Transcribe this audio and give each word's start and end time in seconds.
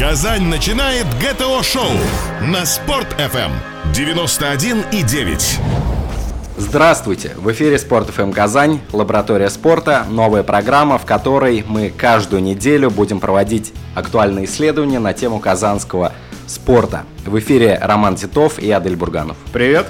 Казань 0.00 0.44
начинает 0.44 1.04
ГТО-шоу 1.20 1.84
на 2.40 2.64
Спорт-ФМ 2.64 3.52
91,9. 3.92 5.60
Здравствуйте! 6.56 7.32
В 7.36 7.52
эфире 7.52 7.78
Спорт 7.78 8.08
ФМ 8.08 8.32
Казань, 8.32 8.80
лаборатория 8.92 9.50
спорта, 9.50 10.06
новая 10.08 10.42
программа, 10.42 10.96
в 10.96 11.04
которой 11.04 11.62
мы 11.68 11.90
каждую 11.94 12.42
неделю 12.42 12.88
будем 12.88 13.20
проводить 13.20 13.74
актуальные 13.94 14.46
исследования 14.46 15.00
на 15.00 15.12
тему 15.12 15.38
казанского 15.38 16.14
спорта. 16.46 17.04
В 17.26 17.38
эфире 17.38 17.78
Роман 17.78 18.16
Титов 18.16 18.58
и 18.58 18.70
Адель 18.70 18.96
Бурганов. 18.96 19.36
Привет! 19.52 19.86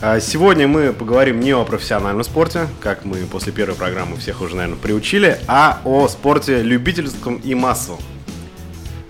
А, 0.00 0.18
Сегодня 0.18 0.66
мы 0.66 0.92
поговорим 0.92 1.38
не 1.38 1.52
о 1.52 1.62
профессиональном 1.62 2.24
спорте, 2.24 2.66
как 2.80 3.04
мы 3.04 3.18
после 3.18 3.52
первой 3.52 3.76
программы 3.76 4.16
всех 4.16 4.40
уже, 4.40 4.56
наверное, 4.56 4.80
приучили, 4.80 5.38
а 5.46 5.78
о 5.84 6.08
спорте 6.08 6.60
любительском 6.60 7.36
и 7.36 7.54
массовом. 7.54 8.00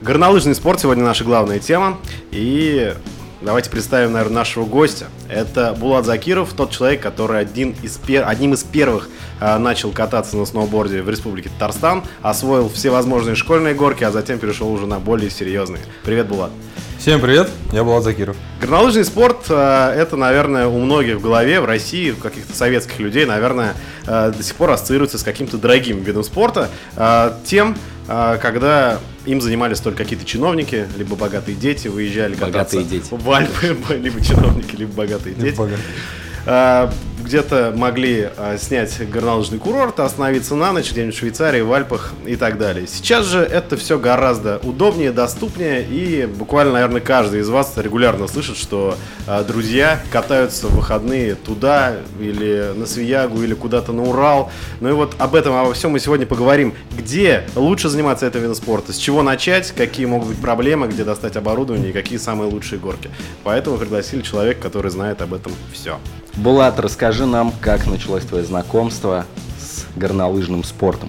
Горнолыжный 0.01 0.55
спорт 0.55 0.80
сегодня 0.80 1.03
наша 1.03 1.25
главная 1.25 1.59
тема. 1.59 1.98
И 2.30 2.95
давайте 3.43 3.69
представим, 3.69 4.12
наверное, 4.12 4.37
нашего 4.37 4.65
гостя. 4.65 5.07
Это 5.29 5.74
Булат 5.77 6.07
Закиров, 6.07 6.52
тот 6.52 6.71
человек, 6.71 7.02
который 7.02 7.41
один 7.41 7.74
из 7.83 7.97
пер... 7.97 8.24
одним 8.24 8.55
из 8.55 8.62
первых 8.62 9.09
а, 9.41 9.59
начал 9.59 9.91
кататься 9.91 10.37
на 10.37 10.47
сноуборде 10.47 11.02
в 11.02 11.11
республике 11.11 11.48
Татарстан, 11.48 12.05
освоил 12.23 12.69
все 12.69 12.91
возможные 12.91 13.34
школьные 13.34 13.74
горки, 13.74 14.05
а 14.05 14.12
затем 14.12 14.38
перешел 14.38 14.73
уже 14.73 14.87
на 14.87 15.01
более 15.01 15.30
серьезные. 15.30 15.83
Привет, 16.05 16.29
Булат. 16.29 16.52
Всем 16.98 17.20
привет, 17.20 17.48
я 17.73 17.84
Булат 17.84 18.02
Закиров. 18.02 18.37
Горнолыжный 18.61 19.05
спорт 19.05 19.47
э, 19.48 19.93
это, 19.97 20.16
наверное, 20.16 20.66
у 20.66 20.79
многих 20.80 21.16
в 21.19 21.21
голове, 21.21 21.61
в 21.61 21.65
России, 21.65 22.11
у 22.11 22.16
каких-то 22.16 22.55
советских 22.57 22.98
людей, 22.98 23.24
наверное, 23.24 23.74
э, 24.07 24.33
до 24.37 24.43
сих 24.43 24.57
пор 24.57 24.71
ассоциируется 24.73 25.16
с 25.16 25.23
каким-то 25.23 25.59
дорогим 25.59 26.02
видом 26.02 26.24
спорта. 26.24 26.69
э, 26.97 27.33
Тем, 27.45 27.77
когда 28.07 28.98
им 29.27 29.43
занимались 29.43 29.80
только 29.80 30.02
какие-то 30.02 30.24
чиновники, 30.24 30.88
либо 30.97 31.15
богатые 31.15 31.55
дети, 31.55 31.88
выезжали 31.88 32.33
Богатые 32.34 32.52
кататься 32.52 32.83
дети. 32.83 33.05
в 33.10 33.30
Альпы, 33.30 33.76
либо 33.96 34.24
чиновники, 34.24 34.74
либо 34.76 34.93
богатые 34.95 35.35
дети. 35.35 35.54
Богатые. 35.54 36.91
Где-то 37.19 37.73
могли 37.77 38.29
э, 38.37 38.59
снять 38.61 38.97
горнолыжный 39.11 39.59
курорт, 39.59 39.99
остановиться 39.99 40.55
на 40.55 40.73
ночь 40.73 40.93
где-нибудь 40.93 41.15
в 41.15 41.19
Швейцарии, 41.19 41.60
в 41.60 41.73
Альпах 41.73 42.13
и 42.25 42.37
так 42.37 42.59
далее. 42.59 42.87
Сейчас 42.87 43.27
же 43.27 43.41
это 43.41 43.77
все 43.77 43.99
гораздо 43.99 44.60
удобнее, 44.63 45.10
доступнее, 45.10 45.83
и 45.83 46.27
буквально, 46.27 46.75
наверное, 46.75 47.01
каждый 47.01 47.41
из 47.41 47.49
вас 47.49 47.73
регулярно 47.77 48.29
слышит, 48.29 48.57
что 48.57 48.97
э, 49.27 49.45
друзья 49.47 50.01
катаются 50.13 50.69
в 50.69 50.77
выходные 50.77 51.35
туда, 51.35 51.97
или 52.21 52.73
на 52.77 52.87
Свиягу, 52.87 53.43
или 53.43 53.55
куда-то 53.55 53.93
на 53.93 54.05
Урал. 54.05 54.53
Ну 54.80 54.88
и 54.88 54.93
вот 54.93 55.16
об 55.19 55.35
этом, 55.35 55.55
обо 55.57 55.73
всем 55.75 55.91
мы 55.93 56.01
сегодня 56.01 56.25
поговорим. 56.25 56.73
Где 56.97 57.45
лучше 57.57 57.88
заниматься 57.88 58.27
этим 58.27 58.41
видом 58.41 58.55
спорта, 58.55 58.93
с 58.93 58.97
чего 58.97 59.23
начать, 59.23 59.73
какие 59.77 60.07
могут 60.07 60.29
быть 60.29 60.38
проблемы, 60.41 60.87
где 60.87 61.03
достать 61.03 61.37
оборудование 61.37 61.91
и 61.91 61.93
какие 61.93 62.19
самые 62.19 62.49
лучшие 62.51 62.79
горки. 62.79 63.10
Поэтому 63.43 63.77
пригласили 63.77 64.22
человека, 64.22 64.62
который 64.62 64.91
знает 64.93 65.21
об 65.21 65.34
этом 65.34 65.53
все. 65.72 65.99
Булат, 66.37 66.78
расскажи 66.78 67.07
нам, 67.26 67.53
как 67.60 67.87
началось 67.87 68.25
твое 68.25 68.44
знакомство 68.44 69.25
с 69.59 69.84
горнолыжным 69.97 70.64
спортом. 70.64 71.09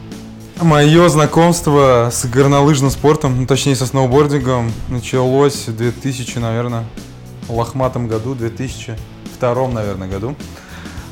Мое 0.62 1.08
знакомство 1.10 2.10
с 2.12 2.26
горнолыжным 2.26 2.90
спортом, 2.90 3.40
ну, 3.40 3.46
точнее 3.46 3.76
со 3.76 3.86
сноубордингом, 3.86 4.72
началось 4.90 5.68
в 5.68 5.76
2000, 5.76 6.38
наверное, 6.40 6.86
лохматом 7.48 8.08
году, 8.08 8.36
2002, 8.36 9.68
наверное, 9.70 10.08
году. 10.08 10.36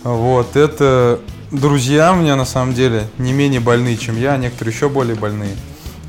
Вот, 0.04 0.56
это 0.56 1.20
друзья 1.52 2.14
у 2.14 2.16
меня 2.18 2.36
на 2.36 2.46
самом 2.46 2.74
деле 2.74 3.08
не 3.18 3.34
менее 3.34 3.60
больные, 3.60 3.98
чем 3.98 4.18
я, 4.18 4.34
а 4.34 4.38
некоторые 4.38 4.74
еще 4.74 4.90
более 4.90 5.16
больные. 5.16 5.56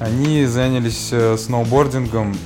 Они 0.01 0.45
занялись 0.47 1.09
э, 1.11 1.37
сноубордингом 1.37 2.37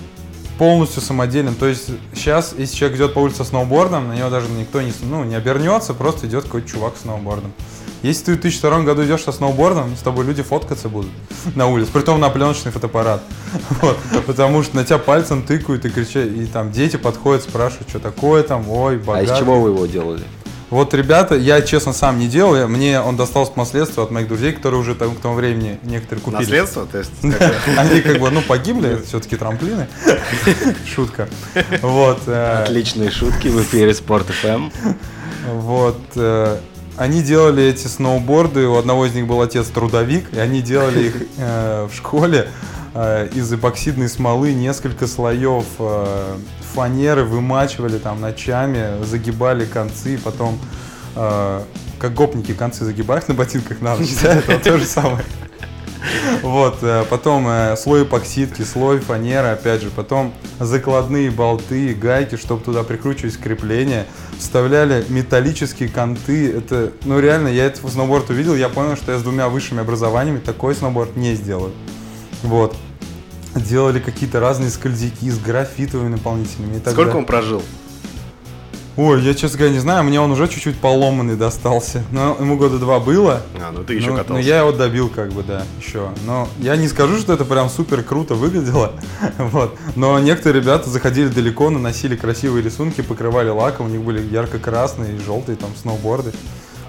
полностью 0.62 1.02
самодельным. 1.02 1.56
То 1.56 1.66
есть 1.66 1.88
сейчас, 2.14 2.54
если 2.56 2.76
человек 2.76 2.96
идет 2.98 3.14
по 3.14 3.18
улице 3.18 3.38
со 3.38 3.44
сноубордом, 3.44 4.06
на 4.06 4.12
него 4.12 4.30
даже 4.30 4.48
никто 4.48 4.80
не, 4.80 4.92
ну, 5.02 5.24
не 5.24 5.34
обернется, 5.34 5.92
просто 5.92 6.28
идет 6.28 6.44
какой-то 6.44 6.68
чувак 6.68 6.94
с 6.96 7.00
сноубордом. 7.00 7.52
Если 8.02 8.26
ты 8.26 8.32
в 8.34 8.40
2002 8.42 8.82
году 8.82 9.04
идешь 9.04 9.24
со 9.24 9.32
сноубордом, 9.32 9.96
с 9.96 10.02
тобой 10.02 10.24
люди 10.24 10.40
фоткаться 10.44 10.88
будут 10.88 11.10
на 11.56 11.66
улице, 11.66 11.90
притом 11.92 12.20
на 12.20 12.30
пленочный 12.30 12.70
фотоаппарат. 12.70 13.24
Вот. 13.82 13.98
Потому 14.24 14.62
что 14.62 14.76
на 14.76 14.84
тебя 14.84 14.98
пальцем 14.98 15.42
тыкают 15.42 15.84
и 15.84 15.90
кричат, 15.90 16.26
и 16.26 16.46
там 16.46 16.70
дети 16.70 16.96
подходят, 16.96 17.42
спрашивают, 17.42 17.88
что 17.88 17.98
такое 17.98 18.44
там, 18.44 18.70
ой, 18.70 18.98
А 18.98 18.98
богатый. 18.98 19.34
из 19.34 19.38
чего 19.40 19.60
вы 19.60 19.70
его 19.70 19.86
делали? 19.86 20.22
Вот, 20.72 20.94
ребята, 20.94 21.34
я, 21.34 21.60
честно, 21.60 21.92
сам 21.92 22.18
не 22.18 22.28
делал, 22.28 22.56
я- 22.56 22.66
мне 22.66 22.98
он 22.98 23.14
достался 23.14 23.52
по 23.52 23.58
наследству 23.60 24.02
от 24.02 24.10
моих 24.10 24.26
друзей, 24.26 24.52
которые 24.52 24.80
уже 24.80 24.94
там, 24.94 25.14
к 25.14 25.20
тому 25.20 25.34
времени 25.34 25.78
некоторые 25.82 26.22
купили. 26.24 26.40
Наследство? 26.40 26.86
То 26.86 26.96
есть, 26.98 27.10
Они 27.76 28.00
как 28.00 28.18
бы, 28.18 28.30
ну, 28.30 28.40
погибли, 28.40 29.02
все-таки 29.06 29.36
трамплины. 29.36 29.86
Шутка. 30.86 31.28
Вот. 31.82 32.20
э, 32.26 32.62
Отличные 32.64 33.10
шутки 33.10 33.48
в 33.48 33.60
эфире 33.62 33.92
Спорт 33.92 34.28
ФМ. 34.28 34.70
Вот. 35.56 35.98
э, 36.16 36.56
Они 36.96 37.22
делали 37.22 37.64
эти 37.64 37.86
сноуборды, 37.86 38.66
у 38.66 38.76
одного 38.76 39.04
из 39.04 39.12
них 39.14 39.26
был 39.26 39.42
отец 39.42 39.66
трудовик, 39.66 40.32
и 40.32 40.38
они 40.38 40.62
делали 40.62 41.02
их 41.08 41.16
э, 41.36 41.86
в 41.92 41.94
школе 41.94 42.48
из 42.94 43.52
эпоксидной 43.52 44.08
смолы, 44.08 44.52
несколько 44.52 45.06
слоев 45.06 45.64
э, 45.78 46.36
фанеры 46.74 47.24
вымачивали 47.24 47.98
там 47.98 48.20
ночами, 48.20 49.02
загибали 49.04 49.64
концы, 49.64 50.18
потом 50.22 50.58
э, 51.16 51.62
как 51.98 52.14
гопники 52.14 52.52
концы 52.52 52.84
загибают 52.84 53.28
на 53.28 53.34
ботинках 53.34 53.80
на 53.80 53.96
ночь, 53.96 54.10
это 54.22 54.58
то 54.58 54.78
же 54.78 54.84
самое. 54.84 55.24
Вот, 56.42 56.78
э, 56.82 57.04
потом 57.08 57.46
э, 57.48 57.76
слой 57.76 58.02
эпоксидки, 58.02 58.62
слой 58.62 58.98
фанеры, 58.98 59.48
опять 59.48 59.82
же, 59.82 59.90
потом 59.90 60.34
закладные 60.58 61.30
болты, 61.30 61.94
гайки, 61.94 62.36
чтобы 62.36 62.64
туда 62.64 62.82
прикручивать 62.82 63.38
крепления, 63.38 64.06
вставляли 64.38 65.04
металлические 65.08 65.88
конты, 65.88 66.50
это, 66.50 66.92
ну 67.04 67.20
реально, 67.20 67.48
я 67.48 67.66
этот 67.66 67.88
сноуборд 67.90 68.30
увидел, 68.30 68.56
я 68.56 68.68
понял, 68.68 68.96
что 68.96 69.12
я 69.12 69.18
с 69.18 69.22
двумя 69.22 69.48
высшими 69.48 69.80
образованиями 69.80 70.40
такой 70.40 70.74
сноуборд 70.74 71.16
не 71.16 71.34
сделаю. 71.34 71.72
Вот. 72.42 72.76
Делали 73.54 74.00
какие-то 74.00 74.40
разные 74.40 74.70
скользяки 74.70 75.30
с 75.30 75.38
графитовыми 75.38 76.08
наполнителями 76.08 76.76
и 76.76 76.80
так 76.80 76.94
Сколько 76.94 77.10
далее. 77.10 77.20
он 77.20 77.26
прожил? 77.26 77.62
Ой, 78.94 79.22
я, 79.22 79.32
честно 79.32 79.56
говоря, 79.58 79.74
не 79.74 79.80
знаю, 79.80 80.04
мне 80.04 80.20
он 80.20 80.30
уже 80.32 80.46
чуть-чуть 80.48 80.76
поломанный 80.78 81.34
достался. 81.34 82.04
Но 82.12 82.36
ему 82.38 82.58
года 82.58 82.78
два 82.78 83.00
было, 83.00 83.40
А, 83.58 83.72
ну 83.72 83.84
ты 83.84 83.94
еще 83.94 84.10
ну, 84.10 84.16
катался. 84.16 84.32
ну, 84.34 84.38
я 84.38 84.58
его 84.58 84.72
добил, 84.72 85.08
как 85.08 85.32
бы, 85.32 85.42
да, 85.42 85.62
еще. 85.80 86.10
Но 86.26 86.46
я 86.58 86.76
не 86.76 86.88
скажу, 86.88 87.18
что 87.18 87.32
это 87.32 87.46
прям 87.46 87.70
супер 87.70 88.02
круто 88.02 88.34
выглядело. 88.34 88.92
вот. 89.38 89.78
Но 89.96 90.18
некоторые 90.18 90.62
ребята 90.62 90.90
заходили 90.90 91.28
далеко, 91.28 91.70
наносили 91.70 92.16
красивые 92.16 92.62
рисунки, 92.62 93.00
покрывали 93.00 93.48
лаком, 93.48 93.86
у 93.86 93.88
них 93.88 94.02
были 94.02 94.20
ярко-красные 94.30 95.16
и 95.16 95.18
желтые 95.18 95.56
там 95.56 95.70
сноуборды. 95.80 96.32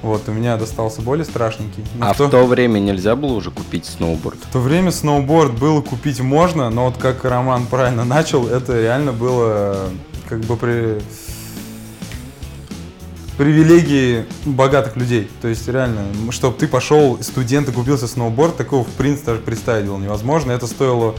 Вот, 0.03 0.27
у 0.27 0.33
меня 0.33 0.57
достался 0.57 1.01
более 1.01 1.23
страшненький. 1.23 1.83
Но 1.97 2.09
А 2.09 2.13
в 2.13 2.17
то, 2.17 2.27
в 2.27 2.29
то 2.29 2.45
время 2.45 2.79
нельзя 2.79 3.15
было 3.15 3.33
уже 3.33 3.51
купить 3.51 3.85
сноуборд? 3.85 4.37
в 4.37 4.51
то 4.51 4.59
время 4.59 4.91
сноуборд 4.91 5.57
было 5.57 5.81
купить 5.81 6.19
можно, 6.19 6.69
но 6.69 6.85
вот 6.85 6.97
как 6.97 7.23
Роман 7.23 7.65
правильно 7.65 8.03
начал, 8.03 8.47
это 8.47 8.79
реально 8.79 9.13
было 9.13 9.47
э, 9.47 9.89
как 10.27 10.41
бы 10.41 10.57
при 10.57 11.01
привилегии 13.37 14.25
богатых 14.45 14.95
людей. 14.97 15.29
То 15.41 15.47
есть 15.47 15.67
реально, 15.67 16.01
чтобы 16.31 16.57
ты 16.57 16.67
пошел, 16.67 17.17
студент 17.21 17.69
и 17.69 17.71
купился 17.71 18.07
сноуборд, 18.07 18.57
такого 18.57 18.83
в 18.83 18.91
принципе 18.91 19.27
даже 19.27 19.41
представить 19.41 19.87
было 19.87 19.97
невозможно. 19.97 20.51
Это 20.51 20.67
стоило 20.67 21.15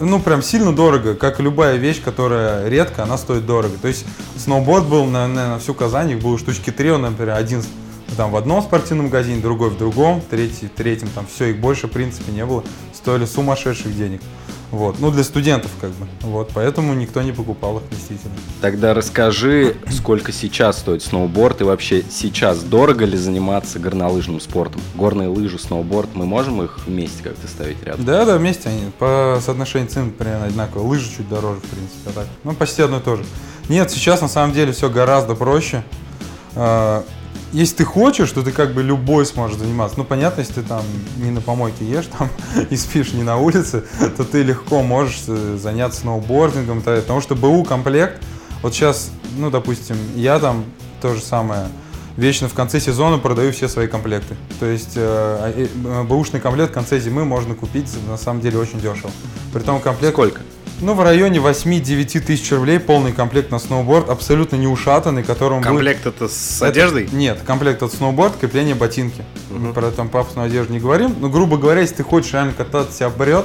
ну, 0.00 0.20
прям 0.20 0.42
сильно 0.42 0.74
дорого, 0.74 1.14
как 1.14 1.40
и 1.40 1.42
любая 1.42 1.76
вещь, 1.76 2.02
которая 2.02 2.68
редко, 2.68 3.02
она 3.02 3.18
стоит 3.18 3.46
дорого. 3.46 3.74
То 3.80 3.88
есть 3.88 4.04
сноуборд 4.36 4.86
был 4.86 5.04
на, 5.04 5.28
на, 5.28 5.58
всю 5.58 5.74
Казань, 5.74 6.10
их 6.10 6.20
было 6.20 6.38
штучки 6.38 6.70
три, 6.70 6.90
он, 6.90 7.02
например, 7.02 7.36
один 7.36 7.62
там 8.16 8.30
в 8.30 8.36
одном 8.36 8.62
спортивном 8.62 9.06
магазине, 9.06 9.40
другой 9.40 9.70
в 9.70 9.78
другом, 9.78 10.20
третий 10.28 10.66
в 10.66 10.70
третьем, 10.70 11.08
там 11.14 11.26
все, 11.26 11.46
их 11.46 11.60
больше 11.60 11.86
в 11.86 11.90
принципе 11.90 12.32
не 12.32 12.44
было, 12.44 12.64
стоили 12.92 13.24
сумасшедших 13.24 13.96
денег. 13.96 14.20
Вот, 14.70 15.00
ну 15.00 15.10
для 15.10 15.24
студентов 15.24 15.72
как 15.80 15.90
бы, 15.90 16.06
вот, 16.20 16.52
поэтому 16.54 16.94
никто 16.94 17.22
не 17.22 17.32
покупал 17.32 17.78
их 17.78 17.82
действительно. 17.90 18.34
Тогда 18.60 18.94
расскажи, 18.94 19.76
сколько 19.90 20.30
сейчас 20.30 20.78
стоит 20.78 21.02
сноуборд 21.02 21.60
и 21.60 21.64
вообще 21.64 22.04
сейчас 22.08 22.60
дорого 22.62 23.04
ли 23.04 23.16
заниматься 23.16 23.80
горнолыжным 23.80 24.38
спортом? 24.38 24.80
Горные 24.94 25.26
лыжи, 25.26 25.58
сноуборд, 25.58 26.10
мы 26.14 26.24
можем 26.24 26.62
их 26.62 26.86
вместе 26.86 27.20
как-то 27.24 27.48
ставить 27.48 27.82
рядом? 27.82 28.04
Да, 28.04 28.24
да, 28.24 28.36
вместе 28.36 28.68
они 28.68 28.92
по 28.96 29.40
соотношению 29.44 29.88
цен 29.88 30.12
примерно 30.12 30.44
одинаково. 30.46 30.86
Лыжи 30.86 31.10
чуть 31.16 31.28
дороже, 31.28 31.58
в 31.58 31.64
принципе, 31.64 32.10
а 32.10 32.12
так. 32.12 32.26
Ну, 32.44 32.54
почти 32.54 32.82
одно 32.82 32.98
и 32.98 33.02
то 33.02 33.16
же. 33.16 33.24
Нет, 33.68 33.90
сейчас 33.90 34.20
на 34.20 34.28
самом 34.28 34.54
деле 34.54 34.70
все 34.70 34.88
гораздо 34.88 35.34
проще. 35.34 35.82
А, 37.52 37.56
Если 37.56 37.76
ты 37.76 37.84
хочешь, 37.84 38.30
то 38.32 38.42
ты 38.42 38.52
как 38.52 38.74
бы 38.74 38.82
любой 38.82 39.26
сможешь 39.26 39.58
заниматься. 39.58 39.98
Ну, 39.98 40.04
понятно, 40.04 40.40
если 40.40 40.54
ты 40.54 40.62
там 40.62 40.82
не 41.16 41.30
на 41.30 41.40
помойке 41.40 41.84
ешь 41.84 42.06
там 42.18 42.28
и 42.70 42.76
спишь 42.76 43.12
не 43.12 43.22
на 43.22 43.38
улице, 43.38 43.84
то 44.16 44.24
ты 44.24 44.42
легко 44.42 44.82
можешь 44.82 45.22
э, 45.28 45.58
заняться 45.60 46.00
сноубордингом 46.00 46.78
и 46.78 46.80
так 46.80 46.86
далее. 46.86 47.02
Потому 47.02 47.20
что 47.20 47.34
БУ 47.34 47.64
комплект, 47.64 48.22
вот 48.62 48.74
сейчас, 48.74 49.10
ну, 49.36 49.50
допустим, 49.50 49.96
я 50.14 50.38
там 50.38 50.64
то 51.00 51.14
же 51.14 51.20
самое 51.20 51.68
вечно 52.16 52.48
в 52.48 52.54
конце 52.54 52.80
сезона 52.80 53.18
продаю 53.18 53.52
все 53.52 53.68
свои 53.68 53.86
комплекты. 53.86 54.36
То 54.58 54.66
есть 54.66 54.92
э, 54.96 55.66
э, 55.84 56.02
бэушный 56.04 56.40
комплект 56.40 56.70
в 56.70 56.74
конце 56.74 56.98
зимы 57.00 57.24
можно 57.24 57.54
купить 57.54 57.88
на 58.08 58.16
самом 58.16 58.40
деле 58.40 58.58
очень 58.58 58.80
дешево. 58.80 59.10
Притом 59.52 59.80
комплект... 59.80 60.14
Сколько? 60.14 60.40
Ну, 60.82 60.94
в 60.94 61.02
районе 61.02 61.40
8-9 61.40 62.20
тысяч 62.20 62.50
рублей 62.52 62.80
полный 62.80 63.12
комплект 63.12 63.50
на 63.50 63.58
сноуборд, 63.58 64.08
абсолютно 64.08 64.56
не 64.56 64.66
ушатанный, 64.66 65.22
которому 65.22 65.62
Комплект 65.62 66.06
это 66.06 66.26
с 66.26 66.56
Это- 66.56 66.68
одеждой? 66.68 67.08
Нет, 67.12 67.40
комплект 67.46 67.82
от 67.82 67.92
сноуборд, 67.92 68.36
крепление 68.40 68.74
ботинки. 68.74 69.22
Мы 69.50 69.74
про 69.74 69.90
там 69.90 70.08
пафосную 70.08 70.46
одежду 70.46 70.72
не 70.72 70.80
говорим. 70.80 71.14
Но, 71.20 71.28
грубо 71.28 71.58
говоря, 71.58 71.82
если 71.82 71.96
ты 71.96 72.02
хочешь 72.02 72.32
реально 72.32 72.54
кататься, 72.54 72.96
себя 72.96 73.10
брет, 73.10 73.44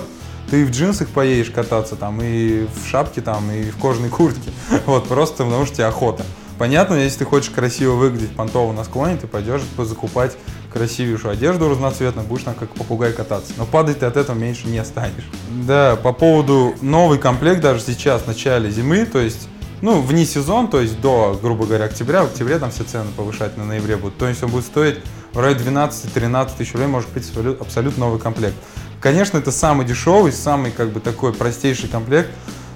ты 0.49 0.65
в 0.65 0.71
джинсах 0.71 1.09
поедешь 1.09 1.49
кататься, 1.51 1.97
там, 1.97 2.21
и 2.21 2.67
в 2.67 2.87
шапке, 2.87 3.19
там, 3.19 3.51
и 3.51 3.69
в 3.69 3.77
кожаной 3.77 4.09
куртке. 4.09 4.51
Вот, 4.85 5.07
просто 5.09 5.43
потому 5.43 5.65
что 5.65 5.75
тебе 5.75 5.85
охота. 5.87 6.23
Понятно, 6.57 6.95
если 6.95 7.19
ты 7.19 7.25
хочешь 7.25 7.49
красиво 7.49 7.93
выглядеть 7.93 8.35
понтово 8.35 8.71
на 8.71 8.83
склоне, 8.83 9.17
ты 9.17 9.27
пойдешь 9.27 9.61
закупать 9.77 10.37
красивейшую 10.71 11.33
одежду 11.33 11.69
разноцветную, 11.69 12.27
будешь 12.27 12.43
там 12.43 12.53
как 12.53 12.69
попугай 12.69 13.13
кататься. 13.13 13.53
Но 13.57 13.65
падать 13.65 13.99
ты 13.99 14.05
от 14.05 14.17
этого 14.17 14.35
меньше 14.35 14.67
не 14.67 14.83
станешь. 14.83 15.29
Да, 15.49 15.95
по 15.95 16.13
поводу 16.13 16.75
новый 16.81 17.17
комплект 17.17 17.61
даже 17.61 17.81
сейчас, 17.81 18.23
в 18.23 18.27
начале 18.27 18.69
зимы, 18.69 19.05
то 19.05 19.19
есть 19.19 19.47
ну, 19.81 20.01
вне 20.01 20.25
сезон, 20.25 20.67
то 20.67 20.79
есть 20.79 20.99
до, 21.01 21.37
грубо 21.41 21.65
говоря, 21.65 21.85
октября, 21.85 22.23
в 22.23 22.27
октябре 22.27 22.57
там 22.59 22.71
все 22.71 22.83
цены 22.83 23.09
повышать 23.15 23.57
на 23.57 23.65
ноябре 23.65 23.97
будут. 23.97 24.17
То 24.17 24.27
есть 24.27 24.41
он 24.41 24.49
будет 24.49 24.65
стоить 24.65 24.97
в 25.33 25.39
районе 25.39 25.59
12-13 25.59 26.57
тысяч 26.57 26.73
рублей, 26.73 26.87
может 26.87 27.09
быть, 27.11 27.23
абсолют- 27.23 27.61
абсолютно 27.61 28.05
новый 28.05 28.19
комплект. 28.19 28.55
Конечно, 29.01 29.37
это 29.37 29.51
самый 29.51 29.85
дешевый, 29.85 30.31
самый 30.31 30.71
как 30.71 30.89
бы 30.89 31.01
такой 31.01 31.33
простейший 31.33 31.89
комплект, 31.89 32.31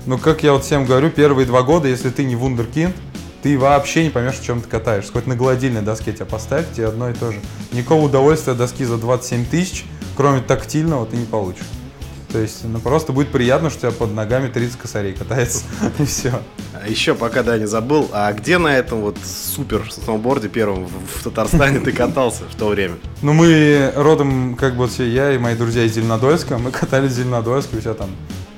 но, 0.06 0.18
как 0.18 0.44
я 0.44 0.54
вот 0.54 0.64
всем 0.64 0.86
говорю, 0.86 1.10
первые 1.10 1.46
два 1.46 1.64
года, 1.64 1.88
если 1.88 2.10
ты 2.10 2.24
не 2.24 2.36
вундеркинд, 2.36 2.96
ты 3.42 3.58
вообще 3.58 4.04
не 4.04 4.10
поймешь, 4.10 4.36
в 4.36 4.44
чем 4.44 4.62
ты 4.62 4.68
катаешься. 4.68 5.12
Хоть 5.12 5.28
на 5.28 5.36
гладильной 5.36 5.82
доске 5.82 6.12
тебя 6.12 6.26
поставь, 6.26 6.66
тебе 6.74 6.88
одно 6.88 7.10
и 7.10 7.14
то 7.14 7.32
же. 7.32 7.40
Никакого 7.72 8.06
удовольствия 8.06 8.54
доски 8.54 8.86
за 8.86 8.98
27 8.98 9.46
тысяч, 9.46 9.86
кроме 10.16 10.42
тактильного, 10.42 11.06
ты 11.06 11.18
не 11.18 11.26
получишь. 11.26 11.66
То 12.32 12.38
есть, 12.38 12.64
ну, 12.64 12.80
просто 12.80 13.12
будет 13.12 13.30
приятно, 13.30 13.72
что 13.72 13.88
у 13.88 13.92
тебя 13.92 13.98
под 13.98 14.14
ногами 14.14 14.50
30 14.50 14.78
косарей 14.78 15.14
катается, 15.14 15.64
и 16.00 16.06
все. 16.06 16.42
А 16.74 16.88
Еще 16.88 17.16
пока, 17.16 17.42
да, 17.42 17.58
не 17.58 17.66
забыл, 17.66 18.10
а 18.14 18.32
где 18.34 18.60
на 18.60 18.78
этом 18.78 19.02
вот 19.02 19.18
супер 19.24 19.92
сноуборде 19.92 20.48
первом 20.48 20.86
в, 20.86 21.20
в 21.20 21.24
Татарстане 21.24 21.80
ты 21.80 21.92
катался 21.92 22.44
в 22.44 22.56
то 22.56 22.68
время? 22.68 22.96
Ну, 23.24 23.34
мы 23.34 23.92
родом, 23.96 24.56
как 24.56 24.76
бы 24.76 24.88
я 25.00 25.34
и 25.34 25.40
мои 25.40 25.56
друзья 25.56 25.84
из 25.84 25.94
Зеленодольска, 25.94 26.60
мы 26.60 26.70
катались 26.72 27.12
в 27.12 27.16
Зеленодольске, 27.16 27.78
у 27.78 27.82
тебя 27.82 27.96
там, 27.96 28.10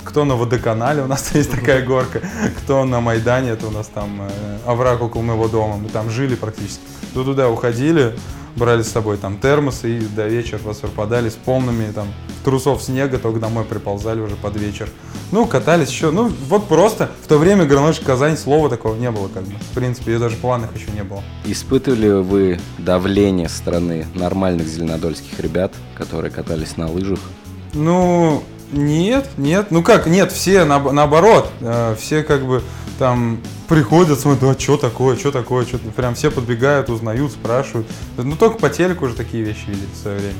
кто 0.04 0.26
на 0.26 0.36
водоканале, 0.36 1.04
у 1.04 1.08
нас 1.08 1.32
есть 1.36 1.52
такая 1.52 1.86
горка, 1.86 2.22
кто 2.58 2.86
на 2.86 3.02
Майдане, 3.02 3.52
это 3.52 3.68
у 3.68 3.72
нас 3.72 3.88
там 3.88 4.22
э, 4.22 4.58
овраг 4.66 5.02
около 5.02 5.22
моего 5.22 5.48
дома, 5.48 5.78
мы 5.78 5.90
там 5.90 6.10
жили 6.10 6.36
практически. 6.36 6.82
То 7.14 7.24
туда 7.24 7.50
уходили, 7.50 8.16
брали 8.56 8.84
с 8.84 8.92
собой 8.92 9.18
там 9.18 9.38
термосы 9.38 9.98
и 9.98 10.00
до 10.02 10.28
вечера 10.28 10.60
вас 10.64 10.78
пропадали 10.78 11.30
с 11.30 11.34
полными 11.34 11.92
там 11.92 12.08
трусов 12.44 12.82
снега, 12.82 13.20
только 13.20 13.40
домой 13.40 13.66
приползали 13.66 14.20
уже 14.20 14.36
под 14.36 14.56
вечер. 14.58 14.90
Ну, 15.32 15.46
катались 15.46 15.90
еще, 15.90 16.12
ну, 16.12 16.32
вот 16.48 16.68
просто 16.68 17.10
в 17.24 17.28
то 17.28 17.38
время 17.38 17.66
Горнольщик 17.66 18.04
Казань 18.04 18.38
слова 18.38 18.70
такого 18.70 18.96
не 18.96 19.10
было, 19.12 19.30
как 19.30 19.44
бы. 19.44 19.54
В 19.72 19.74
принципе, 19.74 20.16
и 20.16 20.18
даже 20.18 20.36
в 20.36 20.40
планах 20.40 20.76
еще 20.76 20.92
не 20.92 21.04
было. 21.04 21.24
Испытывали 21.46 22.22
вы 22.22 22.60
давление 22.78 23.48
со 23.48 23.58
стороны 23.58 24.06
нормальных 24.14 24.68
зеленодольских 24.68 25.40
ребят, 25.40 25.74
которые 25.96 26.32
катались 26.32 26.76
на 26.76 26.92
лыжах? 26.92 27.20
Ну, 27.74 28.44
нет, 28.72 29.30
нет. 29.38 29.68
Ну 29.72 29.84
как, 29.84 30.08
нет, 30.08 30.32
все 30.32 30.60
наоб- 30.62 30.92
наоборот. 30.92 31.52
Э, 31.62 31.96
все 32.00 32.24
как 32.24 32.46
бы 32.46 32.64
там 33.00 33.40
приходят, 33.68 34.20
смотрят, 34.20 34.56
а 34.56 34.60
что 34.60 34.78
такое, 34.78 35.16
что 35.16 35.32
такое, 35.32 35.66
что 35.66 35.78
прям 35.78 36.16
все 36.16 36.32
подбегают, 36.32 36.90
узнают, 36.90 37.32
спрашивают. 37.32 37.88
Ну 38.18 38.36
только 38.36 38.58
по 38.58 38.70
телеку 38.70 39.06
уже 39.06 39.16
такие 39.16 39.44
вещи 39.44 39.66
видели 39.68 39.88
в 39.94 39.98
свое 39.98 40.20
время. 40.20 40.40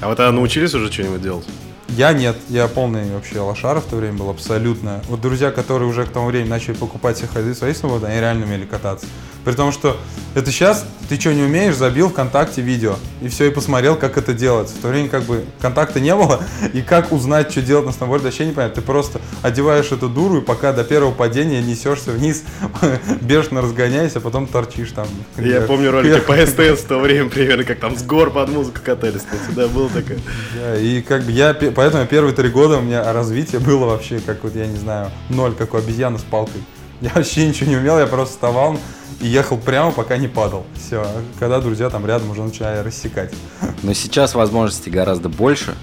А 0.00 0.08
вот 0.08 0.18
а 0.20 0.32
научились 0.32 0.74
уже 0.74 0.90
что-нибудь 0.90 1.22
делать? 1.22 1.46
Я 1.88 2.12
нет, 2.14 2.36
я 2.48 2.68
полный 2.68 3.12
вообще 3.12 3.38
лошара 3.38 3.80
в 3.80 3.84
то 3.84 3.96
время 3.96 4.16
был 4.16 4.30
абсолютно. 4.30 5.02
Вот 5.08 5.20
друзья, 5.20 5.50
которые 5.50 5.88
уже 5.88 6.06
к 6.06 6.08
тому 6.08 6.26
времени 6.28 6.48
начали 6.48 6.72
покупать 6.72 7.18
себе 7.18 7.28
ходы 7.28 7.54
свои 7.54 7.74
свободы, 7.74 8.06
они 8.06 8.18
реально 8.18 8.46
умели 8.46 8.64
кататься. 8.64 9.06
При 9.44 9.52
том, 9.52 9.72
что 9.72 9.96
это 10.34 10.50
сейчас 10.50 10.86
ты 11.08 11.20
что 11.20 11.34
не 11.34 11.42
умеешь, 11.42 11.74
забил 11.74 12.08
ВКонтакте 12.08 12.62
видео 12.62 12.96
и 13.20 13.28
все, 13.28 13.46
и 13.46 13.50
посмотрел, 13.50 13.96
как 13.96 14.16
это 14.16 14.32
делается. 14.32 14.74
В 14.74 14.78
то 14.78 14.88
время 14.88 15.08
как 15.08 15.24
бы 15.24 15.44
контакта 15.60 16.00
не 16.00 16.14
было, 16.14 16.42
и 16.72 16.80
как 16.80 17.12
узнать, 17.12 17.50
что 17.50 17.60
делать 17.60 17.84
на 17.84 17.92
сноуборде, 17.92 18.26
вообще 18.26 18.46
не 18.46 18.52
понятно. 18.52 18.80
Ты 18.80 18.86
просто 18.86 19.20
одеваешь 19.42 19.92
эту 19.92 20.08
дуру, 20.08 20.38
и 20.38 20.40
пока 20.40 20.72
до 20.72 20.84
первого 20.84 21.12
падения 21.12 21.60
несешься 21.60 22.12
вниз, 22.12 22.44
бешено 23.20 23.60
разгоняясь, 23.60 24.16
а 24.16 24.20
потом 24.20 24.46
торчишь 24.46 24.92
там. 24.92 25.06
Я 25.36 25.62
помню 25.62 25.90
ролики 25.92 26.20
по 26.20 26.34
СТС 26.34 26.84
в 26.84 26.86
то 26.86 26.98
время 26.98 27.28
примерно, 27.28 27.64
как 27.64 27.78
там 27.78 27.96
с 27.96 28.02
гор 28.02 28.30
под 28.30 28.48
музыку 28.48 28.78
катались. 28.82 29.22
Всегда 29.44 29.68
было 29.68 29.88
такое. 29.90 30.18
Да, 30.56 30.78
и 30.78 31.02
как 31.02 31.24
бы 31.24 31.32
я, 31.32 31.52
поэтому 31.52 32.06
первые 32.06 32.34
три 32.34 32.48
года 32.48 32.78
у 32.78 32.82
меня 32.82 33.12
развитие 33.12 33.60
было 33.60 33.86
вообще, 33.86 34.20
как 34.20 34.44
вот, 34.44 34.54
я 34.54 34.66
не 34.66 34.78
знаю, 34.78 35.10
ноль, 35.28 35.54
как 35.54 35.74
у 35.74 35.76
обезьяны 35.76 36.18
с 36.18 36.22
палкой. 36.22 36.62
Я 37.02 37.10
вообще 37.16 37.48
ничего 37.48 37.68
не 37.68 37.76
умел, 37.76 37.98
я 37.98 38.06
просто 38.06 38.34
вставал 38.34 38.78
и 39.20 39.26
ехал 39.26 39.58
прямо, 39.58 39.90
пока 39.90 40.16
не 40.16 40.28
падал. 40.28 40.64
Все, 40.76 41.04
когда 41.40 41.60
друзья 41.60 41.90
там 41.90 42.06
рядом 42.06 42.30
уже 42.30 42.44
начали 42.44 42.80
рассекать. 42.80 43.34
Но 43.82 43.92
сейчас 43.92 44.36
возможностей 44.36 44.88
гораздо 44.88 45.28
больше, 45.28 45.74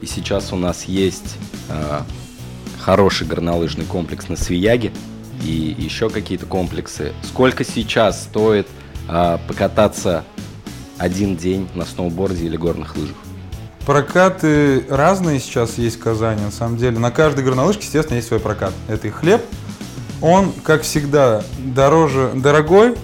и 0.00 0.06
сейчас 0.06 0.52
у 0.52 0.56
нас 0.56 0.84
есть 0.86 1.36
э, 1.68 2.00
хороший 2.80 3.28
горнолыжный 3.28 3.84
комплекс 3.84 4.28
на 4.28 4.34
Свияге 4.34 4.92
и 5.40 5.76
еще 5.78 6.10
какие-то 6.10 6.46
комплексы. 6.46 7.12
Сколько 7.22 7.62
сейчас 7.62 8.24
стоит 8.24 8.66
э, 9.08 9.38
покататься 9.46 10.24
один 10.98 11.36
день 11.36 11.68
на 11.76 11.84
сноуборде 11.84 12.44
или 12.44 12.56
горных 12.56 12.96
лыжах? 12.96 13.16
Прокаты 13.86 14.84
разные 14.90 15.38
сейчас 15.38 15.78
есть 15.78 16.00
в 16.00 16.02
Казани, 16.02 16.42
на 16.42 16.50
самом 16.50 16.76
деле. 16.76 16.98
На 16.98 17.12
каждой 17.12 17.44
горнолыжке, 17.44 17.84
естественно, 17.84 18.16
есть 18.16 18.26
свой 18.26 18.40
прокат. 18.40 18.72
Это 18.88 19.06
и 19.06 19.10
хлеб. 19.10 19.42
Он, 20.20 20.52
как 20.64 20.82
всегда, 20.82 21.42
дороже, 21.58 22.30
дорогой, 22.34 22.94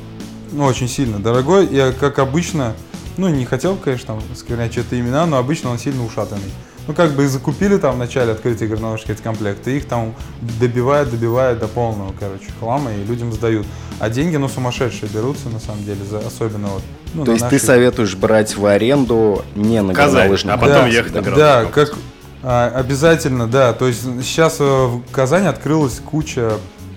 ну, 0.51 0.65
очень 0.65 0.89
сильно 0.89 1.19
дорогой. 1.19 1.67
И, 1.67 1.93
как 1.99 2.19
обычно, 2.19 2.75
ну, 3.17 3.29
не 3.29 3.45
хотел, 3.45 3.77
конечно, 3.77 4.15
там, 4.15 4.23
сквернять 4.35 4.73
что-то 4.73 4.99
имена, 4.99 5.27
но 5.27 5.37
обычно 5.37 5.71
он 5.71 5.79
сильно 5.79 6.05
ушатанный. 6.05 6.51
Ну, 6.89 6.95
как 6.95 7.13
бы 7.13 7.25
и 7.25 7.27
закупили 7.27 7.77
там 7.77 7.95
в 7.95 7.99
начале 7.99 8.33
открытия 8.33 8.67
горнолыжки 8.67 9.13
эти 9.13 9.23
комплекты, 9.23 9.77
их 9.77 9.87
там 9.87 10.15
добивают, 10.59 11.11
добивают 11.11 11.61
до 11.61 11.69
полного, 11.69 12.13
короче, 12.19 12.47
хлама, 12.59 12.93
и 12.93 13.05
людям 13.05 13.33
сдают. 13.33 13.67
А 14.01 14.11
деньги, 14.11 14.37
ну, 14.37 14.49
сумасшедшие 14.49 15.09
берутся, 15.09 15.49
на 15.49 15.61
самом 15.61 15.85
деле, 15.85 16.05
за, 16.11 16.19
особенно 16.19 16.69
вот. 16.69 16.83
ну, 17.15 17.25
То 17.25 17.31
на 17.31 17.35
есть 17.35 17.49
ты 17.49 17.55
нашей- 17.55 17.67
советуешь 17.67 18.17
брать 18.17 18.57
в 18.57 18.67
аренду 18.67 19.45
не 19.55 19.81
на 19.81 19.95
Казань, 19.95 20.23
горнолыжном 20.23 20.55
а 20.55 20.59
потом 20.59 20.75
комплексе, 20.75 20.99
ехать 20.99 21.15
на 21.15 21.23
да? 21.23 21.37
Да, 21.37 21.65
как 21.67 21.95
а, 22.43 22.73
обязательно, 22.75 23.47
да. 23.47 23.73
То 23.75 23.87
есть 23.87 24.03
сейчас 24.23 24.57
э, 24.59 24.65
в 24.65 25.03
Казани 25.13 25.47
открылась 25.47 26.01
куча, 26.05 26.55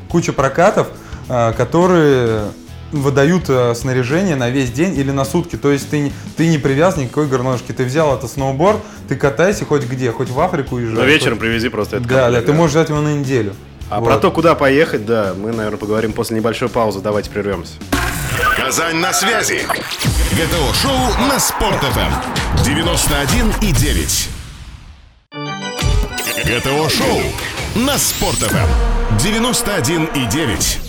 куча 0.10 0.34
прокатов, 0.34 0.88
а, 1.30 1.54
которые 1.54 2.44
выдают 2.92 3.50
э, 3.50 3.74
снаряжение 3.76 4.36
на 4.38 4.50
весь 4.50 4.72
день 4.72 4.96
или 4.98 5.12
на 5.12 5.26
сутки. 5.26 5.58
То 5.58 5.72
есть 5.72 5.90
ты, 5.90 6.00
не- 6.00 6.14
ты 6.38 6.48
не 6.48 6.58
привязан 6.58 7.02
ни 7.04 7.08
к 7.08 7.12
какой. 7.12 7.28
Ты 7.28 7.84
взял 7.84 8.16
это 8.16 8.28
сноуборд, 8.28 8.80
ты 9.10 9.16
катайся 9.18 9.66
хоть 9.66 9.84
где, 9.84 10.12
хоть 10.12 10.30
в 10.30 10.40
Африку 10.40 10.78
езжай. 10.78 10.96
Но 11.00 11.04
вечером 11.04 11.34
хоть- 11.34 11.42
привези 11.42 11.68
просто 11.70 11.98
это. 11.98 12.08
Да, 12.08 12.32
да, 12.32 12.42
ты 12.42 12.54
можешь 12.54 12.76
взять 12.76 12.90
его 12.90 13.02
на 13.02 13.14
неделю. 13.16 13.54
А 13.90 14.00
Вот. 14.00 14.06
про 14.08 14.18
то, 14.18 14.32
куда 14.32 14.56
поехать, 14.56 15.06
да, 15.06 15.34
мы, 15.38 15.52
наверное, 15.52 15.78
поговорим 15.78 16.14
после 16.14 16.38
небольшой 16.38 16.70
паузы. 16.70 17.02
Давайте 17.02 17.30
прервемся. 17.32 17.74
Казань 18.56 18.98
на 18.98 19.12
связи. 19.12 19.62
ГТО-шоу 20.32 21.28
на 21.28 21.40
Спорт-ФМ. 21.40 22.64
91 22.64 23.52
и 23.62 23.72
9. 23.74 24.30
ГТО-шоу 26.46 27.22
на 27.76 27.98
Спорт-ФМ. 27.98 28.95
91 29.20 30.10
и 30.14 30.26
9. 30.26 30.80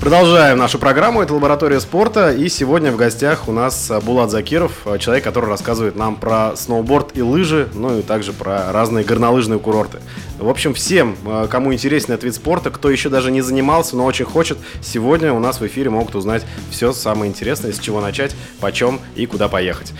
Продолжаем 0.00 0.58
нашу 0.58 0.78
программу. 0.78 1.22
Это 1.22 1.32
лаборатория 1.32 1.78
спорта. 1.80 2.32
И 2.32 2.48
сегодня 2.48 2.90
в 2.90 2.96
гостях 2.96 3.46
у 3.46 3.52
нас 3.52 3.90
Булат 4.02 4.30
Закиров, 4.30 4.72
а, 4.84 4.98
человек, 4.98 5.22
который 5.22 5.48
рассказывает 5.48 5.94
нам 5.94 6.16
про 6.16 6.56
сноуборд 6.56 7.16
и 7.16 7.22
лыжи, 7.22 7.68
ну 7.72 8.00
и 8.00 8.02
также 8.02 8.32
про 8.32 8.72
разные 8.72 9.04
горнолыжные 9.04 9.60
курорты. 9.60 10.00
В 10.38 10.48
общем, 10.48 10.74
всем, 10.74 11.16
а, 11.24 11.46
кому 11.46 11.72
интересен 11.72 12.12
этот 12.12 12.24
вид 12.24 12.34
спорта, 12.34 12.70
кто 12.70 12.90
еще 12.90 13.08
даже 13.08 13.30
не 13.30 13.42
занимался, 13.42 13.96
но 13.96 14.04
очень 14.04 14.24
хочет, 14.24 14.58
сегодня 14.82 15.32
у 15.32 15.38
нас 15.38 15.60
в 15.60 15.66
эфире 15.66 15.88
могут 15.88 16.16
узнать 16.16 16.44
все 16.70 16.92
самое 16.92 17.30
интересное, 17.30 17.72
с 17.72 17.78
чего 17.78 18.00
начать, 18.00 18.34
почем 18.60 19.00
и 19.14 19.24
куда 19.26 19.48
поехать. 19.48 19.92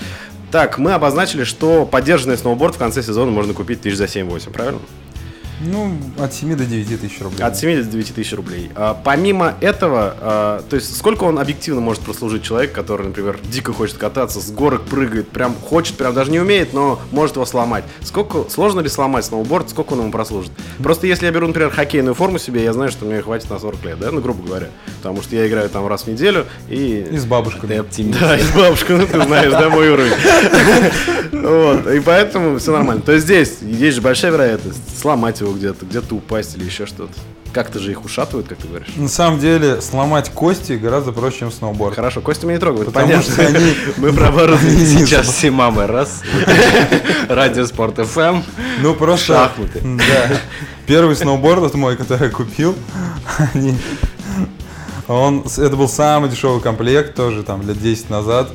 Так, 0.50 0.78
мы 0.78 0.92
обозначили, 0.92 1.44
что 1.44 1.86
поддержанный 1.86 2.36
сноуборд 2.36 2.74
в 2.74 2.78
конце 2.78 3.02
сезона 3.02 3.30
можно 3.30 3.54
купить 3.54 3.80
тысяч 3.80 3.96
за 3.96 4.04
7-8, 4.04 4.50
правильно? 4.50 4.80
Ну, 5.64 5.96
от 6.18 6.34
7 6.34 6.56
до 6.56 6.64
9 6.64 7.00
тысяч 7.00 7.20
рублей. 7.20 7.42
От 7.42 7.56
7 7.56 7.82
до 7.82 7.90
9 7.90 8.14
тысяч 8.14 8.32
рублей. 8.32 8.70
А, 8.74 9.00
помимо 9.02 9.54
этого, 9.60 10.14
а, 10.20 10.64
то 10.68 10.76
есть 10.76 10.96
сколько 10.96 11.24
он 11.24 11.38
объективно 11.38 11.80
может 11.80 12.02
прослужить 12.02 12.42
человек, 12.42 12.72
который, 12.72 13.06
например, 13.06 13.38
дико 13.44 13.72
хочет 13.72 13.96
кататься, 13.96 14.40
с 14.40 14.50
горок 14.50 14.82
прыгает, 14.82 15.28
прям 15.28 15.54
хочет, 15.54 15.96
прям 15.96 16.14
даже 16.14 16.30
не 16.30 16.40
умеет, 16.40 16.72
но 16.72 17.00
может 17.10 17.36
его 17.36 17.46
сломать. 17.46 17.84
Сколько, 18.02 18.48
сложно 18.50 18.80
ли 18.80 18.88
сломать 18.88 19.24
сноуборд, 19.24 19.70
сколько 19.70 19.92
он 19.92 20.00
ему 20.00 20.10
прослужит? 20.10 20.52
Просто 20.82 21.06
если 21.06 21.26
я 21.26 21.32
беру, 21.32 21.46
например, 21.46 21.70
хоккейную 21.70 22.14
форму 22.14 22.38
себе, 22.38 22.64
я 22.64 22.72
знаю, 22.72 22.90
что 22.90 23.04
мне 23.04 23.22
хватит 23.22 23.48
на 23.50 23.58
40 23.58 23.84
лет, 23.84 23.98
да, 24.00 24.10
ну, 24.10 24.20
грубо 24.20 24.44
говоря. 24.44 24.68
Потому 24.98 25.22
что 25.22 25.36
я 25.36 25.46
играю 25.46 25.68
там 25.68 25.86
раз 25.86 26.02
в 26.02 26.06
неделю 26.08 26.46
и... 26.68 27.06
И 27.10 27.16
с 27.16 27.24
бабушкой. 27.24 27.68
Ты 27.68 27.76
оптимист. 27.76 28.18
Да, 28.20 28.36
и 28.36 28.42
с 28.42 28.50
бабушкой, 28.50 28.98
ну 28.98 29.06
ты 29.06 29.22
знаешь, 29.22 29.52
да, 29.52 29.68
мой 29.68 29.88
уровень. 29.88 30.12
Вот, 31.32 31.88
и 31.88 31.98
поэтому 32.00 32.58
все 32.58 32.72
нормально. 32.72 33.02
То 33.02 33.12
есть 33.12 33.24
здесь 33.24 33.58
есть 33.62 33.96
же 33.96 34.00
большая 34.00 34.30
вероятность 34.30 34.80
сломать 34.96 35.40
его 35.40 35.51
где-то, 35.52 35.86
где-то 35.86 36.14
упасть 36.14 36.56
или 36.56 36.64
еще 36.64 36.86
что-то. 36.86 37.12
Как-то 37.52 37.78
же 37.80 37.90
их 37.90 38.04
ушатывают, 38.04 38.48
как 38.48 38.56
ты 38.58 38.66
говоришь. 38.68 38.88
На 38.96 39.08
самом 39.08 39.38
деле, 39.38 39.82
сломать 39.82 40.30
кости 40.30 40.72
гораздо 40.72 41.12
проще, 41.12 41.40
чем 41.40 41.52
сноуборд. 41.52 41.94
Хорошо, 41.94 42.22
Костя 42.22 42.46
меня 42.46 42.54
не 42.56 42.60
трогает, 42.60 42.86
Потому 42.86 43.08
понятно. 43.08 43.30
что 43.32 43.46
они- 43.46 43.74
Мы 43.98 44.12
про 44.14 44.28
оборудование. 44.28 44.86
Сейчас 45.06 45.26
все 45.26 45.50
мамы 45.50 45.86
раз. 45.86 46.22
Радио 47.28 47.66
Спорт. 47.66 47.98
ФМ. 47.98 48.40
Ну 48.80 48.94
просто... 48.94 49.34
Шахматы. 49.34 49.80
Да. 49.82 50.36
Первый 50.86 51.14
сноуборд 51.14 51.60
вот 51.60 51.74
мой, 51.74 51.96
который 51.96 52.28
я 52.28 52.30
купил, 52.30 52.74
они- 53.54 53.76
он, 55.08 55.44
это 55.44 55.76
был 55.76 55.88
самый 55.88 56.30
дешевый 56.30 56.60
комплект, 56.60 57.14
тоже 57.14 57.42
там 57.42 57.66
лет 57.66 57.80
10 57.80 58.08
назад, 58.08 58.50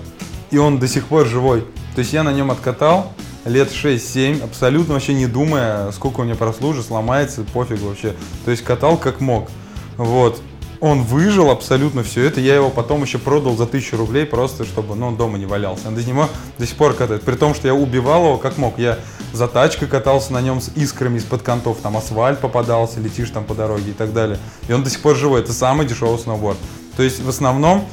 и 0.49 0.57
он 0.57 0.79
до 0.79 0.87
сих 0.87 1.05
пор 1.05 1.27
живой. 1.27 1.61
То 1.93 1.99
есть 1.99 2.13
я 2.13 2.23
на 2.23 2.31
нем 2.33 2.49
откатал 2.51 3.13
лет 3.45 3.71
6-7, 3.71 4.43
абсолютно 4.43 4.95
вообще 4.95 5.13
не 5.13 5.27
думая, 5.27 5.91
сколько 5.91 6.21
у 6.21 6.23
меня 6.23 6.35
прослужит, 6.35 6.85
сломается, 6.85 7.43
пофиг 7.43 7.79
вообще. 7.81 8.13
То 8.45 8.51
есть 8.51 8.63
катал 8.63 8.97
как 8.97 9.21
мог. 9.21 9.49
Вот. 9.97 10.41
Он 10.79 11.01
выжил 11.01 11.49
абсолютно 11.49 12.03
все 12.03 12.25
это. 12.25 12.39
Я 12.39 12.55
его 12.55 12.69
потом 12.69 13.01
еще 13.01 13.17
продал 13.17 13.57
за 13.57 13.65
тысячу 13.65 13.97
рублей, 13.97 14.25
просто 14.25 14.63
чтобы 14.63 14.95
ну, 14.95 15.07
он 15.07 15.17
дома 15.17 15.37
не 15.37 15.45
валялся. 15.45 15.87
Он 15.87 15.95
до, 15.95 16.03
него 16.03 16.29
до 16.59 16.67
сих 16.67 16.75
пор 16.75 16.93
катает. 16.93 17.23
При 17.23 17.35
том, 17.35 17.55
что 17.55 17.67
я 17.67 17.73
убивал 17.73 18.25
его 18.25 18.37
как 18.37 18.57
мог. 18.57 18.77
Я 18.77 18.99
за 19.33 19.47
тачкой 19.47 19.87
катался 19.87 20.33
на 20.33 20.41
нем 20.41 20.61
с 20.61 20.69
искрами 20.75 21.17
из-под 21.17 21.41
контов. 21.41 21.77
Там 21.81 21.97
асфальт 21.97 22.39
попадался, 22.39 22.99
летишь 22.99 23.31
там 23.31 23.43
по 23.43 23.55
дороге 23.55 23.91
и 23.91 23.93
так 23.93 24.13
далее. 24.13 24.37
И 24.67 24.73
он 24.73 24.83
до 24.83 24.89
сих 24.91 25.01
пор 25.01 25.15
живой. 25.15 25.41
Это 25.41 25.51
самый 25.51 25.87
дешевый 25.87 26.19
сноуборд. 26.19 26.57
То 26.95 27.01
есть 27.01 27.21
в 27.21 27.29
основном 27.29 27.87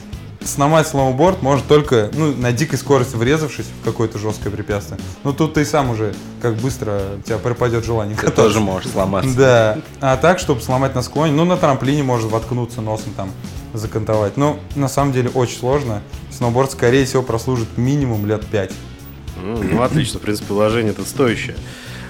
сломать 0.45 0.87
сноуборд 0.89 1.43
может 1.43 1.67
только 1.67 2.11
ну, 2.13 2.35
на 2.35 2.53
дикой 2.53 2.79
скорости 2.79 3.17
врезавшись 3.17 3.67
в 3.81 3.85
какое-то 3.85 4.19
жесткое 4.19 4.51
препятствие. 4.53 4.99
Но 5.25 5.33
тут 5.33 5.55
ты 5.55 5.63
и 5.63 5.65
сам 5.65 5.91
уже 5.91 6.15
как 6.43 6.55
быстро 6.57 7.01
у 7.19 7.23
тебя 7.23 7.39
пропадет 7.39 7.85
желание 7.85 8.15
Ты 8.17 8.23
кататься. 8.23 8.43
тоже 8.45 8.61
можешь 8.61 8.91
сломаться. 8.91 9.35
Да. 9.37 9.79
А 10.01 10.17
так, 10.17 10.39
чтобы 10.39 10.61
сломать 10.61 10.95
на 10.95 11.03
склоне, 11.03 11.33
ну, 11.33 11.45
на 11.45 11.57
трамплине 11.57 12.03
может 12.03 12.31
воткнуться 12.31 12.81
носом 12.81 13.13
там, 13.17 13.31
закантовать. 13.73 14.37
Но 14.37 14.59
на 14.77 14.89
самом 14.89 15.13
деле 15.13 15.31
очень 15.31 15.59
сложно. 15.59 16.03
Сноуборд, 16.31 16.73
скорее 16.73 17.05
всего, 17.07 17.23
прослужит 17.23 17.77
минимум 17.77 18.27
лет 18.27 18.45
5. 18.47 18.71
М, 19.43 19.77
Ну, 19.77 19.83
отлично, 19.83 20.19
в 20.19 20.23
принципе, 20.23 20.49
положение 20.49 20.93
это 20.93 21.05
стоящее. 21.05 21.57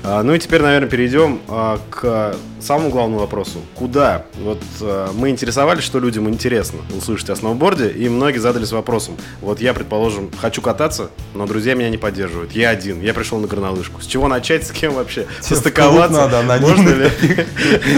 А, 0.07 0.23
Ну 0.23 0.35
и 0.35 0.39
теперь, 0.39 0.61
наверное, 0.61 0.89
перейдем 0.89 1.41
а, 1.49 1.81
к 1.91 2.37
самому 2.61 2.91
главному 2.91 3.21
вопросу. 3.21 3.61
Куда? 3.75 4.27
Вот 4.39 4.61
а, 4.83 5.11
мы 5.15 5.31
интересовались, 5.31 5.83
что 5.83 5.99
людям 5.99 6.29
интересно 6.29 6.81
услышать 6.95 7.31
о 7.31 7.37
сноуборде, 7.37 7.89
и 7.89 8.09
многие 8.11 8.39
задались 8.39 8.71
вопросом. 8.73 9.17
Вот 9.41 9.61
я, 9.61 9.73
предположим, 9.73 10.31
хочу 10.41 10.61
кататься, 10.61 11.11
но 11.35 11.47
друзья 11.47 11.75
меня 11.75 11.89
не 11.89 11.97
поддерживают. 11.97 12.53
Я 12.53 12.69
один, 12.71 13.01
я 13.01 13.15
пришел 13.15 13.39
на 13.39 13.47
горнолыжку. 13.47 14.03
С 14.03 14.07
чего 14.07 14.29
начать, 14.29 14.67
с 14.67 14.73
кем 14.73 14.93
вообще 14.93 15.27
состыковаться? 15.41 16.29
надо, 16.29 16.43
Можно 16.61 16.91
анонимно. 16.91 17.05
ли? 17.05 17.11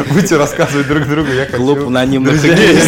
Будете 0.13 0.37
рассказывать 0.37 0.87
друг 0.87 1.09
другу, 1.09 1.33
я 1.33 1.47
хочу. 1.47 1.57
Клуб 1.57 1.79
анонимных 1.89 2.41
Друзья 2.41 2.55
меня 2.57 2.83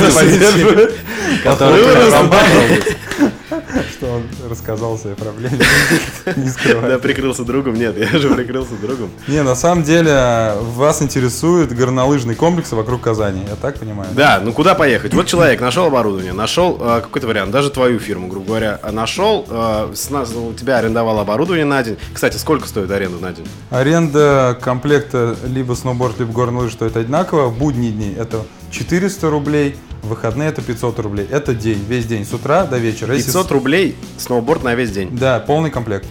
Что 3.92 4.06
он 4.06 4.22
рассказал 4.48 4.94
о 4.94 4.98
своей 4.98 5.16
проблеме. 5.16 5.58
Не 6.36 6.48
скрывай. 6.48 6.90
Да, 6.90 6.98
прикрылся 6.98 7.44
другом? 7.44 7.74
Нет, 7.74 7.96
я 7.98 8.18
же 8.18 8.30
прикрылся 8.34 8.74
другом. 8.80 9.10
Не, 9.26 9.42
на 9.42 9.54
самом 9.54 9.84
деле 9.84 10.54
вас 10.74 11.02
интересуют 11.02 11.72
горнолыжные 11.72 12.36
комплексы 12.36 12.76
вокруг 12.76 13.02
Казани, 13.02 13.42
я 13.48 13.56
так 13.56 13.78
понимаю? 13.78 14.10
Да, 14.14 14.40
ну 14.42 14.52
куда 14.52 14.74
поехать? 14.74 15.14
Вот 15.14 15.26
человек 15.26 15.60
нашел 15.60 15.86
оборудование, 15.86 16.32
нашел 16.32 16.78
э, 16.80 17.00
какой-то 17.02 17.26
вариант, 17.26 17.50
даже 17.50 17.70
твою 17.70 17.98
фирму, 17.98 18.28
грубо 18.28 18.46
говоря, 18.46 18.80
а 18.82 18.92
нашел, 18.92 19.46
э, 19.48 19.92
с 19.94 20.10
нас, 20.10 20.32
у 20.34 20.52
тебя 20.52 20.78
арендовал 20.78 21.18
оборудование 21.20 21.64
на 21.64 21.82
день. 21.82 21.96
Кстати, 22.12 22.36
сколько 22.36 22.66
стоит 22.68 22.90
аренда 22.90 23.18
на 23.18 23.32
день? 23.32 23.46
Аренда 23.70 24.58
комплекта 24.60 25.36
либо 25.44 25.74
сноуборд, 25.74 26.18
либо 26.18 26.32
горные 26.32 26.62
лыжи 26.62 26.74
стоит 26.74 26.96
одинаково. 26.96 27.48
В 27.48 27.58
будние 27.58 27.92
дни 27.92 28.14
это 28.16 28.42
400 28.70 29.30
рублей, 29.30 29.76
выходные 30.08 30.48
это 30.48 30.62
500 30.62 30.98
рублей. 30.98 31.26
Это 31.30 31.54
день, 31.54 31.84
весь 31.88 32.06
день, 32.06 32.24
с 32.24 32.32
утра 32.32 32.64
до 32.66 32.78
вечера. 32.78 33.14
Если 33.14 33.26
500 33.28 33.50
рублей 33.52 33.96
сноуборд 34.18 34.64
на 34.64 34.74
весь 34.74 34.90
день. 34.90 35.16
Да, 35.16 35.38
полный 35.40 35.70
комплект. 35.70 36.06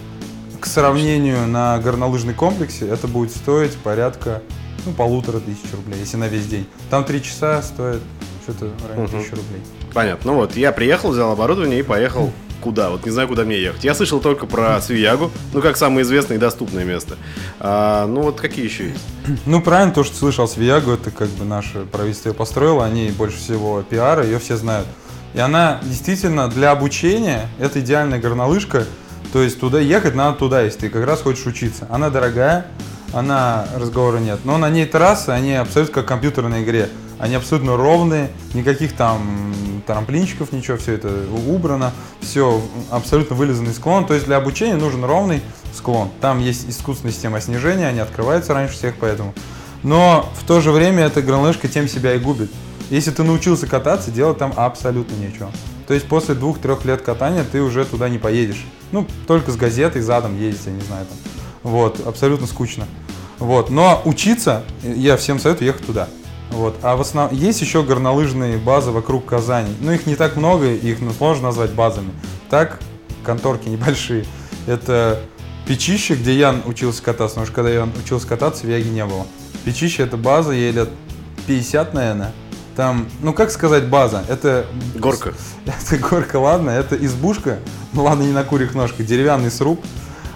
К 0.60 0.66
сравнению 0.66 1.46
на 1.46 1.78
горнолыжный 1.78 2.34
комплексе 2.34 2.88
это 2.88 3.06
будет 3.06 3.30
стоить 3.30 3.76
порядка 3.76 4.42
ну, 4.86 4.92
полутора 4.92 5.40
тысяч 5.40 5.70
рублей, 5.72 6.00
если 6.00 6.16
на 6.16 6.28
весь 6.28 6.46
день. 6.46 6.66
Там 6.90 7.04
три 7.04 7.22
часа 7.22 7.62
стоит 7.62 8.00
что-то 8.44 8.66
в 8.66 8.88
районе 8.88 9.08
Мгм. 9.08 9.20
тысячи 9.20 9.30
рублей. 9.34 9.60
Понятно. 9.92 10.32
Ну 10.32 10.38
вот, 10.38 10.56
я 10.56 10.72
приехал, 10.72 11.10
взял 11.10 11.30
оборудование 11.30 11.80
и 11.80 11.82
поехал 11.82 12.32
куда? 12.60 12.90
Вот 12.90 13.04
не 13.04 13.10
знаю, 13.10 13.28
куда 13.28 13.44
мне 13.44 13.60
ехать. 13.60 13.84
Я 13.84 13.94
слышал 13.94 14.20
только 14.20 14.46
про 14.46 14.80
Свиягу, 14.80 15.30
ну 15.52 15.62
как 15.62 15.76
самое 15.76 16.02
известное 16.02 16.36
и 16.36 16.40
доступное 16.40 16.84
место. 16.84 17.16
А, 17.60 18.06
ну 18.06 18.22
вот 18.22 18.40
какие 18.40 18.64
еще 18.64 18.88
есть? 18.90 19.04
Ну, 19.46 19.60
правильно, 19.60 19.92
то, 19.92 20.04
что 20.04 20.16
слышал, 20.16 20.48
Свиягу, 20.48 20.92
это 20.92 21.10
как 21.10 21.28
бы 21.28 21.44
наше 21.44 21.80
правительство 21.84 22.30
ее 22.30 22.34
построило, 22.34 22.84
они 22.84 23.10
больше 23.10 23.38
всего 23.38 23.82
пиара, 23.82 24.24
ее 24.24 24.38
все 24.38 24.56
знают. 24.56 24.86
И 25.34 25.38
она 25.40 25.80
действительно 25.82 26.48
для 26.48 26.70
обучения, 26.70 27.48
это 27.58 27.80
идеальная 27.80 28.18
горнолыжка, 28.18 28.84
то 29.32 29.42
есть 29.42 29.60
туда 29.60 29.78
ехать 29.78 30.14
надо 30.14 30.38
туда, 30.38 30.62
если 30.62 30.80
ты 30.80 30.88
как 30.88 31.06
раз 31.06 31.20
хочешь 31.20 31.46
учиться. 31.46 31.86
Она 31.90 32.08
дорогая, 32.08 32.66
она 33.12 33.66
разговора 33.76 34.18
нет, 34.18 34.40
но 34.44 34.58
на 34.58 34.70
ней 34.70 34.86
трассы, 34.86 35.30
они 35.30 35.54
абсолютно 35.54 35.94
как 35.94 36.04
в 36.04 36.08
компьютерной 36.08 36.62
игре. 36.62 36.88
Они 37.18 37.34
абсолютно 37.34 37.76
ровные, 37.76 38.30
никаких 38.54 38.94
там 38.94 39.52
трамплинчиков, 39.86 40.52
ничего, 40.52 40.76
все 40.76 40.92
это 40.92 41.10
убрано, 41.48 41.92
все 42.20 42.62
абсолютно 42.90 43.34
вылизанный 43.34 43.72
склон. 43.74 44.06
То 44.06 44.14
есть 44.14 44.26
для 44.26 44.36
обучения 44.36 44.76
нужен 44.76 45.04
ровный 45.04 45.42
склон. 45.72 46.10
Там 46.20 46.38
есть 46.40 46.68
искусственная 46.68 47.12
система 47.12 47.40
снижения, 47.40 47.88
они 47.88 47.98
открываются 47.98 48.54
раньше 48.54 48.74
всех, 48.74 48.96
поэтому. 49.00 49.34
Но 49.82 50.28
в 50.40 50.46
то 50.46 50.60
же 50.60 50.70
время 50.70 51.04
эта 51.04 51.22
гранлыжка 51.22 51.68
тем 51.68 51.88
себя 51.88 52.14
и 52.14 52.18
губит. 52.18 52.50
Если 52.90 53.10
ты 53.10 53.22
научился 53.22 53.66
кататься, 53.66 54.10
делать 54.10 54.38
там 54.38 54.52
абсолютно 54.56 55.14
нечего. 55.14 55.50
То 55.86 55.94
есть 55.94 56.06
после 56.06 56.34
двух-трех 56.34 56.84
лет 56.84 57.02
катания 57.02 57.44
ты 57.44 57.60
уже 57.62 57.84
туда 57.84 58.08
не 58.08 58.18
поедешь. 58.18 58.64
Ну, 58.92 59.06
только 59.26 59.50
с 59.50 59.56
газетой 59.56 60.02
задом 60.02 60.38
ездить, 60.38 60.66
я 60.66 60.72
не 60.72 60.80
знаю 60.80 61.06
там. 61.06 61.16
Вот, 61.62 62.06
абсолютно 62.06 62.46
скучно. 62.46 62.86
Вот, 63.38 63.70
но 63.70 64.02
учиться, 64.04 64.64
я 64.82 65.16
всем 65.16 65.38
советую 65.38 65.68
ехать 65.68 65.86
туда. 65.86 66.08
Вот. 66.50 66.76
А 66.82 66.96
в 66.96 67.00
основном 67.00 67.36
есть 67.36 67.60
еще 67.60 67.82
горнолыжные 67.82 68.58
базы 68.58 68.90
вокруг 68.90 69.26
Казани. 69.26 69.74
Ну, 69.80 69.92
их 69.92 70.06
не 70.06 70.16
так 70.16 70.36
много, 70.36 70.72
их 70.72 70.98
сложно 71.16 71.44
назвать 71.44 71.72
базами. 71.72 72.10
Так, 72.50 72.80
конторки 73.24 73.68
небольшие. 73.68 74.24
Это 74.66 75.20
Печище, 75.68 76.14
где 76.14 76.32
я 76.32 76.56
учился 76.64 77.02
кататься, 77.02 77.34
потому 77.34 77.46
что 77.46 77.54
когда 77.54 77.70
я 77.70 77.86
учился 78.02 78.26
кататься, 78.26 78.66
в 78.66 78.70
Яге 78.70 78.88
не 78.88 79.04
было. 79.04 79.26
Печище 79.66 80.02
это 80.02 80.16
база, 80.16 80.52
ей 80.52 80.72
лет 80.72 80.88
50, 81.46 81.92
наверное. 81.92 82.32
Там, 82.74 83.06
ну 83.20 83.34
как 83.34 83.50
сказать 83.50 83.86
база, 83.86 84.24
это... 84.30 84.64
Горка. 84.94 85.34
Это 85.66 85.98
горка, 85.98 86.36
ладно, 86.36 86.70
это 86.70 86.96
избушка, 86.96 87.58
ну 87.92 88.04
ладно, 88.04 88.22
не 88.22 88.32
на 88.32 88.44
курьих 88.44 88.74
ножках, 88.74 89.04
деревянный 89.04 89.50
сруб, 89.50 89.84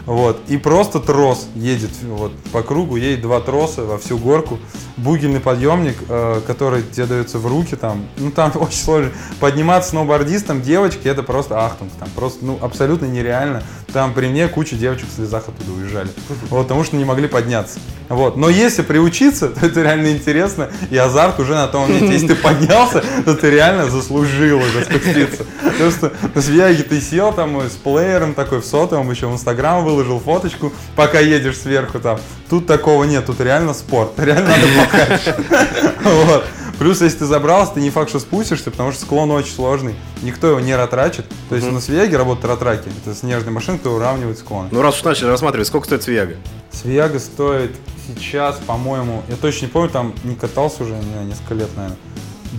вот, 0.07 0.41
и 0.49 0.57
просто 0.57 0.99
трос 0.99 1.47
едет 1.55 1.91
вот 2.03 2.33
по 2.53 2.63
кругу, 2.63 2.97
едет 2.97 3.23
два 3.23 3.41
троса 3.41 3.85
во 3.85 3.99
всю 3.99 4.19
горку, 4.19 4.59
бугельный 4.97 5.41
подъемник, 5.41 5.97
э, 6.09 6.41
который 6.47 6.83
тебе 6.83 7.07
дается 7.07 7.39
в 7.39 7.47
руки, 7.47 7.77
там, 7.77 8.07
ну 8.17 8.31
там 8.31 8.53
очень 8.57 8.83
сложно, 8.83 9.11
подниматься 9.39 9.91
сноубордистом 9.91 10.61
девочки, 10.61 11.07
это 11.07 11.23
просто 11.23 11.65
ахтунг, 11.65 11.93
там. 11.99 12.09
Просто, 12.17 12.45
ну, 12.45 12.59
абсолютно 12.61 13.07
нереально, 13.07 13.63
там 13.93 14.15
при 14.15 14.27
мне 14.27 14.49
куча 14.49 14.77
девочек 14.77 15.07
в 15.09 15.15
слезах 15.15 15.45
оттуда 15.49 15.73
уезжали, 15.73 16.09
вот, 16.51 16.63
потому 16.65 16.85
что 16.85 16.97
не 16.97 17.05
могли 17.05 17.29
подняться, 17.29 17.79
вот, 18.09 18.37
но 18.37 18.49
если 18.49 18.83
приучиться, 18.83 19.49
то 19.49 19.67
это 19.67 19.83
реально 19.83 20.13
интересно, 20.13 20.71
и 20.91 20.97
азарт 20.97 21.39
уже 21.41 21.55
на 21.55 21.69
том 21.69 21.83
моменте, 21.83 22.13
если 22.13 22.29
ты 22.29 22.35
поднялся, 22.35 23.03
то 23.25 23.35
ты 23.35 23.51
реально 23.51 23.89
заслужил 23.91 24.59
уже 24.59 24.85
спуститься, 24.85 25.45
потому 25.63 25.91
что 25.91 26.13
на 26.35 26.43
Свияге 26.43 26.83
ты 26.83 27.01
сел 27.01 27.33
там 27.33 27.61
с 27.61 27.73
плеером 27.73 28.35
такой 28.35 28.61
в 28.61 28.65
сотовом, 28.65 29.11
еще 29.11 29.27
в 29.27 29.33
Инстаграм 29.33 29.85
выложил 29.85 30.21
фоточку, 30.21 30.73
пока 30.97 31.21
едешь 31.21 31.59
сверху 31.59 31.99
там, 32.01 32.19
тут 32.49 32.67
такого 32.67 33.05
нет, 33.05 33.27
тут 33.27 33.41
реально 33.41 33.75
спорт, 33.75 34.13
реально 34.19 34.51
надо 34.51 34.67
пахать, 34.77 35.37
вот. 36.05 36.45
Плюс, 36.83 37.01
если 37.01 37.19
ты 37.19 37.27
забрался, 37.27 37.75
ты 37.75 37.81
не 37.81 37.91
факт, 37.91 38.09
что 38.09 38.19
спустишься, 38.19 38.73
потому 38.73 38.91
что 38.91 39.03
склон 39.03 39.31
очень 39.31 39.53
сложный. 39.53 39.95
Никто 40.23 40.49
его 40.49 40.59
не 40.59 40.75
ратрачит. 40.75 41.25
То 41.49 41.55
есть 41.55 41.71
на 41.71 41.81
Свияге 41.81 42.17
работают 42.17 42.47
ратраки. 42.47 42.89
Это 43.07 43.15
снежная 43.15 43.53
машина, 43.53 43.79
которая 43.79 44.01
уравнивает 44.01 44.37
склон. 44.37 44.67
Ну, 44.73 44.83
раз 44.83 44.97
уж 44.97 45.05
начали 45.05 45.29
рассматривать, 45.29 45.69
сколько 45.69 45.87
стоит 45.87 46.03
Свияга? 46.03 46.35
Свияга 46.73 47.21
стоит 47.21 47.71
сейчас, 48.09 48.57
по-моему, 48.67 49.23
я 49.29 49.37
точно 49.37 49.67
не 49.67 49.71
помню, 49.71 49.91
там 49.91 50.13
не 50.25 50.35
катался 50.35 50.83
уже 50.83 50.95
не 50.95 51.03
знаю, 51.03 51.27
несколько 51.29 51.55
лет, 51.55 51.69
наверное. 51.77 51.99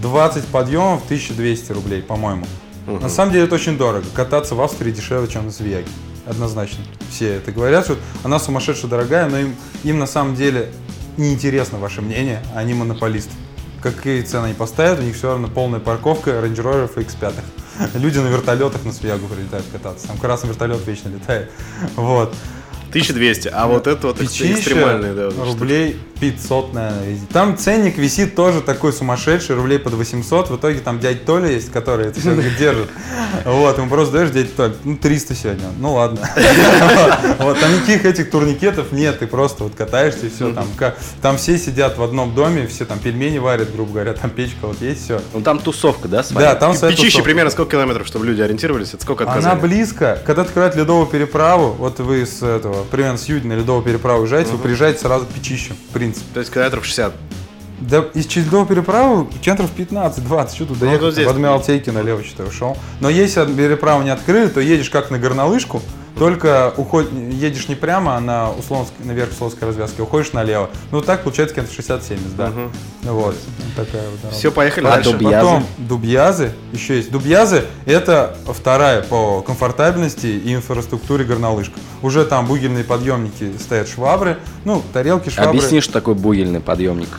20 0.02 0.46
подъемов, 0.46 1.04
1200 1.04 1.74
рублей, 1.74 2.02
по-моему. 2.02 2.46
На 2.88 3.10
самом 3.10 3.34
деле 3.34 3.44
это 3.44 3.56
очень 3.56 3.78
дорого. 3.78 4.06
Кататься 4.14 4.56
в 4.56 4.62
Австрии 4.62 4.94
дешевле, 4.94 5.28
чем 5.28 5.48
на 5.48 5.52
Свияге. 5.52 5.90
Однозначно. 6.26 6.82
Все 7.12 7.34
это 7.34 7.52
говорят, 7.52 7.84
что 7.84 7.98
она 8.24 8.40
сумасшедше 8.40 8.88
дорогая, 8.88 9.28
но 9.28 9.38
им, 9.40 9.56
им 9.84 10.00
на 10.00 10.08
самом 10.08 10.36
деле 10.36 10.72
неинтересно 11.18 11.78
ваше 11.78 12.02
мнение, 12.02 12.42
они 12.56 12.74
монополисты. 12.74 13.34
Какие 13.84 14.22
цены 14.22 14.46
они 14.46 14.54
поставят, 14.54 15.00
у 15.00 15.02
них 15.02 15.14
все 15.14 15.28
равно 15.28 15.50
полная 15.50 15.82
парковка 15.82 16.32
Range 16.32 16.56
Rover 16.56 16.90
и 16.96 17.04
X5. 17.04 17.34
Люди 17.96 18.18
на 18.18 18.28
вертолетах 18.28 18.86
на 18.86 18.94
Свиягу 18.94 19.28
прилетают 19.28 19.66
кататься. 19.74 20.08
Там 20.08 20.18
красный 20.18 20.50
вертолет 20.50 20.88
вечно 20.88 21.10
летает. 21.10 21.52
Вот. 21.98 22.34
1200, 22.94 23.50
а 23.54 23.68
вот 23.68 23.88
это 23.88 24.08
вот 24.08 24.20
Пятища 24.20 24.54
экстремальный, 24.54 25.14
да. 25.14 25.30
рублей 25.44 25.98
500, 26.20 26.74
наверное, 26.74 27.10
везде. 27.10 27.26
Там 27.34 27.58
ценник 27.58 27.98
висит 27.98 28.36
тоже 28.36 28.62
такой 28.62 28.94
сумасшедший, 28.94 29.56
рублей 29.56 29.78
под 29.78 29.94
800. 29.94 30.50
В 30.52 30.56
итоге 30.56 30.80
там 30.80 31.00
дядя 31.00 31.20
Толя 31.20 31.50
есть, 31.50 31.72
который 31.72 32.08
это 32.08 32.20
все 32.20 32.36
держит. 32.60 32.88
Вот, 33.44 33.78
ему 33.78 33.90
просто 33.90 34.14
даешь, 34.14 34.30
дядя 34.30 34.50
Толя, 34.56 34.74
ну 34.84 34.96
300 34.96 35.36
сегодня. 35.36 35.66
Ну 35.80 35.94
ладно. 35.94 36.20
Вот, 37.40 37.60
там 37.60 37.74
никаких 37.74 38.06
этих 38.06 38.32
турникетов 38.32 38.92
нет, 38.92 39.20
ты 39.20 39.28
просто 39.28 39.64
вот 39.64 39.76
катаешься 39.76 40.28
и 40.28 40.30
все. 40.30 40.54
Там, 40.54 40.68
там 41.22 41.38
все 41.38 41.58
сидят 41.58 41.98
в 41.98 42.04
одном 42.04 42.34
доме, 42.36 42.68
все 42.68 42.86
там 42.86 43.00
пельмени 43.00 43.38
варят, 43.38 43.74
грубо 43.74 43.94
говоря, 43.94 44.14
там 44.14 44.30
печка 44.30 44.68
вот 44.68 44.82
есть, 44.82 45.04
все. 45.04 45.22
Ну 45.34 45.42
там 45.42 45.60
тусовка, 45.60 46.08
да, 46.08 46.24
своя? 46.24 46.54
Да, 46.54 46.56
там 46.56 46.74
своя 46.74 46.96
Печище 46.96 47.22
примерно 47.24 47.52
сколько 47.52 47.72
километров, 47.72 48.08
чтобы 48.08 48.26
люди 48.26 48.42
ориентировались? 48.42 48.94
Это 48.94 49.04
сколько 49.04 49.24
от 49.24 49.38
Она 49.38 49.56
близко. 49.56 50.22
Когда 50.26 50.44
открывают 50.44 50.76
ледовую 50.76 51.08
переправу, 51.08 51.72
вот 51.72 52.00
вы 52.00 52.26
с 52.26 52.44
этого, 52.44 52.83
примерно 52.84 53.18
с 53.18 53.26
Юди 53.26 53.48
на 53.48 53.54
ледовую 53.54 53.84
переправу 53.84 54.22
уезжаете, 54.22 54.52
вы 54.52 54.58
приезжаете 54.58 55.00
сразу 55.00 55.26
Печищу, 55.26 55.74
в 55.90 55.94
принципе. 55.94 56.26
То 56.34 56.40
есть 56.40 56.54
километров 56.54 56.86
60. 56.86 57.14
Да, 57.80 58.06
из 58.14 58.28
через 58.28 58.46
ледовую 58.46 58.68
переправу 58.68 59.30
километров 59.42 59.72
15-20, 59.78 60.56
что 60.56 60.66
тут 60.66 60.80
доехать? 60.80 61.02
вот 61.02 61.14
здесь. 61.14 61.28
в 61.28 61.30
Адмиралтейке 61.30 61.92
налево 61.92 62.24
что-то 62.24 62.50
ушел. 62.50 62.78
Но 63.02 63.10
если 63.10 63.46
переправу 63.46 64.04
не 64.04 64.10
открыли, 64.10 64.48
то 64.48 64.62
едешь 64.62 64.90
как 64.90 65.12
на 65.12 65.20
горнолыжку, 65.20 65.82
только 66.18 66.74
уход... 66.78 67.12
едешь 67.12 67.68
не 67.68 67.76
прямо, 67.76 68.18
а 68.18 68.20
на 68.20 68.50
Услонск- 68.52 68.94
наверх 69.04 69.32
Условской 69.32 69.68
развязки, 69.68 70.02
уходишь 70.02 70.34
налево. 70.34 70.70
Ну 70.92 71.02
так 71.02 71.24
получается 71.24 71.56
километров 71.56 71.80
60-70, 71.80 72.20
да. 72.38 72.52
Вот, 73.04 73.36
такая 73.76 74.10
вот 74.10 74.22
дорога. 74.22 74.38
Все, 74.38 74.52
поехали 74.52 74.86
А 74.86 74.92
дальше. 74.92 75.12
Дубьязы? 75.12 75.46
Потом 75.46 75.66
дубьязы, 75.78 76.52
еще 76.72 76.98
есть. 76.98 77.12
Дубьязы 77.12 77.66
это 77.86 78.38
вторая 78.48 79.02
по 79.02 79.42
комфортабельности 79.42 80.28
и 80.28 80.54
инфраструктуре 80.54 81.26
горнолыжка. 81.26 81.80
Уже 82.02 82.26
там 82.26 82.46
бугельные 82.46 82.84
подъемники 82.84 83.54
стоят 83.60 83.88
швабры, 83.88 84.38
ну, 84.66 84.82
тарелки, 84.94 85.30
швабры. 85.30 85.58
Объясни, 85.58 85.82
что 85.82 85.94
такое 85.94 86.16
бугельный 86.16 86.60
подъемник. 86.60 87.10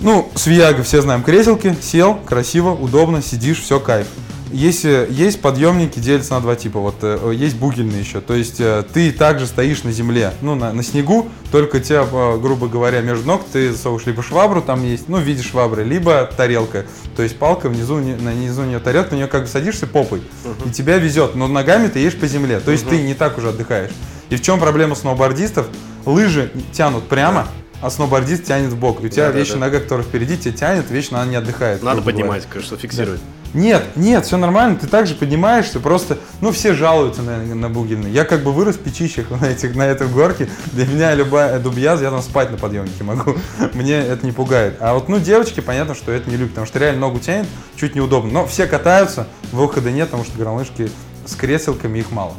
Ну, 0.00 0.28
с 0.34 0.46
Виага 0.46 0.82
все 0.82 1.00
знаем 1.02 1.22
креселки, 1.22 1.74
сел, 1.80 2.16
красиво, 2.16 2.70
удобно, 2.70 3.22
сидишь, 3.22 3.62
все 3.62 3.80
кайф. 3.80 4.06
Есть, 4.52 4.84
есть 4.84 5.40
подъемники, 5.40 5.98
делятся 5.98 6.34
на 6.34 6.40
два 6.40 6.54
типа. 6.54 6.78
Вот 6.78 6.96
э, 7.02 7.32
есть 7.34 7.56
бугельные 7.56 8.00
еще. 8.00 8.20
То 8.20 8.34
есть 8.34 8.60
э, 8.60 8.84
ты 8.92 9.10
также 9.10 9.46
стоишь 9.46 9.82
на 9.84 9.92
земле, 9.92 10.32
ну, 10.42 10.54
на, 10.54 10.72
на 10.72 10.82
снегу, 10.82 11.28
только 11.50 11.80
тебя, 11.80 12.06
э, 12.10 12.38
грубо 12.38 12.68
говоря, 12.68 13.00
между 13.00 13.26
ног 13.26 13.42
ты 13.50 13.72
засовываешь 13.72 14.06
либо 14.06 14.22
швабру, 14.22 14.62
там 14.62 14.84
есть, 14.84 15.08
ну, 15.08 15.18
в 15.18 15.22
виде 15.22 15.42
швабры, 15.42 15.82
либо 15.82 16.30
тарелка. 16.36 16.84
То 17.16 17.22
есть 17.22 17.38
палка 17.38 17.68
внизу, 17.68 17.96
на 17.96 18.34
низу 18.34 18.64
нее 18.64 18.80
тарелка, 18.80 19.12
на 19.12 19.16
нее 19.16 19.26
как 19.26 19.42
бы 19.42 19.48
садишься 19.48 19.86
попой, 19.86 20.22
и 20.64 20.70
тебя 20.70 20.98
везет, 20.98 21.34
но 21.34 21.48
ногами 21.48 21.88
ты 21.88 22.00
едешь 22.00 22.18
по 22.18 22.26
земле. 22.26 22.60
То 22.60 22.70
есть 22.70 22.88
ты 22.88 23.00
не 23.00 23.14
так 23.14 23.38
уже 23.38 23.48
отдыхаешь. 23.48 23.92
И 24.30 24.36
в 24.36 24.42
чем 24.42 24.58
проблема 24.58 24.94
сноубордистов? 24.94 25.66
Лыжи 26.04 26.50
тянут 26.72 27.08
прямо, 27.08 27.48
а 27.84 27.90
сноубордист 27.90 28.44
тянет 28.44 28.70
в 28.70 28.78
бок. 28.78 29.02
И 29.02 29.06
у 29.06 29.08
тебя 29.10 29.24
Да-да-да. 29.24 29.38
вечно 29.40 29.58
нога, 29.58 29.78
которая 29.78 30.06
впереди, 30.06 30.38
тебя 30.38 30.54
тянет, 30.54 30.90
вечно 30.90 31.20
она 31.20 31.30
не 31.30 31.36
отдыхает. 31.36 31.82
Надо 31.82 32.00
говоря. 32.00 32.16
поднимать, 32.16 32.46
конечно, 32.48 32.78
фиксировать. 32.78 33.20
Нет, 33.52 33.84
нет, 33.94 34.24
все 34.24 34.38
нормально, 34.38 34.76
ты 34.76 34.86
также 34.86 35.14
поднимаешься, 35.14 35.78
просто, 35.80 36.18
ну, 36.40 36.50
все 36.50 36.72
жалуются 36.72 37.22
на, 37.22 37.36
на 37.36 37.68
бугельный. 37.68 38.10
Я 38.10 38.24
как 38.24 38.42
бы 38.42 38.52
вырос 38.52 38.76
в 38.76 38.80
печищах 38.80 39.30
на, 39.30 39.44
этих, 39.44 39.76
на 39.76 39.86
этой 39.86 40.08
горке, 40.08 40.48
для 40.72 40.86
меня 40.86 41.14
любая 41.14 41.60
дубьяза, 41.60 42.04
я 42.04 42.10
там 42.10 42.22
спать 42.22 42.50
на 42.50 42.56
подъемнике 42.56 43.04
могу, 43.04 43.36
мне 43.74 43.98
это 43.98 44.24
не 44.24 44.32
пугает. 44.32 44.78
А 44.80 44.94
вот, 44.94 45.10
ну, 45.10 45.20
девочки, 45.20 45.60
понятно, 45.60 45.94
что 45.94 46.10
это 46.10 46.28
не 46.30 46.36
любят, 46.36 46.52
потому 46.52 46.66
что 46.66 46.78
реально 46.78 47.02
ногу 47.02 47.20
тянет, 47.20 47.46
чуть 47.76 47.94
неудобно. 47.94 48.32
Но 48.32 48.46
все 48.46 48.66
катаются, 48.66 49.28
выхода 49.52 49.90
нет, 49.92 50.08
потому 50.08 50.24
что 50.24 50.36
горнолыжки 50.38 50.90
с 51.26 51.36
креселками 51.36 51.98
их 51.98 52.10
мало. 52.10 52.32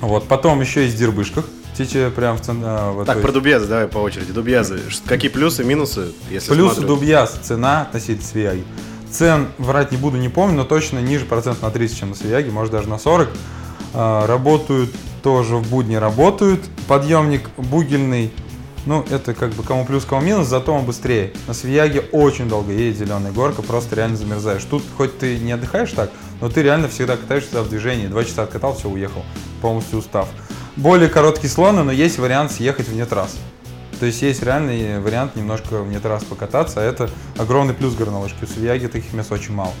Вот, 0.00 0.26
потом 0.26 0.62
еще 0.62 0.84
есть 0.84 0.96
в 0.96 0.98
дербышках, 0.98 1.44
тече 1.78 2.10
прям 2.10 2.36
в 2.36 2.40
цен- 2.42 2.62
а, 2.64 2.92
вот 2.92 3.06
Так, 3.06 3.20
про 3.22 3.32
Дубьязы 3.32 3.66
давай 3.66 3.86
по 3.88 3.98
очереди. 3.98 4.32
Дубьязы. 4.32 4.80
Какие 5.06 5.30
плюсы, 5.30 5.64
минусы, 5.64 6.12
если 6.30 6.52
Плюс 6.52 6.72
смотрим? 6.74 6.88
Дубьяс, 6.88 7.32
цена 7.42 7.82
относительно 7.82 8.26
Свияги. 8.26 8.64
Цен, 9.10 9.48
врать 9.58 9.90
не 9.92 9.98
буду, 9.98 10.16
не 10.16 10.28
помню, 10.30 10.56
но 10.56 10.64
точно 10.64 10.98
ниже 10.98 11.24
процент 11.26 11.60
на 11.62 11.70
30, 11.70 11.98
чем 11.98 12.08
на 12.10 12.14
Свияге, 12.14 12.50
может 12.50 12.72
даже 12.72 12.88
на 12.88 12.98
40. 12.98 13.28
А, 13.94 14.26
работают 14.26 14.90
тоже 15.22 15.56
в 15.56 15.68
будни 15.68 15.96
работают. 15.96 16.60
Подъемник 16.88 17.48
бугельный, 17.56 18.32
ну 18.86 19.04
это 19.10 19.34
как 19.34 19.50
бы 19.50 19.62
кому 19.62 19.84
плюс, 19.84 20.04
кому 20.04 20.22
минус, 20.22 20.48
зато 20.48 20.72
он 20.72 20.84
быстрее. 20.84 21.32
На 21.46 21.54
Свияге 21.54 22.00
очень 22.12 22.48
долго 22.48 22.72
едет 22.72 22.98
зеленая 22.98 23.32
горка, 23.32 23.62
просто 23.62 23.96
реально 23.96 24.16
замерзаешь. 24.16 24.64
Тут 24.64 24.82
хоть 24.96 25.18
ты 25.18 25.38
не 25.38 25.52
отдыхаешь 25.52 25.92
так, 25.92 26.10
но 26.40 26.48
ты 26.48 26.62
реально 26.62 26.88
всегда 26.88 27.16
катаешься 27.16 27.62
в 27.62 27.68
движении. 27.68 28.06
Два 28.06 28.24
часа 28.24 28.42
откатал, 28.44 28.74
все, 28.74 28.88
уехал, 28.88 29.24
полностью 29.60 29.98
устав. 29.98 30.26
Более 30.76 31.08
короткие 31.08 31.50
слоны, 31.50 31.82
но 31.82 31.92
есть 31.92 32.18
вариант 32.18 32.52
съехать 32.52 32.88
вне 32.88 33.04
трасс. 33.04 33.36
То 34.00 34.06
есть 34.06 34.22
есть 34.22 34.42
реальный 34.42 34.98
вариант 35.00 35.36
немножко 35.36 35.82
вне 35.82 36.00
трасс 36.00 36.24
покататься, 36.24 36.80
а 36.80 36.82
это 36.82 37.08
огромный 37.38 37.74
плюс 37.74 37.94
горнолыжки. 37.94 38.44
У 38.44 38.46
Свияги 38.46 38.86
таких 38.86 39.12
мест 39.12 39.30
очень 39.30 39.54
мало. 39.54 39.72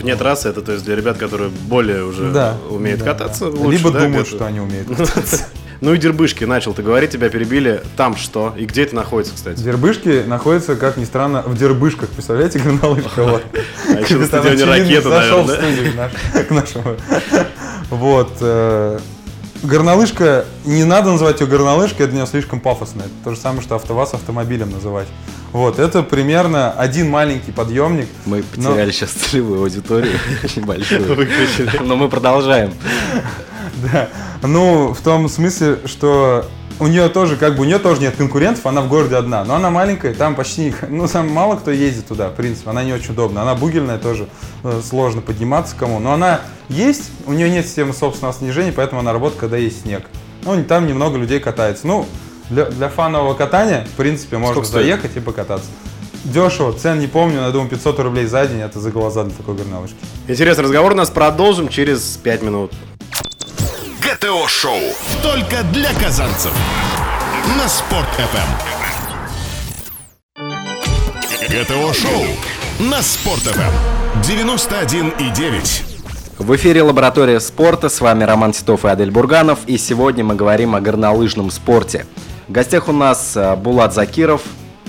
Вне 0.00 0.16
трассы, 0.16 0.48
это 0.48 0.62
то 0.62 0.72
есть 0.72 0.84
для 0.84 0.96
ребят, 0.96 1.18
которые 1.18 1.50
более 1.50 2.04
уже 2.04 2.30
умеют 2.70 3.00
да, 3.00 3.06
кататься. 3.06 3.50
да. 3.50 3.58
лучше, 3.58 3.78
Либо 3.78 3.90
да, 3.90 4.00
думают, 4.00 4.28
что 4.28 4.46
они 4.46 4.60
умеют 4.60 4.88
кататься. 4.96 5.48
Ну 5.80 5.92
и 5.92 5.98
дербышки, 5.98 6.44
начал 6.44 6.72
ты 6.72 6.82
говорить, 6.82 7.10
тебя 7.10 7.28
перебили. 7.28 7.82
Там 7.96 8.16
что? 8.16 8.54
И 8.56 8.64
где 8.64 8.84
это 8.84 8.94
находится, 8.94 9.34
кстати? 9.34 9.60
Дербышки 9.60 10.24
находятся, 10.26 10.74
как 10.76 10.96
ни 10.96 11.04
странно, 11.04 11.42
в 11.42 11.56
дербышках. 11.58 12.08
Представляете, 12.08 12.58
горнолыжка? 12.58 13.22
Вот. 13.22 13.42
А 13.88 14.00
еще 14.00 14.16
на 14.16 14.26
стадионе 14.26 14.64
ракета, 14.64 15.10
зашел 15.10 15.42
в 15.42 15.48
наверное, 15.48 15.74
студию 15.74 16.46
к 16.48 16.50
нашему. 16.50 16.96
Вот. 17.90 18.32
Горнолыжка, 19.66 20.44
не 20.64 20.84
надо 20.84 21.10
называть 21.10 21.40
ее 21.40 21.46
горнолыжкой, 21.46 22.04
это 22.04 22.10
для 22.12 22.20
нее 22.22 22.26
слишком 22.30 22.60
пафосно. 22.60 23.00
Это 23.02 23.10
то 23.24 23.34
же 23.34 23.40
самое, 23.40 23.62
что 23.62 23.74
АвтоВАЗ 23.74 24.14
автомобилем 24.14 24.70
называть. 24.70 25.08
Вот, 25.52 25.78
это 25.78 26.02
примерно 26.02 26.70
один 26.70 27.10
маленький 27.10 27.50
подъемник. 27.52 28.08
Мы 28.26 28.44
Но- 28.56 28.70
потеряли 28.70 28.90
сейчас 28.92 29.10
целевую 29.10 29.60
аудиторию, 29.62 30.18
очень 30.44 30.64
большую. 30.64 31.02
Выключили. 31.14 31.78
Но 31.82 31.96
мы 31.96 32.08
продолжаем. 32.08 32.72
Да. 33.92 34.08
Ну, 34.42 34.94
в 34.94 35.00
том 35.02 35.28
смысле, 35.28 35.80
что 35.84 36.46
у 36.78 36.86
нее 36.86 37.08
тоже, 37.08 37.36
как 37.36 37.56
бы, 37.56 37.62
у 37.62 37.64
нее 37.64 37.78
тоже 37.78 38.00
нет 38.00 38.16
конкурентов, 38.16 38.66
она 38.66 38.82
в 38.82 38.88
городе 38.88 39.16
одна. 39.16 39.44
Но 39.44 39.54
она 39.54 39.70
маленькая, 39.70 40.14
там 40.14 40.34
почти, 40.34 40.74
ну, 40.88 41.08
там 41.08 41.28
мало 41.28 41.56
кто 41.56 41.70
ездит 41.70 42.06
туда, 42.06 42.28
в 42.28 42.34
принципе, 42.34 42.70
она 42.70 42.84
не 42.84 42.92
очень 42.92 43.12
удобна. 43.12 43.42
Она 43.42 43.54
бугельная 43.54 43.98
тоже, 43.98 44.28
э, 44.62 44.80
сложно 44.86 45.22
подниматься 45.22 45.74
кому. 45.76 45.98
Но 45.98 46.12
она 46.12 46.40
есть, 46.68 47.10
у 47.26 47.32
нее 47.32 47.48
нет 47.48 47.66
системы 47.66 47.92
собственного 47.92 48.34
снижения, 48.34 48.72
поэтому 48.72 49.00
она 49.00 49.12
работает, 49.12 49.40
когда 49.40 49.56
есть 49.56 49.82
снег. 49.82 50.04
Ну, 50.44 50.62
там 50.64 50.86
немного 50.86 51.16
людей 51.16 51.40
катается. 51.40 51.86
Ну, 51.86 52.06
для, 52.50 52.66
для 52.66 52.88
фанового 52.88 53.34
катания, 53.34 53.86
в 53.92 53.96
принципе, 53.96 54.36
можно 54.36 54.54
Сколько 54.54 54.68
стоит? 54.68 54.84
заехать 54.84 55.16
и 55.16 55.20
покататься. 55.20 55.68
Дешево, 56.24 56.72
цен 56.72 56.98
не 56.98 57.06
помню, 57.06 57.40
но 57.40 57.46
я 57.46 57.52
думаю, 57.52 57.70
500 57.70 58.00
рублей 58.00 58.26
за 58.26 58.46
день, 58.46 58.60
это 58.60 58.80
за 58.80 58.90
глаза 58.90 59.24
для 59.24 59.32
такой 59.32 59.54
горнолыжки. 59.54 59.96
Интересный 60.26 60.64
разговор 60.64 60.92
у 60.92 60.96
нас 60.96 61.08
продолжим 61.08 61.68
через 61.68 62.02
5 62.16 62.42
минут. 62.42 62.72
ГТО-шоу. 64.06 64.78
Только 65.20 65.64
для 65.72 65.92
казанцев. 65.94 66.52
На 67.58 67.68
Спорт 67.68 68.06
ФМ. 68.06 68.50
ГТО-шоу. 71.50 72.22
На 72.78 73.02
Спорт 73.02 73.40
ФМ. 73.40 73.72
91,9. 74.22 75.82
В 76.38 76.54
эфире 76.54 76.82
«Лаборатория 76.82 77.40
спорта». 77.40 77.88
С 77.88 78.00
вами 78.00 78.22
Роман 78.22 78.52
Титов 78.52 78.84
и 78.84 78.88
Адель 78.88 79.10
Бурганов. 79.10 79.58
И 79.66 79.76
сегодня 79.76 80.22
мы 80.22 80.36
говорим 80.36 80.76
о 80.76 80.80
горнолыжном 80.80 81.50
спорте. 81.50 82.06
В 82.46 82.52
гостях 82.52 82.86
у 82.86 82.92
нас 82.92 83.36
э, 83.36 83.56
Булат 83.56 83.92
Закиров, 83.92 84.42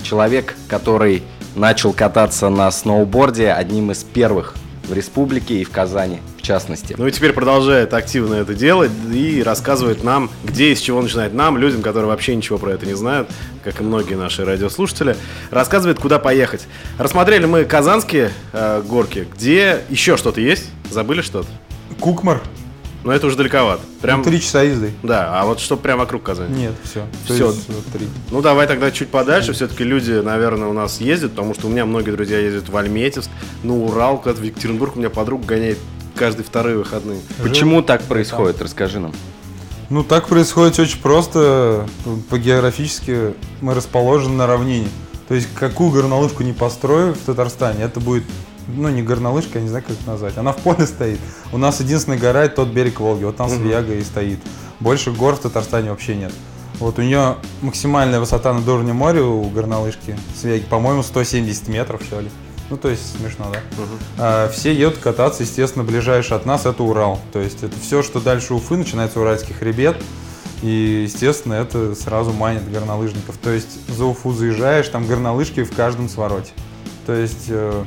человек, 0.04 0.54
который 0.68 1.24
начал 1.56 1.92
кататься 1.92 2.50
на 2.50 2.70
сноуборде 2.70 3.50
одним 3.50 3.90
из 3.90 4.04
первых 4.04 4.54
в 4.84 4.92
республике 4.92 5.54
и 5.54 5.64
в 5.64 5.70
Казани, 5.70 6.20
частности. 6.48 6.94
Ну 6.98 7.06
и 7.06 7.12
теперь 7.12 7.32
продолжает 7.32 7.92
активно 7.94 8.34
это 8.34 8.54
делать 8.54 8.90
и 9.12 9.42
рассказывает 9.42 10.02
нам, 10.02 10.30
где 10.42 10.72
и 10.72 10.74
с 10.74 10.80
чего 10.80 11.00
начинать 11.02 11.34
нам, 11.34 11.58
людям, 11.58 11.82
которые 11.82 12.08
вообще 12.08 12.34
ничего 12.34 12.58
про 12.58 12.70
это 12.72 12.86
не 12.86 12.94
знают, 12.94 13.28
как 13.62 13.80
и 13.80 13.84
многие 13.84 14.14
наши 14.14 14.44
радиослушатели, 14.44 15.16
рассказывает, 15.50 15.98
куда 15.98 16.18
поехать. 16.18 16.66
Рассмотрели 16.98 17.44
мы 17.44 17.64
казанские 17.64 18.32
э, 18.52 18.82
горки, 18.82 19.28
где 19.34 19.80
еще 19.90 20.16
что-то 20.16 20.40
есть? 20.40 20.70
Забыли 20.90 21.20
что-то? 21.20 21.48
Кукмар. 22.00 22.40
Но 23.04 23.12
это 23.12 23.26
уже 23.28 23.36
далековато. 23.36 23.80
Прям, 24.02 24.24
Три 24.24 24.40
часа 24.40 24.62
езды. 24.62 24.92
да, 25.02 25.40
а 25.40 25.44
вот 25.44 25.60
что 25.60 25.76
прям 25.76 25.98
вокруг 25.98 26.24
Казани? 26.24 26.62
Нет, 26.62 26.72
все. 26.82 27.06
Всё. 27.26 27.52
три. 27.92 28.08
Ну 28.30 28.42
давай 28.42 28.66
тогда 28.66 28.90
чуть 28.90 29.08
подальше. 29.08 29.52
Все-таки 29.52 29.84
люди, 29.84 30.12
наверное, 30.12 30.68
у 30.68 30.72
нас 30.72 31.00
ездят, 31.00 31.30
потому 31.30 31.54
что 31.54 31.68
у 31.68 31.70
меня 31.70 31.86
многие 31.86 32.10
друзья 32.10 32.38
ездят 32.38 32.68
в 32.68 32.76
Альметьевск, 32.76 33.30
ну 33.62 33.84
Урал, 33.86 34.18
куда-то 34.18 34.40
в 34.40 34.44
Екатеринбург. 34.44 34.96
У 34.96 34.98
меня 34.98 35.10
подруга 35.10 35.46
гоняет 35.46 35.78
каждые 36.18 36.44
вторые 36.44 36.76
выходные. 36.76 37.20
Почему 37.42 37.82
так 37.82 38.02
происходит? 38.02 38.60
Расскажи 38.60 38.98
нам. 38.98 39.12
Ну, 39.90 40.04
так 40.04 40.26
происходит 40.26 40.78
очень 40.78 41.00
просто. 41.00 41.86
По 42.28 42.38
географически 42.38 43.34
мы 43.60 43.74
расположены 43.74 44.34
на 44.34 44.46
равнине. 44.46 44.88
То 45.28 45.34
есть, 45.34 45.48
какую 45.54 45.90
горнолыжку 45.90 46.42
не 46.42 46.52
построю 46.52 47.14
в 47.14 47.18
Татарстане, 47.18 47.84
это 47.84 48.00
будет, 48.00 48.24
ну, 48.66 48.88
не 48.88 49.02
горнолыжка, 49.02 49.58
я 49.58 49.62
не 49.62 49.68
знаю, 49.68 49.84
как 49.86 49.96
это 49.96 50.06
назвать. 50.06 50.36
Она 50.36 50.52
в 50.52 50.58
поле 50.58 50.86
стоит. 50.86 51.20
У 51.52 51.58
нас 51.58 51.80
единственная 51.80 52.18
гора– 52.18 52.44
это 52.44 52.56
тот 52.56 52.68
берег 52.68 53.00
Волги. 53.00 53.24
Вот 53.24 53.36
там 53.36 53.48
Свияга 53.48 53.94
и 53.94 54.02
стоит. 54.02 54.40
Больше 54.80 55.10
гор 55.10 55.36
в 55.36 55.40
Татарстане 55.40 55.90
вообще 55.90 56.16
нет. 56.16 56.32
Вот 56.78 56.98
у 56.98 57.02
нее 57.02 57.36
максимальная 57.60 58.20
высота 58.20 58.52
над 58.52 58.66
уровнем 58.68 58.96
моря 58.96 59.22
у 59.24 59.48
горнолыжки 59.50 60.16
Свияги, 60.36 60.64
по-моему, 60.64 61.02
170 61.02 61.68
метров, 61.68 62.02
что 62.02 62.20
ли. 62.20 62.30
Ну, 62.70 62.76
то 62.76 62.88
есть 62.90 63.16
смешно, 63.16 63.50
да? 63.52 63.60
А, 64.18 64.48
все 64.50 64.74
едут 64.74 64.98
кататься, 64.98 65.42
естественно, 65.42 65.84
ближайший 65.84 66.36
от 66.36 66.44
нас 66.44 66.66
это 66.66 66.82
Урал. 66.82 67.18
То 67.32 67.40
есть 67.40 67.62
это 67.62 67.78
все, 67.80 68.02
что 68.02 68.20
дальше 68.20 68.54
Уфы, 68.54 68.76
начинается 68.76 69.20
Уральский 69.20 69.54
хребет. 69.54 69.96
И, 70.62 71.04
естественно, 71.04 71.54
это 71.54 71.94
сразу 71.94 72.32
манит 72.32 72.70
горнолыжников. 72.70 73.36
То 73.38 73.50
есть 73.50 73.88
за 73.88 74.04
Уфу 74.04 74.32
заезжаешь, 74.32 74.88
там 74.88 75.06
горнолыжки 75.06 75.62
в 75.62 75.74
каждом 75.74 76.08
свороте. 76.08 76.52
То 77.06 77.14
есть 77.14 77.46
э, 77.48 77.84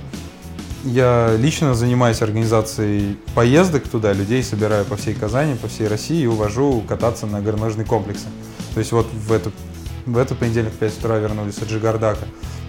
я 0.83 1.35
лично 1.37 1.75
занимаюсь 1.75 2.21
организацией 2.21 3.17
поездок 3.35 3.87
туда, 3.87 4.13
людей 4.13 4.41
собираю 4.41 4.85
по 4.85 4.95
всей 4.95 5.13
Казани, 5.13 5.55
по 5.55 5.67
всей 5.67 5.87
России 5.87 6.23
и 6.23 6.27
увожу 6.27 6.83
кататься 6.87 7.27
на 7.27 7.39
горнолыжные 7.41 7.85
комплексы. 7.85 8.25
То 8.73 8.79
есть 8.79 8.91
вот 8.91 9.07
в 9.13 9.31
эту 9.31 9.51
в 10.05 10.17
этот 10.17 10.37
понедельник 10.37 10.73
в 10.73 10.77
5 10.77 10.97
утра 10.99 11.17
вернулись 11.17 11.57
от 11.57 11.69
Джигардака. 11.69 12.25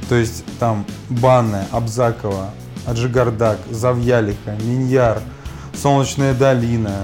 То 0.09 0.15
есть 0.17 0.45
там 0.59 0.85
Банная, 1.09 1.67
Абзакова, 1.71 2.51
Аджигардак, 2.87 3.59
Завьялиха, 3.71 4.57
Миньяр, 4.63 5.21
Солнечная 5.75 6.35
долина, 6.35 6.95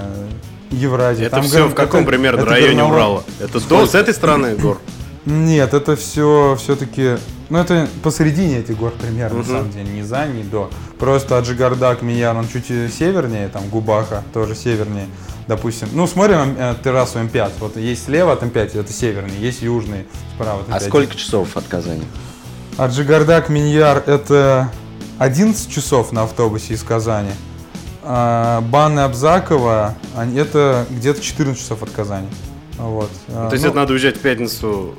Евразия. 0.69 1.27
Это 1.27 1.37
Там 1.37 1.45
все 1.45 1.61
гор- 1.63 1.69
в 1.71 1.75
каком 1.75 2.01
это- 2.01 2.09
примерно 2.09 2.41
это 2.41 2.49
районе 2.49 2.81
горноло- 2.81 2.91
Урала? 2.91 3.23
Это 3.39 3.59
до, 3.67 3.85
с 3.87 3.95
этой 3.95 4.13
стороны 4.13 4.55
гор? 4.55 4.79
Нет, 5.25 5.73
это 5.73 5.95
все 5.95 6.55
все-таки... 6.59 7.17
Ну, 7.49 7.57
это 7.57 7.87
посередине 8.03 8.59
этих 8.59 8.77
гор 8.77 8.91
примерно, 8.91 9.39
на 9.39 9.43
самом 9.43 9.71
деле. 9.71 9.89
Ни 9.89 10.01
за, 10.03 10.27
ни 10.27 10.43
до. 10.43 10.69
Просто 10.99 11.37
Аджигардак, 11.37 12.01
Миньяр, 12.03 12.37
он 12.37 12.47
чуть 12.47 12.65
севернее, 12.67 13.47
там 13.49 13.67
Губаха 13.69 14.23
тоже 14.33 14.53
севернее. 14.55 15.07
Допустим, 15.47 15.89
ну, 15.93 16.05
смотрим 16.05 16.55
э, 16.59 16.75
трассу 16.83 17.17
М5. 17.19 17.51
Вот 17.59 17.75
есть 17.77 18.05
слева 18.05 18.33
от 18.33 18.43
М5, 18.43 18.79
это 18.79 18.93
северный, 18.93 19.35
есть 19.39 19.63
южный, 19.63 20.05
справа 20.35 20.61
от 20.61 20.67
М5. 20.67 20.75
А 20.75 20.79
сколько 20.79 21.15
часов 21.15 21.57
от 21.57 21.65
Казани? 21.65 22.03
Аджигардак, 22.77 23.49
Миньяр 23.49 24.03
это 24.05 24.71
11 25.17 25.71
часов 25.71 26.11
на 26.11 26.23
автобусе 26.23 26.75
из 26.75 26.83
Казани. 26.83 27.31
А 28.03 28.61
Банны 28.61 28.99
Абзакова, 29.01 29.95
они- 30.15 30.37
это 30.37 30.85
где-то 30.89 31.19
14 31.19 31.59
часов 31.59 31.81
от 31.81 31.89
Казани. 31.89 32.27
Вот. 32.77 33.09
А, 33.29 33.49
То 33.49 33.53
есть 33.55 33.63
ну, 33.65 33.71
это 33.71 33.79
надо 33.79 33.93
уезжать 33.93 34.17
в 34.17 34.21
пятницу 34.21 34.93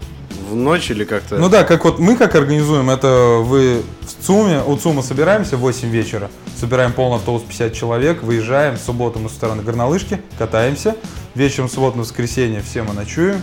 в 0.50 0.56
ночь 0.56 0.90
или 0.90 1.04
как-то? 1.04 1.38
Ну 1.38 1.48
да, 1.48 1.64
как 1.64 1.84
вот 1.84 1.98
мы 1.98 2.16
как 2.16 2.34
организуем, 2.34 2.90
это 2.90 3.38
вы 3.42 3.82
в 4.02 4.26
ЦУМе, 4.26 4.62
у 4.66 4.76
ЦУМа 4.76 5.02
собираемся 5.02 5.56
в 5.56 5.60
8 5.60 5.88
вечера, 5.88 6.30
собираем 6.58 6.92
полный 6.92 7.16
автобус 7.16 7.42
50 7.42 7.72
человек, 7.72 8.22
выезжаем, 8.22 8.76
в 8.76 8.80
субботу 8.80 9.18
мы 9.18 9.28
со 9.28 9.36
стороны 9.36 9.62
горнолыжки, 9.62 10.20
катаемся, 10.38 10.96
вечером 11.34 11.68
в 11.68 11.72
субботу 11.72 11.96
на 11.96 12.02
воскресенье 12.02 12.62
все 12.62 12.82
мы 12.82 12.92
ночуем, 12.92 13.40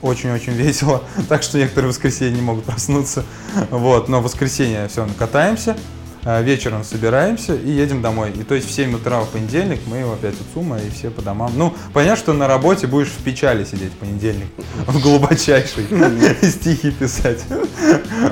очень-очень 0.00 0.52
весело, 0.52 1.02
так 1.28 1.42
что 1.42 1.58
некоторые 1.58 1.90
в 1.90 1.94
воскресенье 1.94 2.36
не 2.36 2.42
могут 2.42 2.64
проснуться, 2.64 3.24
вот, 3.70 4.08
но 4.08 4.20
в 4.20 4.24
воскресенье 4.24 4.88
все, 4.88 5.06
катаемся, 5.18 5.76
вечером 6.24 6.84
собираемся 6.84 7.54
и 7.54 7.70
едем 7.70 8.02
домой. 8.02 8.32
И 8.32 8.42
то 8.42 8.54
есть 8.54 8.68
в 8.68 8.72
7 8.72 8.94
утра 8.94 9.20
в 9.20 9.28
понедельник 9.28 9.80
мы 9.86 10.02
опять 10.02 10.34
у 10.34 10.54
ЦУМа 10.54 10.78
и 10.78 10.90
все 10.90 11.10
по 11.10 11.22
домам. 11.22 11.52
Ну, 11.56 11.74
понятно, 11.92 12.16
что 12.16 12.32
на 12.32 12.46
работе 12.46 12.86
будешь 12.86 13.08
в 13.08 13.22
печали 13.22 13.64
сидеть 13.64 13.92
в 13.92 13.96
понедельник, 13.96 14.46
в 14.86 15.00
глубочайшей, 15.00 15.86
стихи 16.42 16.90
писать. 16.90 17.40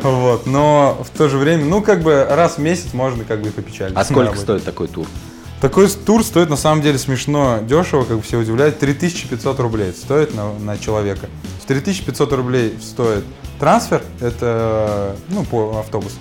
Вот, 0.02 0.46
но 0.46 1.02
в 1.04 1.16
то 1.16 1.28
же 1.28 1.38
время, 1.38 1.64
ну, 1.64 1.82
как 1.82 2.02
бы 2.02 2.26
раз 2.28 2.56
в 2.56 2.58
месяц 2.58 2.92
можно 2.92 3.24
как 3.24 3.42
бы 3.42 3.48
и 3.48 3.52
попечалиться. 3.52 4.00
А 4.00 4.04
сколько 4.04 4.36
стоит 4.36 4.64
такой 4.64 4.88
тур? 4.88 5.06
Такой 5.60 5.88
тур 5.88 6.24
стоит 6.24 6.50
на 6.50 6.56
самом 6.56 6.82
деле 6.82 6.98
смешно, 6.98 7.60
дешево, 7.62 8.02
как 8.02 8.16
бы 8.16 8.22
все 8.22 8.36
удивляет. 8.36 8.80
3500 8.80 9.60
рублей 9.60 9.92
стоит 9.92 10.34
на, 10.34 10.52
на 10.58 10.76
человека. 10.76 11.28
В 11.62 11.66
3500 11.66 12.32
рублей 12.32 12.76
стоит 12.82 13.24
трансфер, 13.60 14.02
это 14.18 15.14
ну, 15.28 15.44
по 15.44 15.78
автобус, 15.78 16.14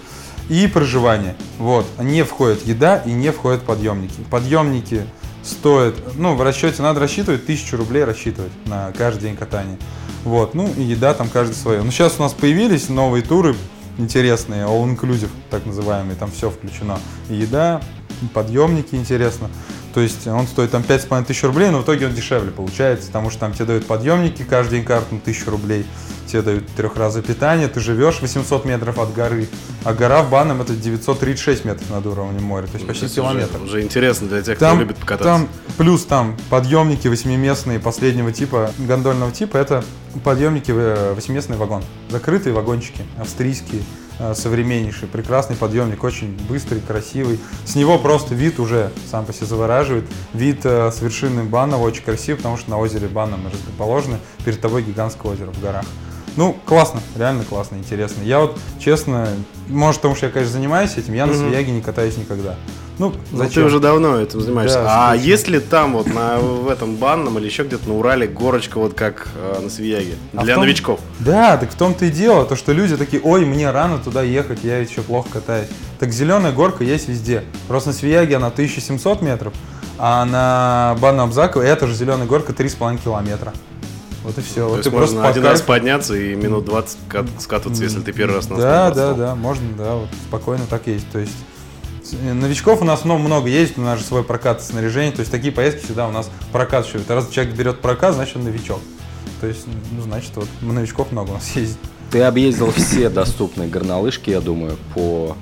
и 0.52 0.68
проживание. 0.68 1.36
Вот. 1.60 1.86
Не 1.98 2.24
входит 2.24 2.68
еда 2.68 2.98
и 2.98 3.14
не 3.14 3.32
входят 3.32 3.64
подъемники. 3.64 4.20
Подъемники 4.30 5.04
стоят, 5.44 5.96
ну, 6.18 6.36
в 6.36 6.42
расчете 6.42 6.82
надо 6.82 7.00
рассчитывать, 7.00 7.44
1000 7.44 7.78
рублей 7.78 8.04
рассчитывать 8.04 8.52
на 8.66 8.92
каждый 8.92 9.22
день 9.22 9.38
катания. 9.38 9.78
Вот, 10.26 10.54
ну 10.54 10.70
и 10.78 10.82
еда 10.82 11.14
там 11.14 11.30
каждый 11.30 11.54
свое. 11.54 11.82
Ну, 11.82 11.90
сейчас 11.90 12.20
у 12.20 12.24
нас 12.24 12.34
появились 12.34 12.90
новые 12.90 13.24
туры 13.24 13.56
интересные, 13.98 14.66
all-inclusive, 14.66 15.30
так 15.50 15.66
называемые, 15.66 16.18
там 16.18 16.30
все 16.30 16.50
включено. 16.50 17.00
И 17.30 17.36
еда, 17.36 17.82
подъемники, 18.34 18.94
интересно. 18.96 19.50
То 19.94 20.00
есть 20.00 20.26
он 20.28 20.48
стоит 20.48 20.72
там 20.72 20.84
5,5 20.84 21.26
тысяч 21.26 21.44
рублей, 21.44 21.70
но 21.70 21.80
в 21.80 21.84
итоге 21.84 22.08
он 22.08 22.14
дешевле 22.14 22.52
получается, 22.52 23.08
потому 23.08 23.30
что 23.30 23.42
там 23.42 23.54
тебе 23.54 23.66
дают 23.66 23.86
подъемники 23.86 24.44
каждый 24.44 24.78
день 24.78 24.86
карту 24.86 25.16
на 25.16 25.22
1000 25.22 25.52
рублей, 25.52 25.86
тебе 26.28 26.42
дают 26.42 26.68
трехразовое 26.76 27.28
питание, 27.28 27.68
ты 27.68 27.80
живешь 27.82 28.22
800 28.22 28.64
метров 28.66 29.00
от 29.00 29.14
горы, 29.14 29.48
а 29.84 29.94
гора 29.94 30.24
в 30.24 30.30
Банном 30.30 30.62
это 30.62 30.74
936 30.74 31.66
метров 31.66 31.90
над 31.90 32.06
уровнем 32.06 32.44
моря, 32.44 32.68
то 32.68 32.76
есть 32.76 32.88
почти 32.88 33.06
Это 33.06 33.16
километр. 33.16 33.58
Уже, 33.58 33.66
уже 33.66 33.82
интересно 33.82 34.28
для 34.28 34.42
тех, 34.42 34.56
кто 34.56 34.68
Там, 34.68 34.80
любит 34.80 34.98
покататься. 34.98 35.24
там 35.24 35.50
плюс 35.78 36.06
там 36.06 36.38
подъемники 36.50 37.08
восьмиместные 37.10 37.80
последнего 37.80 38.32
типа, 38.32 38.72
гондольного 38.78 39.32
типа, 39.32 39.58
это 39.58 39.84
подъемники 40.24 40.72
э, 40.74 41.14
восьмиместный 41.14 41.58
вагон. 41.58 41.84
Закрытые 42.10 42.54
вагончики, 42.54 43.04
австрийские, 43.20 43.82
современнейший, 44.36 45.08
прекрасный 45.08 45.56
подъемник, 45.56 46.04
очень 46.04 46.38
быстрый, 46.48 46.82
красивый. 46.82 47.40
С 47.66 47.76
него 47.76 47.98
просто 47.98 48.36
вид 48.36 48.60
уже 48.60 48.92
сам 49.10 49.26
по 49.26 49.34
себе 49.34 49.48
завораживает. 49.48 50.06
Вид 50.34 50.66
э, 50.66 50.92
с 50.92 51.02
вершины 51.02 51.44
Банного 51.44 51.84
очень 51.84 52.04
красивый, 52.04 52.38
потому 52.38 52.58
что 52.58 52.70
на 52.70 52.78
озере 52.78 53.08
Банном 53.08 53.42
мы 53.44 53.50
расположены, 53.50 54.18
перед 54.46 54.62
тобой 54.62 54.84
гигантское 54.84 55.32
озеро 55.32 55.52
в 55.52 55.62
горах. 55.62 55.86
Ну, 56.38 56.56
классно, 56.66 57.02
реально 57.18 57.44
классно, 57.44 57.76
интересно. 57.76 58.24
Я 58.24 58.40
вот, 58.40 58.58
честно, 58.80 59.28
может, 59.68 60.02
потому 60.02 60.16
что 60.16 60.28
я, 60.28 60.32
конечно, 60.32 60.54
занимаюсь 60.54 60.98
этим, 60.98 61.14
я 61.14 61.26
на 61.26 61.34
Свияге 61.34 61.72
не 61.72 61.82
катаюсь 61.82 62.18
никогда. 62.18 62.56
Ну, 62.98 63.14
Ну, 63.32 63.38
зачем? 63.38 63.64
ты 63.64 63.68
уже 63.68 63.80
давно 63.80 64.20
этим 64.20 64.42
занимаешься. 64.42 64.84
Да, 64.84 65.10
а 65.10 65.14
скучно. 65.14 65.28
есть 65.28 65.48
ли 65.48 65.60
там 65.60 65.94
вот 65.94 66.06
на, 66.14 66.38
в 66.40 66.70
этом 66.70 66.96
банном 66.98 67.40
или 67.40 67.46
еще 67.48 67.64
где-то 67.64 67.88
на 67.90 67.98
Урале 67.98 68.28
горочка 68.28 68.78
вот 68.80 68.94
как 68.94 69.28
э, 69.36 69.60
на 69.60 69.70
Свияге? 69.72 70.16
А 70.36 70.44
Для 70.44 70.54
том- 70.56 70.64
новичков. 70.64 71.00
Да, 71.20 71.58
так 71.58 71.72
в 71.72 71.76
том-то 71.76 72.06
и 72.06 72.10
дело, 72.12 72.46
то 72.46 72.56
что 72.56 72.74
люди 72.74 72.96
такие, 72.98 73.22
ой, 73.24 73.44
мне 73.46 73.72
рано 73.72 73.98
туда 73.98 74.22
ехать, 74.22 74.60
я 74.64 74.78
еще 74.78 75.02
плохо 75.02 75.30
катаюсь. 75.34 75.68
Так 76.00 76.12
зеленая 76.12 76.52
горка 76.52 76.84
есть 76.84 77.08
везде. 77.10 77.44
Просто 77.68 77.90
на 77.90 77.96
Свияге 77.96 78.36
она 78.36 78.48
1700 78.48 79.22
метров, 79.24 79.54
а 79.98 80.24
на 80.26 80.96
Банном 81.02 81.30
Абзаково 81.30 81.64
это 81.64 81.88
же 81.88 81.96
зеленая 81.96 82.28
горка 82.28 82.54
3,5 82.54 83.00
километра. 83.04 83.52
Вот 84.24 84.38
и 84.38 84.42
все. 84.42 84.56
То 84.56 84.68
вот 84.68 84.78
есть 84.78 84.90
ты 84.90 84.96
можно 84.96 85.08
просто 85.22 85.30
один 85.30 85.44
по 85.44 85.50
раз 85.50 85.62
подняться 85.62 86.16
и 86.16 86.36
минут 86.36 86.66
20 86.66 86.98
кат- 87.08 87.26
скатываться, 87.40 87.84
если 87.84 88.02
ты 88.02 88.14
первый 88.14 88.36
раз 88.36 88.50
на 88.50 88.58
Да, 88.58 88.92
да, 88.92 89.14
да, 89.14 89.36
можно, 89.36 89.66
да, 89.78 89.96
вот 89.96 90.10
спокойно 90.28 90.66
так 90.70 90.88
есть. 90.88 91.10
То 91.12 91.20
есть 91.20 91.34
э, 92.14 92.34
новичков 92.34 92.82
у 92.82 92.86
нас 92.86 93.04
много, 93.04 93.22
много 93.22 93.50
ездит, 93.50 93.80
у 93.80 93.82
нас 93.82 94.00
же 94.00 94.06
свой 94.06 94.24
прокат 94.24 94.62
снаряжения, 94.62 95.12
то 95.12 95.22
есть 95.22 95.32
такие 95.32 95.52
поездки 95.52 95.86
всегда 95.86 96.08
у 96.08 96.12
нас 96.12 96.30
прокатывают. 96.52 97.10
Раз 97.10 97.30
человек 97.30 97.56
берет 97.56 97.82
прокат, 97.82 98.14
значит 98.14 98.38
он 98.38 98.44
новичок. 98.44 98.80
То 99.40 99.48
есть, 99.48 99.66
ну, 99.92 100.02
значит, 100.04 100.32
вот 100.36 100.48
новичков 100.62 101.12
много 101.12 101.32
у 101.32 101.34
нас 101.34 101.56
ездит. 101.56 101.80
Ты 102.12 102.22
объездил 102.22 102.72
все 102.72 103.10
доступные 103.10 103.70
горнолыжки, 103.70 104.30
я 104.30 104.42
думаю, 104.42 104.78
по, 104.94 105.36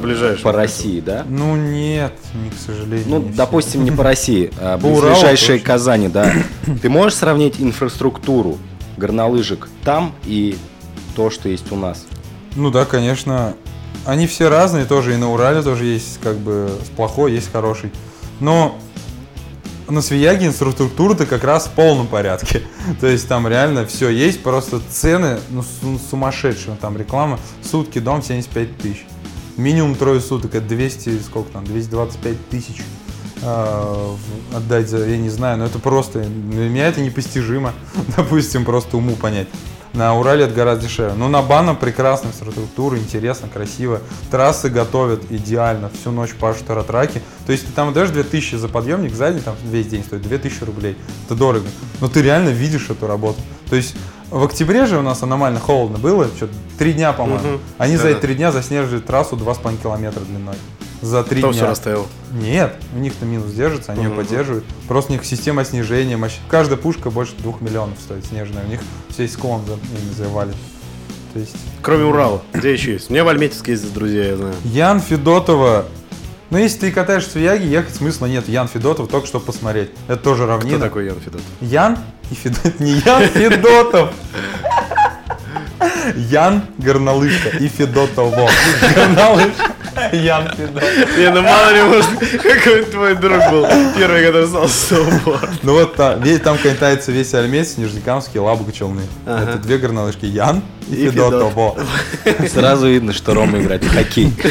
Ближайшие. 0.00 0.42
по 0.42 0.52
России, 0.52 1.00
да? 1.00 1.24
Ну 1.28 1.56
нет, 1.56 2.14
не 2.34 2.50
к 2.50 2.54
сожалению. 2.54 3.06
Ну, 3.08 3.20
допустим, 3.34 3.84
не 3.84 3.90
по 3.90 4.02
России, 4.02 4.50
а 4.58 4.78
По 4.78 5.00
точно. 5.00 5.58
Казани, 5.58 6.08
да. 6.08 6.32
Ты 6.80 6.88
можешь 6.88 7.18
сравнить 7.18 7.60
инфраструктуру 7.60 8.58
горнолыжек 8.96 9.68
там 9.84 10.14
и 10.24 10.56
то, 11.14 11.30
что 11.30 11.48
есть 11.48 11.70
у 11.72 11.76
нас? 11.76 12.06
Ну 12.56 12.70
да, 12.70 12.84
конечно. 12.84 13.54
Они 14.04 14.26
все 14.26 14.48
разные, 14.48 14.84
тоже 14.84 15.14
и 15.14 15.16
на 15.16 15.32
Урале 15.32 15.62
тоже 15.62 15.84
есть 15.84 16.18
как 16.22 16.36
бы 16.36 16.70
плохой, 16.96 17.32
есть 17.32 17.52
хороший. 17.52 17.92
Но 18.40 18.78
на 19.88 20.00
Свияге 20.02 20.46
инфраструктура-то 20.46 21.26
как 21.26 21.44
раз 21.44 21.66
в 21.66 21.70
полном 21.72 22.06
порядке. 22.06 22.62
То 23.00 23.06
есть 23.06 23.28
там 23.28 23.46
реально 23.46 23.86
все 23.86 24.08
есть, 24.08 24.42
просто 24.42 24.80
цены 24.90 25.38
ну, 25.50 25.62
су- 25.62 26.00
сумасшедшие. 26.10 26.76
Там 26.80 26.96
реклама, 26.96 27.38
сутки 27.62 27.98
дом 27.98 28.22
75 28.22 28.76
тысяч. 28.78 29.04
Минимум 29.56 29.94
трое 29.94 30.20
суток, 30.20 30.54
это 30.54 30.66
200, 30.66 31.20
сколько 31.20 31.50
там, 31.52 31.64
225 31.64 32.48
тысяч 32.48 32.82
в- 33.42 34.56
отдать 34.56 34.88
за, 34.88 35.04
я 35.06 35.18
не 35.18 35.28
знаю, 35.30 35.58
но 35.58 35.66
это 35.66 35.78
просто, 35.78 36.20
для 36.20 36.68
меня 36.68 36.86
это 36.88 37.00
непостижимо, 37.00 37.72
допустим, 38.16 38.64
просто 38.64 38.96
уму 38.96 39.14
понять. 39.16 39.48
На 39.94 40.14
Урале 40.18 40.44
это 40.46 40.54
гораздо 40.54 40.86
дешевле. 40.86 41.12
Но 41.12 41.28
на 41.28 41.42
Банном 41.42 41.76
прекрасная 41.76 42.30
инфраструктура, 42.32 42.96
интересно, 42.96 43.46
красиво. 43.52 44.00
Трассы 44.30 44.70
готовят 44.70 45.30
идеально, 45.30 45.90
всю 45.90 46.12
ночь 46.12 46.30
пашут 46.32 46.64
траки. 46.86 47.20
То 47.44 47.52
есть 47.52 47.66
ты 47.66 47.72
там 47.72 47.90
отдаешь 47.90 48.08
2000 48.08 48.54
за 48.56 48.68
подъемник 48.68 49.14
сзади, 49.14 49.40
там 49.40 49.54
весь 49.70 49.86
день 49.88 50.02
стоит 50.02 50.22
2000 50.22 50.64
рублей. 50.64 50.96
Это 51.26 51.34
дорого. 51.34 51.66
Но 52.00 52.08
ты 52.08 52.22
реально 52.22 52.48
видишь 52.48 52.88
эту 52.88 53.06
работу. 53.06 53.38
То 53.68 53.76
есть 53.76 53.94
в 54.32 54.44
октябре 54.44 54.86
же 54.86 54.98
у 54.98 55.02
нас 55.02 55.22
аномально 55.22 55.60
холодно 55.60 55.98
было, 55.98 56.26
что 56.36 56.48
три 56.78 56.92
дня, 56.94 57.12
по-моему. 57.12 57.48
Мгм. 57.52 57.60
Они 57.78 57.96
за 57.96 58.04
Да-да. 58.04 58.16
эти 58.16 58.20
три 58.22 58.34
дня 58.34 58.50
заснежили 58.52 59.00
трассу 59.00 59.36
2,5 59.36 59.76
километра 59.82 60.20
длиной. 60.20 60.54
За 61.00 61.24
три 61.24 61.38
Кто 61.40 61.48
дня. 61.50 61.56
все 61.58 61.66
расставил? 61.66 62.06
Нет, 62.32 62.76
у 62.94 62.98
них-то 62.98 63.24
минус 63.26 63.50
держится, 63.52 63.92
они 63.92 64.02
ее 64.04 64.08
Мгм. 64.08 64.18
поддерживают. 64.18 64.64
Просто 64.88 65.10
у 65.12 65.14
них 65.16 65.24
система 65.24 65.64
снижения. 65.64 66.16
мощ- 66.16 66.38
Каждая 66.48 66.78
пушка 66.78 67.10
больше 67.10 67.34
двух 67.38 67.60
миллионов 67.60 67.98
стоит 68.00 68.24
снежная. 68.24 68.64
У 68.64 68.68
них 68.68 68.80
весь 69.18 69.32
склон 69.32 69.62
за 69.66 69.72
ими 69.74 70.12
завалит. 70.16 70.54
То 71.32 71.38
есть 71.40 71.56
Кроме 71.82 72.04
Урала, 72.04 72.42
где 72.52 72.72
еще 72.72 72.92
есть? 72.92 73.10
У 73.10 73.12
меня 73.12 73.24
в 73.24 73.28
Альметьевске 73.28 73.72
ездят 73.72 73.92
друзья, 73.94 74.26
я 74.28 74.36
знаю. 74.36 74.54
Ян 74.64 75.00
Федотова. 75.00 75.86
Ну, 76.50 76.58
если 76.58 76.80
ты 76.80 76.92
катаешься 76.92 77.30
в 77.30 77.32
Свияге, 77.32 77.66
ехать 77.66 77.94
смысла 77.96 78.26
нет. 78.26 78.46
Ян 78.48 78.68
Федотов 78.68 79.08
только 79.08 79.26
что 79.26 79.40
посмотреть. 79.40 79.90
Это 80.06 80.22
тоже 80.22 80.42
Кто 80.44 80.52
равнина. 80.52 80.78
такой 80.78 81.06
Ян 81.06 81.18
Федотов? 81.18 81.46
Ян 81.62 81.96
и 82.32 82.34
Федотов. 82.34 82.80
Не 82.80 82.92
Ян 82.92 83.22
Федотов. 83.28 84.10
Ян 86.16 86.62
Горнолыжка 86.78 87.48
и 87.58 87.68
Федотово. 87.68 88.48
Горнолыжка. 88.94 89.72
Ян 90.12 90.48
Федотов. 90.56 91.18
Не, 91.18 91.30
ну 91.30 91.42
мало 91.42 91.70
ли, 91.72 91.82
может, 91.82 92.10
какой 92.42 92.84
твой 92.84 93.14
друг 93.14 93.38
был 93.50 93.66
первый, 93.96 94.24
который 94.24 94.46
стал 94.48 94.68
сноуборд. 94.68 95.50
Ну 95.62 95.74
вот 95.74 95.94
та- 95.96 96.14
весь, 96.14 96.40
там 96.40 96.56
катается 96.58 97.12
весь 97.12 97.34
Альмец, 97.34 97.76
Нижнекамский, 97.76 98.40
Лабуга, 98.40 98.72
Челны. 98.72 99.02
Ага. 99.26 99.50
Это 99.50 99.58
две 99.58 99.78
горнолыжки. 99.78 100.24
Ян 100.26 100.62
и, 100.90 100.94
И 100.94 101.10
Федотово. 101.10 101.76
Сразу 102.48 102.88
видно, 102.88 103.12
что 103.12 103.34
Рома 103.34 103.60
играет 103.60 103.84
в 103.84 103.92
хоккей. 103.92 104.32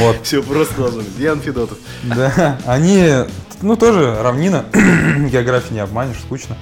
Вот. 0.00 0.16
Все 0.22 0.42
просто 0.42 0.74
должно 0.76 1.00
быть. 1.02 1.18
Ян 1.18 1.40
Федотов. 1.40 1.78
Да, 2.04 2.58
они, 2.66 3.10
ну, 3.62 3.74
тоже 3.76 4.16
равнина, 4.22 4.64
географии 4.72 5.74
не 5.74 5.80
обманешь, 5.80 6.18
скучно. 6.20 6.56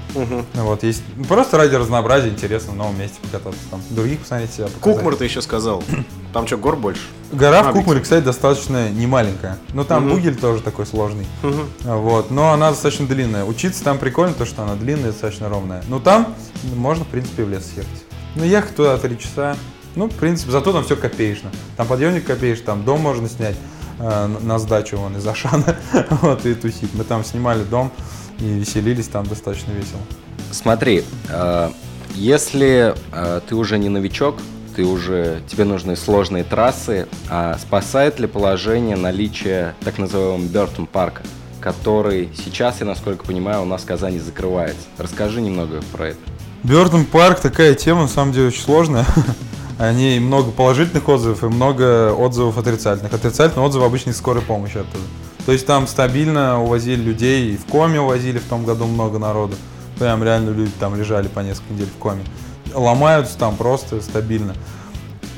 Вот, 0.55 0.83
есть, 0.85 1.03
просто 1.29 1.57
ради 1.59 1.75
разнообразия 1.75 2.29
интересно 2.29 2.73
в 2.73 2.77
новом 2.77 2.99
месте 2.99 3.19
покататься, 3.23 3.61
там, 3.71 3.83
других 3.91 4.21
посмотреть 4.21 4.53
себя 4.53 4.67
показать. 4.67 4.83
Кукмар 4.83 5.17
ты 5.17 5.25
еще 5.25 5.43
сказал. 5.43 5.83
Там 6.33 6.47
что, 6.47 6.57
гор 6.59 6.77
больше? 6.77 7.03
Гора 7.33 7.63
в 7.63 7.69
А, 7.69 7.73
Кукмаре, 7.73 8.01
кстати, 8.01 8.23
достаточно 8.23 8.89
немаленькая, 8.91 9.59
но 9.73 9.83
там 9.85 10.09
бугель 10.09 10.37
тоже 10.37 10.63
такой 10.63 10.87
сложный, 10.87 11.27
вот, 11.83 12.31
но 12.31 12.53
она 12.53 12.71
достаточно 12.71 13.07
длинная. 13.07 13.45
Учиться 13.45 13.83
там 13.83 13.99
прикольно, 13.99 14.35
то, 14.35 14.45
что 14.45 14.63
она 14.63 14.75
длинная, 14.77 15.11
достаточно 15.11 15.49
ровная. 15.49 15.83
Но 15.89 15.99
там 15.99 16.35
можно, 16.75 17.05
в 17.05 17.09
принципе, 17.09 17.43
в 17.45 17.51
лес 17.51 17.65
съехать. 17.73 18.06
Ну, 18.37 18.45
ехать 18.45 18.77
туда 18.77 18.99
три 18.99 19.19
часа, 19.19 19.57
ну, 19.95 20.09
в 20.09 20.15
принципе, 20.15 20.53
зато 20.53 20.73
там 20.73 20.85
все 20.85 20.95
копеечно. 20.95 21.51
Там 21.79 21.87
подъемник 21.87 22.27
копеешь, 22.27 22.61
там 22.61 22.85
дом 22.85 23.01
можно 23.01 23.29
снять 23.29 23.57
э, 23.99 24.27
на 24.43 24.59
сдачу 24.59 24.99
вон 24.99 25.17
из 25.17 25.27
Ашана, 25.27 25.77
вот, 26.11 26.45
и 26.45 26.55
тусить. 26.55 26.91
Мы 26.93 27.05
там 27.05 27.25
снимали 27.25 27.65
дом 27.65 27.91
и 28.39 28.45
веселились 28.45 29.09
там 29.09 29.27
достаточно 29.27 29.73
весело. 29.73 30.01
Смотри, 30.51 31.03
э, 31.31 31.71
если 32.15 32.95
э, 33.13 33.41
ты 33.49 33.55
уже 33.55 33.79
не 33.79 33.89
новичок, 33.89 34.37
ты 34.77 34.85
уже 34.85 35.41
тебе 35.49 35.65
нужны 35.65 35.97
сложные 35.97 36.45
трассы, 36.45 37.09
а 37.31 37.57
спасает 37.59 38.21
ли 38.21 38.27
положение 38.27 38.97
наличие 38.97 39.75
так 39.81 39.97
называемого 39.97 40.47
Бертон 40.47 40.87
парка, 40.87 41.23
который 41.63 42.29
сейчас, 42.37 42.81
я 42.81 42.87
насколько 42.87 43.25
понимаю, 43.25 43.63
у 43.63 43.65
нас 43.65 43.81
в 43.81 43.87
Казани 43.87 44.19
закрывается. 44.19 44.87
Расскажи 44.99 45.41
немного 45.41 45.81
про 45.91 46.09
это. 46.09 46.36
Бёртон 46.67 47.05
парк 47.05 47.39
такая 47.39 47.75
тема, 47.75 48.03
на 48.03 48.09
самом 48.09 48.33
деле, 48.33 48.49
очень 48.49 48.61
сложная. 48.61 49.07
О 49.79 49.93
ней 49.93 50.19
много 50.19 50.51
положительных 50.51 51.09
отзывов 51.09 51.45
и 51.45 51.47
много 51.47 52.13
отзывов 52.13 52.59
отрицательных. 52.59 53.13
Отрицательные 53.13 53.65
отзывы 53.65 53.85
обычно 53.85 54.11
из 54.11 54.17
скорой 54.17 54.43
помощи 54.43 54.79
оттуда. 54.79 55.05
То 55.45 55.53
есть 55.53 55.65
там 55.65 55.87
стабильно 55.87 56.61
увозили 56.61 57.01
людей, 57.01 57.53
и 57.53 57.57
в 57.57 57.67
коме 57.67 58.01
увозили 58.01 58.41
в 58.41 58.47
том 58.47 58.65
году 58.65 58.87
много 58.87 59.21
народу. 59.21 59.55
Прям 60.01 60.25
реально 60.25 60.51
люди 60.51 60.73
там 60.81 60.97
лежали 60.97 61.29
по 61.29 61.39
несколько 61.39 61.73
недель 61.73 61.89
в 61.89 61.99
коме. 62.01 62.25
Ломаются 62.75 63.39
там 63.39 63.55
просто 63.55 64.01
стабильно. 64.01 64.57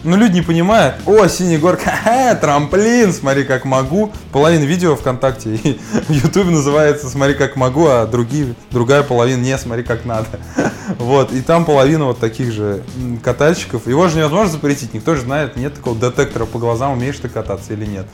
Но 0.05 0.17
люди 0.17 0.35
не 0.35 0.43
понимают, 0.43 0.95
о, 1.07 1.27
синий 1.27 1.59
горка, 1.59 1.91
ха, 1.91 2.35
трамплин, 2.41 3.13
смотри, 3.13 3.45
как 3.45 3.65
могу. 3.65 4.13
Половина 4.33 4.63
видео 4.65 4.95
ВКонтакте 4.95 5.57
и 5.57 5.81
в 6.09 6.11
Ютубе 6.11 6.51
называется 6.51 7.09
«Смотри, 7.09 7.35
как 7.35 7.57
могу», 7.57 7.87
а 7.89 8.07
другие, 8.07 8.55
другая 8.71 9.03
половина 9.03 9.41
«Не, 9.41 9.59
смотри, 9.59 9.83
как 9.83 10.05
надо». 10.05 10.29
Вот, 10.99 11.33
и 11.33 11.43
там 11.43 11.67
половина 11.67 12.07
вот 12.07 12.19
таких 12.19 12.51
же 12.51 12.83
катальщиков. 13.23 13.87
Его 13.87 14.09
же 14.09 14.17
невозможно 14.17 14.53
запретить, 14.53 14.95
никто 14.95 15.15
же 15.15 15.21
знает, 15.21 15.55
нет 15.57 15.75
такого 15.75 15.95
детектора 15.95 16.47
по 16.47 16.59
глазам, 16.59 16.93
умеешь 16.93 17.19
ты 17.19 17.29
кататься 17.29 17.75
или 17.75 17.85
нет. 17.85 18.07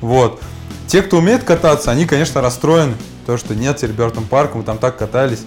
Вот. 0.00 0.40
Те, 0.86 1.02
кто 1.02 1.18
умеет 1.18 1.42
кататься, 1.42 1.90
они, 1.90 2.06
конечно, 2.06 2.40
расстроены, 2.40 2.94
то, 3.26 3.36
что 3.36 3.56
нет 3.56 3.78
теперь 3.78 3.90
Бертон 3.90 4.24
парка, 4.24 4.58
мы 4.58 4.62
там 4.62 4.78
так 4.78 4.96
катались. 4.96 5.40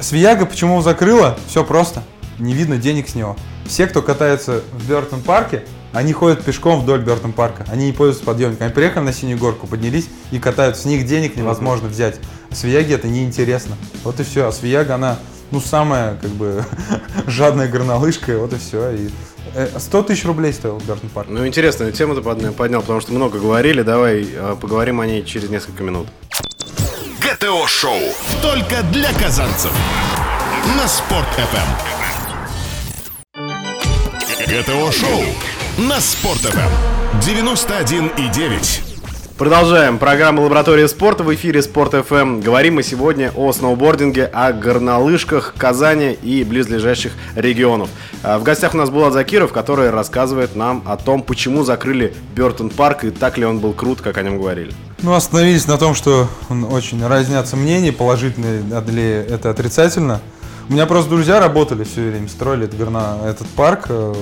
Свияга 0.00 0.46
почему 0.46 0.82
закрыла? 0.82 1.38
Все 1.46 1.64
просто. 1.64 2.02
Не 2.40 2.54
видно 2.54 2.76
денег 2.78 3.08
с 3.08 3.14
него. 3.14 3.36
Все, 3.66 3.86
кто 3.86 4.02
катается 4.02 4.62
в 4.72 4.88
Бертон 4.88 5.22
парке, 5.22 5.64
они 5.92 6.12
ходят 6.12 6.44
пешком 6.44 6.80
вдоль 6.80 7.00
Бертон 7.00 7.32
парка. 7.32 7.64
Они 7.70 7.86
не 7.86 7.92
пользуются 7.92 8.24
подъемником. 8.24 8.66
Они 8.66 8.74
приехали 8.74 9.04
на 9.04 9.12
синюю 9.12 9.38
горку, 9.38 9.66
поднялись 9.66 10.08
и 10.30 10.38
катаются. 10.38 10.82
С 10.82 10.84
них 10.86 11.06
денег 11.06 11.36
невозможно 11.36 11.88
взять. 11.88 12.18
Свияге 12.52 12.94
это 12.94 13.08
неинтересно. 13.08 13.76
Вот 14.04 14.18
и 14.20 14.24
все. 14.24 14.48
А 14.48 14.52
Свияга, 14.52 14.94
она, 14.94 15.18
ну, 15.50 15.60
самая, 15.60 16.16
как 16.16 16.30
бы, 16.30 16.64
жадная 17.26 17.68
горнолыжка, 17.68 18.38
вот 18.38 18.52
и 18.52 18.58
все. 18.58 18.90
И 18.92 19.10
э, 19.54 19.68
100 19.78 20.02
тысяч 20.04 20.24
рублей 20.24 20.52
стоил 20.52 20.78
Бертон 20.78 21.10
парк. 21.10 21.28
Ну, 21.28 21.46
интересную 21.46 21.92
тему 21.92 22.14
ты 22.14 22.20
подня- 22.22 22.52
поднял, 22.52 22.80
потому 22.80 23.00
что 23.00 23.12
много 23.12 23.38
говорили. 23.38 23.82
Давай 23.82 24.26
э, 24.32 24.56
поговорим 24.60 25.00
о 25.00 25.06
ней 25.06 25.24
через 25.24 25.50
несколько 25.50 25.82
минут. 25.82 26.06
ГТО-шоу. 27.20 28.00
Только 28.42 28.82
для 28.92 29.12
казанцев. 29.12 29.72
На 30.76 30.86
Спорт 30.88 31.26
ФМ. 31.36 31.99
ГТО-шоу. 34.50 35.22
На 35.78 36.00
Спорт 36.00 36.40
ФМ. 36.40 37.20
91,9. 37.20 38.80
Продолжаем. 39.38 39.96
Программа 39.96 40.40
«Лаборатория 40.40 40.88
спорта» 40.88 41.22
в 41.22 41.32
эфире 41.32 41.62
Спорт 41.62 41.94
ФМ. 41.94 42.40
Говорим 42.40 42.74
мы 42.74 42.82
сегодня 42.82 43.30
о 43.36 43.52
сноубординге, 43.52 44.24
о 44.26 44.52
горнолыжках 44.52 45.54
Казани 45.56 46.18
и 46.20 46.42
близлежащих 46.42 47.12
регионов. 47.36 47.90
А, 48.24 48.40
В 48.40 48.42
гостях 48.42 48.74
у 48.74 48.76
нас 48.76 48.90
Булат 48.90 49.12
Закиров, 49.12 49.52
который 49.52 49.90
рассказывает 49.90 50.56
нам 50.56 50.82
о 50.84 50.96
том, 50.96 51.22
почему 51.22 51.62
закрыли 51.62 52.12
Бертон 52.34 52.70
парк 52.70 53.04
и 53.04 53.10
так 53.10 53.38
ли 53.38 53.44
он 53.44 53.60
был 53.60 53.72
крут, 53.72 54.00
как 54.00 54.18
о 54.18 54.22
нем 54.22 54.36
говорили. 54.38 54.72
Ну, 55.00 55.14
остановились 55.14 55.68
на 55.68 55.78
том, 55.78 55.94
что 55.94 56.28
он 56.48 56.64
очень 56.64 57.06
разнятся 57.06 57.56
мнения, 57.56 57.92
положительные 57.92 58.62
ли 58.88 59.10
это 59.32 59.50
отрицательно. 59.50 60.20
У 60.70 60.72
меня 60.72 60.86
просто 60.86 61.10
друзья 61.10 61.40
работали 61.40 61.82
все 61.82 62.10
время, 62.10 62.28
строили 62.28 62.66
этот, 62.66 62.78
горно, 62.78 63.18
этот 63.24 63.48
парк. 63.48 63.86
э, 63.88 64.14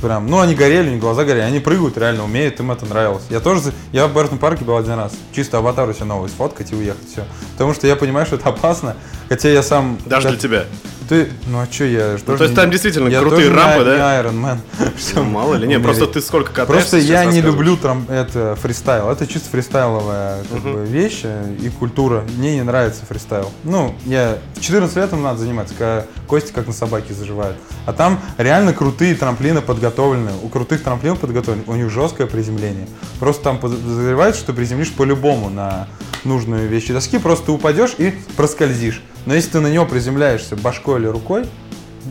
прям, 0.00 0.28
ну, 0.28 0.38
они 0.38 0.54
горели, 0.54 0.90
у 0.90 0.92
них 0.92 1.00
глаза 1.00 1.24
горели, 1.24 1.42
они 1.42 1.58
прыгают, 1.58 1.98
реально 1.98 2.22
умеют, 2.22 2.60
им 2.60 2.70
это 2.70 2.86
нравилось. 2.86 3.24
Я 3.30 3.40
тоже, 3.40 3.72
я 3.90 4.06
в 4.06 4.14
Бертон 4.14 4.38
парке 4.38 4.64
был 4.64 4.76
один 4.76 4.92
раз, 4.92 5.12
чисто 5.32 5.58
аватару 5.58 5.92
себе 5.92 6.04
новый 6.04 6.28
сфоткать 6.28 6.70
и 6.70 6.76
уехать, 6.76 7.10
все. 7.10 7.24
Потому 7.54 7.74
что 7.74 7.88
я 7.88 7.96
понимаю, 7.96 8.26
что 8.26 8.36
это 8.36 8.48
опасно, 8.48 8.94
хотя 9.28 9.48
я 9.48 9.62
сам... 9.62 9.98
Даже 10.06 10.28
как- 10.28 10.32
для 10.38 10.40
тебя. 10.40 10.64
Ты, 11.08 11.30
ну 11.46 11.58
а 11.58 11.66
что 11.70 11.84
я? 11.84 12.18
тоже 12.18 12.24
то 12.24 12.32
есть 12.44 12.50
не- 12.50 12.54
там 12.56 12.70
действительно 12.70 13.08
я 13.08 13.20
крутые 13.20 13.50
рампы, 13.50 13.82
да? 13.82 13.96
Не 13.96 14.28
Iron 14.28 14.34
Man, 14.42 14.58
Ну, 15.14 15.24
мало 15.24 15.54
ли. 15.54 15.66
Не, 15.66 15.80
просто 15.80 16.06
ты 16.06 16.20
сколько 16.20 16.50
катаешься, 16.50 16.90
Просто 16.90 16.98
я 16.98 17.24
не 17.24 17.40
люблю 17.40 17.78
трам- 17.78 18.10
это 18.10 18.56
фристайл. 18.60 19.08
Это 19.08 19.26
чисто 19.26 19.48
фристайловая 19.48 20.42
как 20.52 20.60
бы, 20.60 20.84
вещь 20.84 21.20
э, 21.22 21.54
и 21.62 21.70
культура. 21.70 22.24
Мне 22.36 22.56
не 22.56 22.62
нравится 22.62 23.06
фристайл. 23.06 23.50
Ну, 23.64 23.94
я 24.04 24.36
в 24.54 24.60
14 24.60 24.94
лет 24.96 25.12
надо 25.12 25.38
заниматься, 25.38 25.74
когда 25.78 26.04
кости 26.26 26.52
как 26.52 26.66
на 26.66 26.74
собаке 26.74 27.14
заживают. 27.14 27.56
А 27.86 27.94
там 27.94 28.20
реально 28.36 28.74
крутые 28.74 29.14
трамплины 29.14 29.62
подготовлены. 29.62 30.32
У 30.42 30.48
крутых 30.50 30.82
трамплинов 30.82 31.20
подготовлены, 31.20 31.64
у 31.68 31.74
них 31.74 31.88
жесткое 31.88 32.26
приземление. 32.26 32.86
Просто 33.18 33.44
там 33.44 33.58
подозревают, 33.58 34.36
что 34.36 34.52
приземлишь 34.52 34.92
по-любому 34.92 35.48
на 35.48 35.88
нужную 36.24 36.68
вещь 36.68 36.88
доски, 36.88 37.18
просто 37.18 37.52
упадешь 37.52 37.94
и 37.98 38.14
проскользишь. 38.36 39.02
Но 39.26 39.34
если 39.34 39.50
ты 39.50 39.60
на 39.60 39.68
него 39.68 39.86
приземляешься 39.86 40.56
башкой 40.56 41.00
или 41.00 41.06
рукой, 41.06 41.46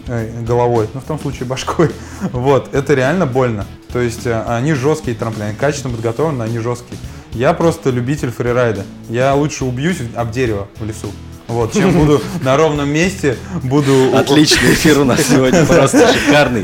э, 0.07 0.41
головой, 0.43 0.87
ну 0.93 0.99
в 0.99 1.03
том 1.03 1.19
случае 1.19 1.45
башкой, 1.47 1.91
вот, 2.31 2.73
это 2.73 2.93
реально 2.93 3.25
больно. 3.25 3.65
То 3.91 3.99
есть 3.99 4.25
э, 4.25 4.43
они 4.43 4.73
жесткие 4.73 5.15
трамплины, 5.15 5.55
качественно 5.55 5.93
подготовлены, 5.93 6.43
они 6.43 6.59
жесткие. 6.59 6.99
Я 7.31 7.53
просто 7.53 7.89
любитель 7.89 8.31
фрирайда. 8.31 8.85
Я 9.09 9.35
лучше 9.35 9.65
убьюсь 9.65 9.97
об 10.15 10.31
дерево 10.31 10.67
в 10.79 10.85
лесу. 10.85 11.11
Вот, 11.47 11.73
чем 11.73 11.93
буду 11.93 12.21
на 12.41 12.57
ровном 12.57 12.89
месте, 12.89 13.37
буду... 13.63 14.15
Отличный 14.15 14.73
эфир 14.73 14.99
у 14.99 15.05
нас 15.05 15.21
сегодня, 15.21 15.65
просто 15.65 16.13
шикарный. 16.13 16.63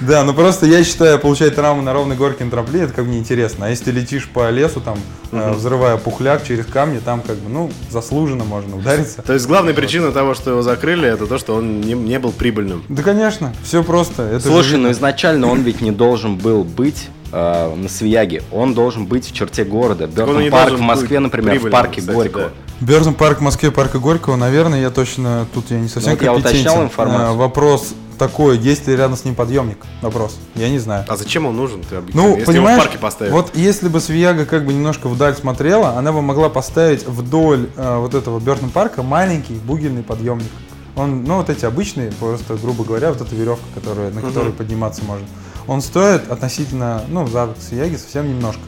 Да, 0.00 0.24
ну 0.24 0.34
просто 0.34 0.66
я 0.66 0.84
считаю, 0.84 1.18
получать 1.18 1.54
травму 1.54 1.82
на 1.82 1.92
ровной 1.92 2.16
горке 2.16 2.44
на 2.44 2.50
трамплине, 2.50 2.84
это 2.84 2.92
как 2.92 3.06
бы 3.06 3.10
неинтересно. 3.10 3.66
А 3.66 3.70
если 3.70 3.84
ты 3.84 3.90
летишь 3.92 4.28
по 4.28 4.50
лесу, 4.50 4.80
там, 4.80 4.98
э, 5.32 5.52
взрывая 5.52 5.96
пухляк 5.96 6.46
через 6.46 6.66
камни, 6.66 6.98
там 6.98 7.22
как 7.22 7.36
бы, 7.36 7.48
ну, 7.48 7.70
заслуженно 7.90 8.44
можно 8.44 8.76
удариться. 8.76 9.22
То 9.22 9.32
есть 9.32 9.46
главная 9.46 9.74
причина 9.74 10.12
того, 10.12 10.34
что 10.34 10.50
его 10.50 10.62
закрыли, 10.62 11.08
это 11.08 11.26
то, 11.26 11.38
что 11.38 11.54
он 11.54 11.80
не, 11.80 11.94
не 11.94 12.18
был 12.18 12.32
прибыльным. 12.32 12.84
Да, 12.88 13.02
конечно, 13.02 13.54
все 13.64 13.82
просто. 13.82 14.24
Это 14.24 14.40
же 14.40 14.48
Слушай, 14.48 14.72
ну 14.72 14.88
видно. 14.88 14.92
изначально 14.92 15.48
он 15.48 15.62
ведь 15.62 15.80
не 15.80 15.92
должен 15.92 16.36
был 16.36 16.62
быть 16.62 17.08
э, 17.32 17.74
на 17.74 17.88
Свияге. 17.88 18.42
Он 18.52 18.74
должен 18.74 19.06
быть 19.06 19.26
в 19.26 19.32
черте 19.34 19.64
города. 19.64 20.04
он 20.04 20.10
и 20.10 20.14
Бёртон 20.14 20.42
не 20.42 20.50
парк 20.50 20.74
в 20.74 20.80
Москве, 20.80 21.20
например, 21.20 21.58
в 21.58 21.70
парке 21.70 22.00
кстати, 22.00 22.14
Горького. 22.14 22.44
да. 22.44 22.65
Бёрзен 22.80 23.14
парк 23.14 23.38
в 23.38 23.42
Москве, 23.42 23.70
парка 23.70 23.98
Горького, 23.98 24.36
наверное, 24.36 24.80
я 24.80 24.90
точно, 24.90 25.46
тут 25.54 25.70
я 25.70 25.78
не 25.80 25.88
совсем 25.88 26.12
Ну, 26.12 26.16
вот 26.18 26.24
я 26.24 26.32
компетентен. 26.32 26.60
уточнял 26.60 26.84
информацию. 26.84 27.28
Э, 27.30 27.36
Вопрос 27.36 27.94
такой, 28.18 28.58
есть 28.58 28.86
ли 28.86 28.94
рядом 28.96 29.16
с 29.16 29.24
ним 29.24 29.34
подъемник? 29.34 29.78
Вопрос, 30.02 30.36
я 30.54 30.68
не 30.68 30.78
знаю. 30.78 31.04
А 31.08 31.16
зачем 31.16 31.46
он 31.46 31.56
нужен, 31.56 31.82
ты? 31.82 32.02
Ну, 32.12 32.32
Если 32.32 32.44
понимаешь, 32.44 32.76
его 32.76 32.80
в 32.82 32.84
парке 32.84 32.98
поставить. 32.98 33.32
вот 33.32 33.56
если 33.56 33.88
бы 33.88 34.00
Свияга 34.00 34.44
как 34.44 34.66
бы 34.66 34.74
немножко 34.74 35.08
вдаль 35.08 35.34
смотрела, 35.34 35.96
она 35.96 36.12
бы 36.12 36.20
могла 36.20 36.50
поставить 36.50 37.06
вдоль 37.06 37.70
э, 37.76 37.96
вот 37.98 38.14
этого 38.14 38.40
Бёртон 38.40 38.68
парка 38.70 39.02
маленький 39.02 39.54
бугельный 39.54 40.02
подъемник. 40.02 40.50
Он, 40.96 41.24
ну, 41.24 41.36
вот 41.36 41.50
эти 41.50 41.64
обычные, 41.66 42.10
просто, 42.12 42.54
грубо 42.56 42.82
говоря, 42.84 43.10
вот 43.12 43.20
эта 43.20 43.34
веревка, 43.34 43.64
которая, 43.74 44.10
на 44.10 44.22
которой 44.22 44.52
подниматься 44.52 45.02
можно. 45.04 45.26
Он 45.66 45.82
стоит 45.82 46.30
относительно, 46.30 47.02
ну, 47.08 47.26
за 47.26 47.50
Свияги 47.60 47.96
совсем 47.96 48.28
немножко. 48.28 48.62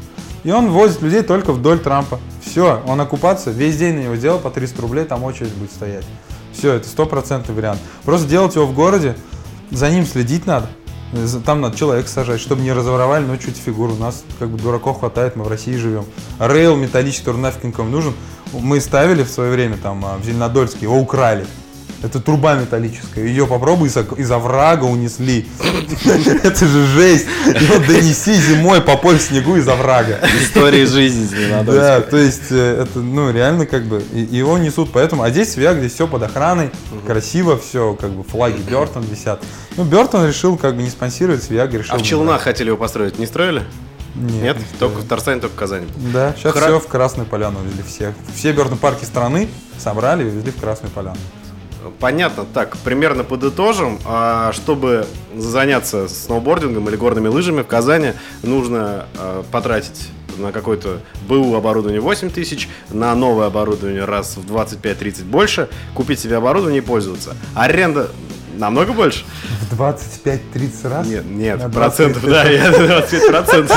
И 0.48 0.50
он 0.50 0.70
возит 0.70 1.02
людей 1.02 1.20
только 1.20 1.52
вдоль 1.52 1.78
Трампа. 1.78 2.18
Все, 2.42 2.82
он 2.86 2.98
окупаться, 3.02 3.50
весь 3.50 3.76
день 3.76 3.96
на 3.96 4.00
него 4.04 4.14
делал 4.14 4.38
по 4.38 4.48
300 4.48 4.80
рублей, 4.80 5.04
там 5.04 5.22
очередь 5.24 5.52
будет 5.52 5.70
стоять. 5.70 6.06
Все, 6.54 6.72
это 6.72 6.88
стопроцентный 6.88 7.54
вариант. 7.54 7.80
Просто 8.02 8.26
делать 8.26 8.54
его 8.54 8.64
в 8.64 8.72
городе, 8.72 9.14
за 9.70 9.90
ним 9.90 10.06
следить 10.06 10.46
надо. 10.46 10.70
Там 11.44 11.60
надо 11.60 11.76
человека 11.76 12.08
сажать, 12.08 12.40
чтобы 12.40 12.62
не 12.62 12.72
разворовали, 12.72 13.26
ну, 13.26 13.36
чуть 13.36 13.58
фигуру. 13.58 13.92
У 13.92 13.98
нас 13.98 14.24
как 14.38 14.48
бы 14.48 14.56
дураков 14.56 15.00
хватает, 15.00 15.36
мы 15.36 15.44
в 15.44 15.48
России 15.48 15.76
живем. 15.76 16.06
Рейл 16.38 16.76
металлический, 16.76 17.26
который 17.26 17.42
нафиг 17.42 17.64
никому 17.64 17.90
нужен. 17.90 18.14
Мы 18.54 18.80
ставили 18.80 19.24
в 19.24 19.28
свое 19.28 19.52
время 19.52 19.76
там 19.76 20.02
а, 20.06 20.16
в 20.16 20.24
Зеленодольске, 20.24 20.86
его 20.86 20.98
украли. 20.98 21.46
Это 22.02 22.20
труба 22.20 22.54
металлическая. 22.54 23.24
Ее 23.24 23.46
попробуй 23.46 23.88
из, 23.88 24.30
оврага 24.30 24.84
унесли. 24.84 25.48
Это 26.44 26.66
же 26.66 26.86
жесть. 26.86 27.26
Его 27.46 27.78
донеси 27.84 28.34
зимой 28.34 28.80
по 28.80 28.96
полю 28.96 29.18
снегу 29.18 29.56
из 29.56 29.66
оврага. 29.66 30.20
Истории 30.40 30.84
жизни. 30.84 31.28
Да, 31.64 32.00
то 32.00 32.16
есть 32.16 32.50
э, 32.50 32.82
это, 32.82 33.00
ну, 33.00 33.32
реально 33.32 33.66
как 33.66 33.84
бы, 33.84 34.02
его 34.12 34.58
несут, 34.58 34.90
поэтому, 34.92 35.22
а 35.22 35.30
здесь 35.30 35.52
Свяг, 35.52 35.78
здесь 35.78 35.94
все 35.94 36.06
под 36.06 36.22
охраной, 36.22 36.70
красиво 37.06 37.58
все, 37.58 37.94
как 37.94 38.10
бы 38.10 38.22
флаги 38.22 38.60
Бертон 38.60 39.02
висят. 39.02 39.42
Ну, 39.76 39.84
Бертон 39.84 40.26
решил 40.26 40.56
как 40.56 40.76
бы 40.76 40.82
не 40.82 40.90
спонсировать 40.90 41.42
Свяг, 41.42 41.72
решил... 41.72 41.94
А 41.94 41.98
в 41.98 42.02
Челнах 42.02 42.42
хотели 42.42 42.68
его 42.68 42.76
построить, 42.76 43.18
не 43.18 43.26
строили? 43.26 43.64
Нет, 44.14 44.42
Нет? 44.42 44.56
не 44.58 44.78
только 44.78 44.98
в 45.00 45.04
Тарсане, 45.06 45.40
только 45.40 45.54
в 45.54 45.58
Казани. 45.58 45.86
Да, 46.12 46.34
сейчас 46.36 46.54
Хра- 46.54 46.66
все 46.66 46.80
в 46.80 46.86
Красную 46.86 47.26
Поляну 47.26 47.60
увезли 47.60 47.82
все. 47.86 48.14
Все 48.34 48.52
Бертон 48.52 48.78
парки 48.78 49.04
страны 49.04 49.48
собрали 49.78 50.24
и 50.24 50.26
увезли 50.26 50.50
в 50.50 50.56
Красную 50.56 50.92
Поляну. 50.92 51.18
Понятно. 51.98 52.44
Так, 52.52 52.76
примерно 52.78 53.24
подытожим. 53.24 53.98
А, 54.04 54.52
чтобы 54.52 55.06
заняться 55.34 56.08
сноубордингом 56.08 56.88
или 56.88 56.96
горными 56.96 57.28
лыжами 57.28 57.62
в 57.62 57.66
Казани, 57.66 58.12
нужно 58.42 59.06
а, 59.16 59.44
потратить 59.50 60.10
на 60.38 60.52
какое-то 60.52 61.00
БУ 61.28 61.54
оборудование 61.54 62.00
8 62.00 62.30
тысяч, 62.30 62.68
на 62.90 63.14
новое 63.14 63.46
оборудование 63.46 64.04
раз 64.04 64.36
в 64.36 64.52
25-30 64.52 65.24
больше, 65.24 65.68
купить 65.94 66.20
себе 66.20 66.36
оборудование 66.36 66.80
и 66.80 66.84
пользоваться. 66.84 67.36
Аренда 67.54 68.10
намного 68.58 68.92
больше? 68.92 69.24
В 69.70 69.80
25-30 69.80 70.88
раз? 70.88 71.06
Нет, 71.06 71.24
нет, 71.26 71.58
На 71.58 71.70
процентов, 71.70 72.22
25. 72.22 72.30
да, 72.44 72.50
я 72.50 72.70
25 72.98 73.26
процентов. 73.28 73.76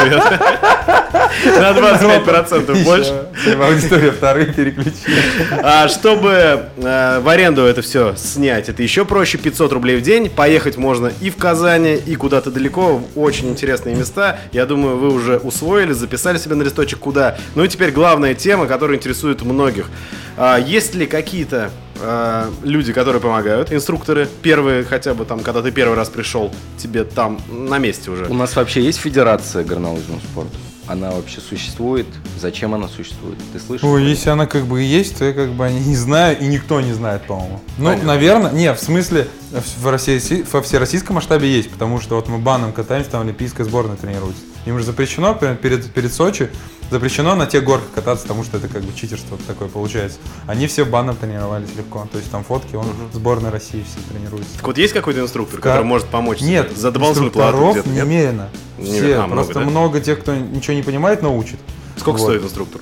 На 1.60 1.74
25 1.74 2.24
процентов 2.24 2.84
больше. 2.84 3.28
Ещё 3.46 3.64
Аудитория 3.64 4.12
вторые 4.12 4.48
переключили. 4.48 5.22
А 5.64 5.88
чтобы 5.88 6.66
э, 6.78 7.20
в 7.20 7.30
аренду 7.30 7.62
это 7.64 7.82
все 7.82 8.16
снять, 8.16 8.70
это 8.70 8.84
еще 8.84 9.06
проще, 9.06 9.38
500 9.38 9.72
рублей 9.74 9.98
в 9.98 10.02
день. 10.02 10.30
Поехать 10.30 10.78
можно 10.78 11.12
и 11.22 11.30
в 11.30 11.38
Казани, 11.38 11.96
и 11.96 12.16
куда-то 12.16 12.52
далеко, 12.52 12.98
в 12.98 13.20
очень 13.20 13.50
интересные 13.50 13.96
места. 13.96 14.40
Я 14.52 14.66
думаю, 14.66 14.98
вы 14.98 15.10
уже 15.14 15.38
усвоили, 15.38 15.94
записали 15.94 16.38
себе 16.38 16.56
на 16.56 16.64
листочек 16.64 17.00
куда. 17.00 17.38
Ну 17.56 17.64
и 17.64 17.68
теперь 17.68 17.92
главная 17.92 18.34
тема, 18.34 18.66
которая 18.68 18.98
интересует 18.98 19.42
многих. 19.42 19.90
А, 20.38 20.58
есть 20.58 20.96
ли 20.96 21.06
какие-то 21.06 21.70
э, 22.02 22.52
люди, 22.64 22.94
которые 22.94 23.22
помогают, 23.22 23.72
инструкторы, 23.72 24.28
первые 24.42 24.84
хотя 24.84 25.14
бы 25.14 25.26
там, 25.26 25.40
когда 25.42 25.62
ты 25.62 25.72
первый 25.72 25.96
раз 25.96 26.10
пришел, 26.10 26.52
тебе 26.78 27.04
там 27.04 27.40
на 27.50 27.78
месте 27.78 28.12
уже? 28.12 28.26
У 28.26 28.34
нас 28.34 28.56
вообще 28.56 28.82
есть 28.82 29.00
федерация 29.00 29.64
горнолыжного 29.64 30.20
спорта? 30.20 30.58
Она 30.88 31.12
вообще 31.12 31.40
существует? 31.40 32.08
Зачем 32.40 32.74
она 32.74 32.88
существует? 32.88 33.38
Ты 33.54 33.60
слышишь? 33.60 33.88
Ой, 33.88 34.04
если 34.04 34.30
она 34.30 34.46
как 34.46 34.66
бы 34.66 34.84
и 34.84 34.86
есть, 34.86 35.18
то 35.18 35.26
я 35.26 35.32
как 35.32 35.52
бы 35.52 35.70
не 35.72 35.96
знаю, 35.96 36.38
и 36.40 36.48
никто 36.48 36.82
не 36.82 36.92
знает, 36.92 37.22
по-моему. 37.28 37.62
Ну, 37.78 37.86
Понятно. 37.86 38.08
наверное, 38.08 38.52
не, 38.52 38.74
в 38.74 38.80
смысле, 38.80 39.28
в, 39.52 39.88
России, 39.88 40.44
во 40.52 40.62
всероссийском 40.62 41.16
масштабе 41.16 41.50
есть, 41.50 41.70
потому 41.70 42.02
что 42.02 42.16
вот 42.16 42.28
мы 42.28 42.40
баном 42.40 42.74
катаемся, 42.74 43.12
там 43.12 43.22
олимпийская 43.22 43.66
сборная 43.66 43.96
тренируется. 43.96 44.42
Им 44.66 44.80
же 44.80 44.84
запрещено 44.84 45.34
перед, 45.34 45.62
перед, 45.62 45.92
перед 45.92 46.14
Сочи, 46.14 46.50
запрещено 46.92 47.36
на 47.36 47.48
тех 47.48 47.64
горках 47.64 47.90
кататься, 47.96 48.24
потому 48.28 48.44
что 48.44 48.58
это 48.58 48.68
как 48.68 48.84
бы 48.84 48.94
читерство 48.94 49.38
такое 49.48 49.68
получается. 49.70 50.20
Они 50.46 50.68
все 50.68 50.86
баном 50.86 51.16
тренировались 51.16 51.70
легко, 51.76 52.08
то 52.12 52.18
есть 52.20 52.30
там 52.30 52.44
фотки, 52.44 52.76
он 52.76 52.86
сборной 53.14 53.50
России 53.50 53.84
все 53.84 54.14
тренируются. 54.14 54.58
Так 54.58 54.68
вот 54.68 54.78
есть 54.78 54.94
какой-то 54.94 55.22
инструктор, 55.22 55.60
Ка- 55.60 55.70
который 55.70 55.86
может 55.86 56.08
помочь? 56.08 56.42
Нет, 56.42 56.76
за 56.78 56.92
дополнительную 56.92 57.32
плату 57.32 57.72
где-то, 57.72 57.90
немерено. 57.90 58.50
Не- 58.78 58.92
Все, 59.00 59.16
а, 59.16 59.28
много, 59.28 59.36
просто 59.36 59.54
да? 59.56 59.60
много 59.62 60.02
тех, 60.02 60.20
кто 60.20 60.36
ничего 60.36 60.74
не 60.74 60.84
понимает, 60.84 61.22
научит. 61.22 61.60
Сколько 61.98 62.18
Вот. 62.20 62.26
стоит 62.26 62.44
инструктор? 62.44 62.82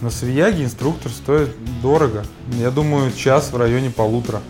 На 0.00 0.10
Свияге 0.10 0.64
инструктор 0.64 1.10
стоит 1.10 1.50
дорого. 1.80 2.24
Я 2.58 2.70
думаю, 2.70 3.12
час 3.12 3.50
в 3.52 3.56
районе 3.56 3.90
полутора. 3.90 4.40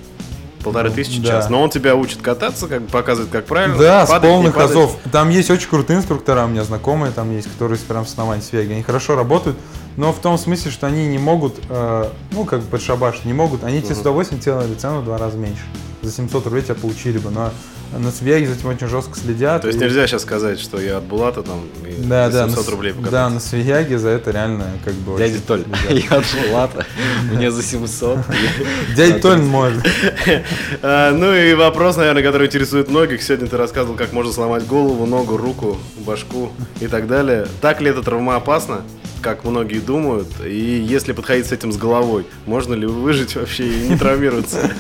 Полторы 0.67 0.91
тысячи 0.91 1.21
Да. 1.21 1.29
час. 1.29 1.49
Но 1.49 1.63
он 1.63 1.71
тебя 1.71 1.95
учит 1.95 2.21
кататься, 2.23 2.67
как 2.67 2.87
показывает, 2.89 3.31
как 3.31 3.47
правильно. 3.47 3.79
Да, 3.79 4.05
с 4.07 4.11
падать, 4.11 4.29
не 4.31 4.35
полных 4.35 4.55
падать. 4.55 4.71
азов. 4.73 4.97
Там 5.13 5.31
есть 5.31 5.51
очень 5.51 5.69
крутые 5.69 5.99
инструктора, 5.99 6.45
у 6.45 6.49
меня 6.49 6.65
знакомые 6.65 7.13
там 7.13 7.31
есть, 7.35 7.51
которые 7.51 7.79
прям 7.79 8.05
с 8.05 8.11
основания 8.11 8.43
Свияги. 8.43 8.73
Они 8.73 8.83
хорошо 8.83 9.15
работают, 9.15 9.57
но 9.97 10.13
в 10.13 10.19
том 10.19 10.37
смысле, 10.39 10.71
что 10.71 10.87
они 10.89 11.07
не 11.07 11.19
могут, 11.19 11.55
э, 11.69 12.09
ну, 12.33 12.45
как 12.45 12.61
бы 12.61 12.67
подшабаш, 12.67 13.25
не 13.25 13.33
могут. 13.33 13.63
Они 13.65 13.81
тебе 13.81 13.95
с 13.95 14.01
удовольствием 14.01 14.41
делали 14.43 14.75
цену 14.75 15.01
в 15.01 15.05
два 15.05 15.19
раза 15.19 15.37
меньше. 15.39 15.63
За 16.07 16.13
700 16.13 16.45
рублей 16.45 16.63
тебя 16.63 16.77
получили 16.77 17.19
бы, 17.19 17.31
но 17.33 17.53
на 17.99 18.13
Свияге 18.13 18.47
за 18.47 18.55
этим 18.55 18.69
очень 18.69 18.87
жестко 18.87 19.19
следят. 19.19 19.63
То 19.63 19.67
есть 19.67 19.81
и- 19.81 19.83
нельзя 19.83 20.07
сейчас 20.07 20.23
сказать, 20.23 20.61
что 20.61 20.81
я 20.81 20.99
от 20.99 21.03
Булата 21.03 21.43
там 21.43 21.65
и 21.85 22.01
Да, 22.07 22.31
за 22.31 22.43
да, 22.43 22.49
700 22.49 22.65
на, 22.67 22.71
рублей 22.71 22.91
покататься. 22.93 23.11
да, 23.11 23.29
на 23.31 23.41
Свияге 23.41 23.99
за 23.99 24.11
это 24.11 24.31
реально 24.31 24.67
как 24.85 24.95
бы 24.95 25.19
Дядя 25.19 25.41
Толь, 25.45 25.65
я 25.91 26.17
от 26.19 26.25
Булата, 26.49 26.87
мне 27.33 27.51
за 27.51 27.61
700. 27.61 28.21
Дядя 28.97 29.19
Толь 29.19 29.41
может. 29.43 29.83
А, 30.83 31.11
ну 31.13 31.35
и 31.35 31.55
вопрос, 31.55 31.97
наверное, 31.97 32.23
который 32.23 32.47
интересует 32.47 32.89
многих. 32.89 33.21
Сегодня 33.23 33.49
ты 33.49 33.57
рассказывал, 33.57 33.97
как 33.97 34.13
можно 34.13 34.33
сломать 34.33 34.65
голову, 34.65 35.07
ногу, 35.07 35.37
руку, 35.37 35.77
башку 35.99 36.53
и 36.81 36.87
так 36.87 37.09
далее. 37.09 37.49
Так 37.61 37.81
ли 37.81 37.91
это 37.91 38.03
травмоопасно, 38.03 38.83
как 39.21 39.45
многие 39.45 39.81
думают? 39.81 40.29
И 40.45 40.85
если 40.89 41.13
подходить 41.13 41.47
с 41.47 41.53
этим 41.53 41.73
с 41.73 41.77
головой, 41.77 42.27
можно 42.47 42.75
ли 42.75 42.87
выжить 42.87 43.37
вообще 43.37 43.67
и 43.67 43.89
не 43.89 43.97
травмироваться? 43.97 44.71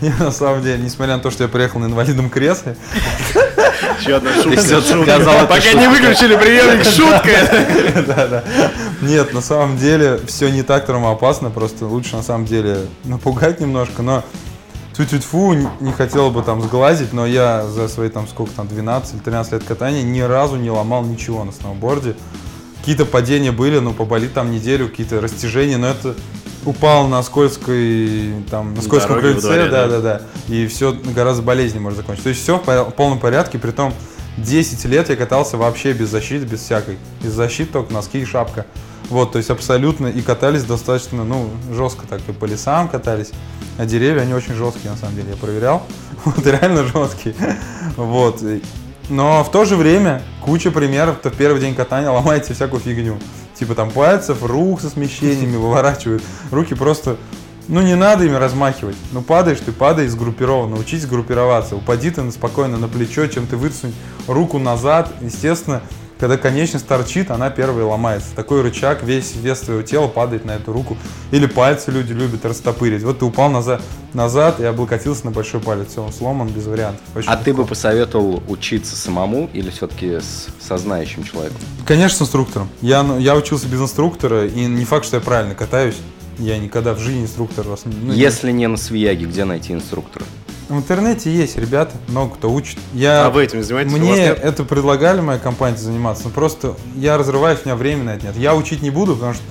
На 0.18 0.30
самом 0.30 0.62
деле, 0.62 0.82
несмотря 0.82 1.16
на 1.16 1.22
то, 1.22 1.30
что 1.30 1.44
я 1.44 1.48
приехал 1.48 1.80
на 1.80 1.86
инвалидном 1.86 2.30
кресле, 2.30 2.76
Еще 4.00 4.16
одна 4.16 4.32
шутка. 4.34 5.46
Пока 5.46 5.72
не 5.72 5.88
выключили 5.88 6.36
приемник, 6.36 6.84
шутка. 6.84 8.44
Нет, 9.02 9.32
на 9.32 9.40
самом 9.40 9.76
деле 9.76 10.20
все 10.26 10.50
не 10.50 10.62
так 10.62 10.86
травмоопасно, 10.86 11.50
просто 11.50 11.86
лучше 11.86 12.16
на 12.16 12.22
самом 12.22 12.44
деле 12.46 12.86
напугать 13.04 13.60
немножко, 13.60 14.02
но 14.02 14.24
тьфу 14.94 15.18
тьфу 15.18 15.52
не 15.80 15.92
хотел 15.92 16.30
бы 16.30 16.42
там 16.42 16.62
сглазить, 16.62 17.12
но 17.12 17.26
я 17.26 17.66
за 17.66 17.88
свои 17.88 18.08
там 18.08 18.26
сколько 18.26 18.52
там 18.52 18.68
12 18.68 19.14
или 19.14 19.20
13 19.20 19.52
лет 19.52 19.64
катания 19.64 20.02
ни 20.02 20.20
разу 20.20 20.56
не 20.56 20.70
ломал 20.70 21.04
ничего 21.04 21.44
на 21.44 21.52
сноуборде. 21.52 22.14
Какие-то 22.88 23.04
падения 23.04 23.52
были, 23.52 23.80
но 23.80 23.92
поболит 23.92 24.32
там 24.32 24.50
неделю, 24.50 24.88
какие-то 24.88 25.20
растяжения, 25.20 25.76
но 25.76 25.88
это 25.88 26.14
упал 26.64 27.06
на 27.06 27.22
скользкой, 27.22 28.32
там, 28.50 28.72
на 28.72 28.80
скользком 28.80 29.16
Дороге 29.16 29.34
во 29.34 29.40
крыльце, 29.40 29.46
дворе, 29.46 29.68
да? 29.68 29.88
да, 29.88 30.00
да, 30.00 30.00
да, 30.00 30.54
и 30.54 30.66
все 30.68 30.96
гораздо 31.14 31.42
болезненнее 31.42 31.82
может 31.82 31.98
закончиться. 31.98 32.24
То 32.24 32.30
есть 32.30 32.40
все 32.40 32.56
в 32.56 32.90
полном 32.92 33.18
порядке, 33.18 33.58
при 33.58 33.72
том 33.72 33.92
10 34.38 34.86
лет 34.86 35.10
я 35.10 35.16
катался 35.16 35.58
вообще 35.58 35.92
без 35.92 36.08
защиты, 36.08 36.46
без 36.46 36.60
всякой. 36.60 36.96
Без 37.22 37.32
защиты 37.32 37.74
только 37.74 37.92
носки 37.92 38.20
и 38.20 38.24
шапка. 38.24 38.64
Вот, 39.10 39.32
то 39.32 39.36
есть 39.36 39.50
абсолютно, 39.50 40.06
и 40.06 40.22
катались 40.22 40.64
достаточно, 40.64 41.24
ну, 41.24 41.50
жестко 41.70 42.06
так, 42.06 42.22
и 42.26 42.32
по 42.32 42.46
лесам 42.46 42.88
катались. 42.88 43.32
А 43.76 43.84
деревья, 43.84 44.22
они 44.22 44.32
очень 44.32 44.54
жесткие, 44.54 44.92
на 44.92 44.96
самом 44.96 45.14
деле, 45.14 45.28
я 45.32 45.36
проверял. 45.36 45.82
Вот, 46.24 46.46
реально 46.46 46.84
жесткие. 46.84 47.34
Вот. 47.96 48.42
Но 49.08 49.42
в 49.42 49.50
то 49.50 49.64
же 49.64 49.76
время 49.76 50.22
куча 50.42 50.70
примеров, 50.70 51.18
кто 51.18 51.30
в 51.30 51.34
первый 51.34 51.60
день 51.60 51.74
катания 51.74 52.10
ломаете 52.10 52.54
всякую 52.54 52.80
фигню. 52.80 53.18
Типа 53.54 53.74
там 53.74 53.90
пальцев, 53.90 54.42
рук 54.42 54.80
со 54.80 54.90
смещениями 54.90 55.56
выворачивают. 55.56 56.22
Руки 56.50 56.74
просто 56.74 57.16
ну 57.68 57.82
не 57.82 57.96
надо 57.96 58.24
ими 58.24 58.34
размахивать. 58.34 58.96
Ну 59.12 59.20
падаешь 59.20 59.60
ты, 59.60 59.72
падай 59.72 60.08
сгруппированно, 60.08 60.76
учись 60.76 61.04
группироваться. 61.04 61.76
Упади 61.76 62.10
ты 62.10 62.30
спокойно 62.30 62.78
на 62.78 62.88
плечо, 62.88 63.26
чем 63.26 63.46
ты 63.46 63.56
высунь 63.56 63.94
руку 64.26 64.58
назад. 64.58 65.12
Естественно, 65.20 65.82
когда 66.18 66.36
конечность 66.36 66.86
торчит, 66.86 67.30
она 67.30 67.50
первая 67.50 67.84
ломается. 67.84 68.28
Такой 68.34 68.62
рычаг, 68.62 69.02
весь 69.02 69.36
вес 69.36 69.60
твоего 69.60 69.82
тела 69.82 70.08
падает 70.08 70.44
на 70.44 70.52
эту 70.52 70.72
руку. 70.72 70.96
Или 71.30 71.46
пальцы 71.46 71.90
люди 71.90 72.12
любят 72.12 72.44
растопырить. 72.44 73.02
Вот 73.02 73.20
ты 73.20 73.24
упал 73.24 73.50
назад, 73.50 73.82
назад 74.14 74.60
и 74.60 74.64
облокотился 74.64 75.26
на 75.26 75.30
большой 75.30 75.60
палец. 75.60 75.90
Все, 75.92 76.02
он 76.02 76.12
сломан 76.12 76.48
без 76.48 76.66
вариантов. 76.66 77.00
Очень 77.14 77.28
а 77.28 77.32
легко. 77.32 77.44
ты 77.44 77.54
бы 77.54 77.64
посоветовал 77.64 78.42
учиться 78.48 78.96
самому 78.96 79.48
или 79.52 79.70
все-таки 79.70 80.18
с, 80.18 80.48
со 80.60 80.76
знающим 80.76 81.24
человеком? 81.24 81.58
Конечно, 81.86 82.18
с 82.18 82.22
инструктором. 82.22 82.68
Я, 82.80 83.02
ну, 83.02 83.18
я 83.18 83.36
учился 83.36 83.68
без 83.68 83.80
инструктора, 83.80 84.46
и 84.46 84.66
не 84.66 84.84
факт, 84.84 85.06
что 85.06 85.16
я 85.16 85.22
правильно 85.22 85.54
катаюсь. 85.54 85.96
Я 86.38 86.58
никогда 86.58 86.94
в 86.94 87.00
жизни 87.00 87.22
инструктор 87.22 87.66
вас 87.66 87.82
ну, 87.84 88.12
Если 88.12 88.52
не 88.52 88.68
на 88.68 88.76
Свияге, 88.76 89.26
где 89.26 89.44
найти 89.44 89.72
инструктора? 89.72 90.24
В 90.68 90.76
интернете 90.76 91.32
есть 91.32 91.56
ребята, 91.56 91.96
много 92.08 92.34
кто 92.34 92.52
учит. 92.52 92.78
Я, 92.92 93.24
а 93.24 93.30
вы 93.30 93.44
этим 93.44 93.62
занимаетесь? 93.62 93.94
Мне 93.94 94.24
это 94.26 94.64
предлагали 94.64 95.20
моя 95.20 95.38
компания 95.38 95.78
заниматься, 95.78 96.24
но 96.24 96.30
просто 96.30 96.74
я 96.94 97.16
разрываюсь, 97.16 97.60
у 97.64 97.68
меня 97.68 97.74
времени 97.74 98.04
на 98.04 98.10
это 98.10 98.26
нет. 98.26 98.36
Я 98.36 98.54
учить 98.54 98.82
не 98.82 98.90
буду, 98.90 99.14
потому 99.14 99.32
что 99.32 99.42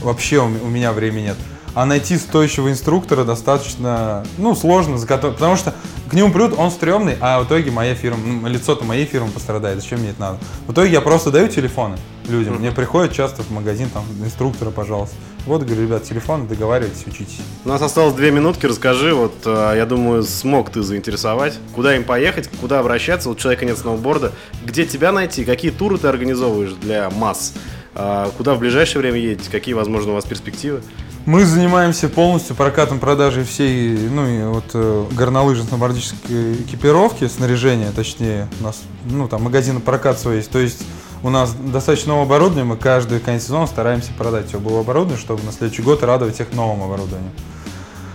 вообще 0.00 0.38
у 0.38 0.48
меня 0.48 0.92
времени 0.92 1.24
нет. 1.24 1.36
А 1.74 1.84
найти 1.84 2.16
стоящего 2.16 2.70
инструктора 2.70 3.24
достаточно, 3.24 4.24
ну, 4.38 4.54
сложно, 4.54 4.98
потому 4.98 5.56
что 5.56 5.74
к 6.08 6.14
нему 6.14 6.30
придут, 6.30 6.58
он 6.58 6.70
стрёмный, 6.70 7.16
а 7.20 7.40
в 7.40 7.46
итоге 7.46 7.70
моя 7.70 7.94
фирма, 7.94 8.18
ну, 8.24 8.48
лицо-то 8.48 8.84
моей 8.84 9.04
фирмы 9.04 9.30
пострадает, 9.30 9.80
зачем 9.80 10.00
мне 10.00 10.10
это 10.10 10.20
надо? 10.20 10.38
В 10.66 10.72
итоге 10.72 10.92
я 10.92 11.00
просто 11.00 11.30
даю 11.30 11.48
телефоны 11.48 11.96
людям, 12.28 12.56
мне 12.56 12.72
приходят 12.72 13.12
часто 13.12 13.42
в 13.42 13.50
магазин, 13.50 13.88
там, 13.90 14.04
инструктора, 14.22 14.70
пожалуйста. 14.70 15.16
Вот, 15.46 15.62
говорю, 15.62 15.82
ребят, 15.82 16.04
телефон, 16.04 16.46
договаривайтесь, 16.46 17.04
учитесь. 17.06 17.40
У 17.64 17.68
нас 17.68 17.82
осталось 17.82 18.14
две 18.14 18.30
минутки, 18.30 18.66
расскажи, 18.66 19.12
вот, 19.12 19.34
э, 19.44 19.74
я 19.76 19.86
думаю, 19.86 20.22
смог 20.22 20.70
ты 20.70 20.82
заинтересовать, 20.82 21.58
куда 21.74 21.96
им 21.96 22.04
поехать, 22.04 22.48
куда 22.60 22.78
обращаться, 22.78 23.28
вот 23.28 23.38
у 23.38 23.40
человека 23.40 23.64
нет 23.64 23.76
сноуборда, 23.76 24.32
где 24.64 24.86
тебя 24.86 25.10
найти, 25.10 25.44
какие 25.44 25.72
туры 25.72 25.98
ты 25.98 26.06
организовываешь 26.06 26.72
для 26.74 27.10
масс, 27.10 27.54
а, 27.94 28.30
куда 28.36 28.54
в 28.54 28.60
ближайшее 28.60 29.02
время 29.02 29.18
едете, 29.18 29.50
какие, 29.50 29.74
возможно, 29.74 30.12
у 30.12 30.14
вас 30.14 30.24
перспективы? 30.24 30.80
Мы 31.24 31.44
занимаемся 31.44 32.08
полностью 32.08 32.56
прокатом 32.56 32.98
продажи 32.98 33.44
всей, 33.44 33.96
ну, 33.96 34.26
и 34.26 34.42
вот 34.44 34.64
э, 34.74 35.06
горнолыжно-сноубордической 35.12 36.62
экипировки, 36.62 37.28
снаряжения, 37.28 37.92
точнее, 37.92 38.48
у 38.60 38.64
нас, 38.64 38.82
ну, 39.04 39.28
там, 39.28 39.42
магазин 39.42 39.80
прокат 39.80 40.18
свой 40.18 40.36
есть, 40.36 40.50
то 40.50 40.58
есть 40.58 40.82
у 41.22 41.30
нас 41.30 41.54
достаточно 41.54 42.10
нового 42.10 42.26
оборудования, 42.26 42.64
мы 42.64 42.76
каждый 42.76 43.20
конец 43.20 43.44
сезона 43.44 43.66
стараемся 43.66 44.12
продать 44.12 44.48
все 44.48 44.58
было 44.58 44.80
оборудование, 44.80 45.18
чтобы 45.18 45.42
на 45.44 45.52
следующий 45.52 45.82
год 45.82 46.02
радовать 46.02 46.34
всех 46.34 46.52
новым 46.52 46.82
оборудованием. 46.82 47.32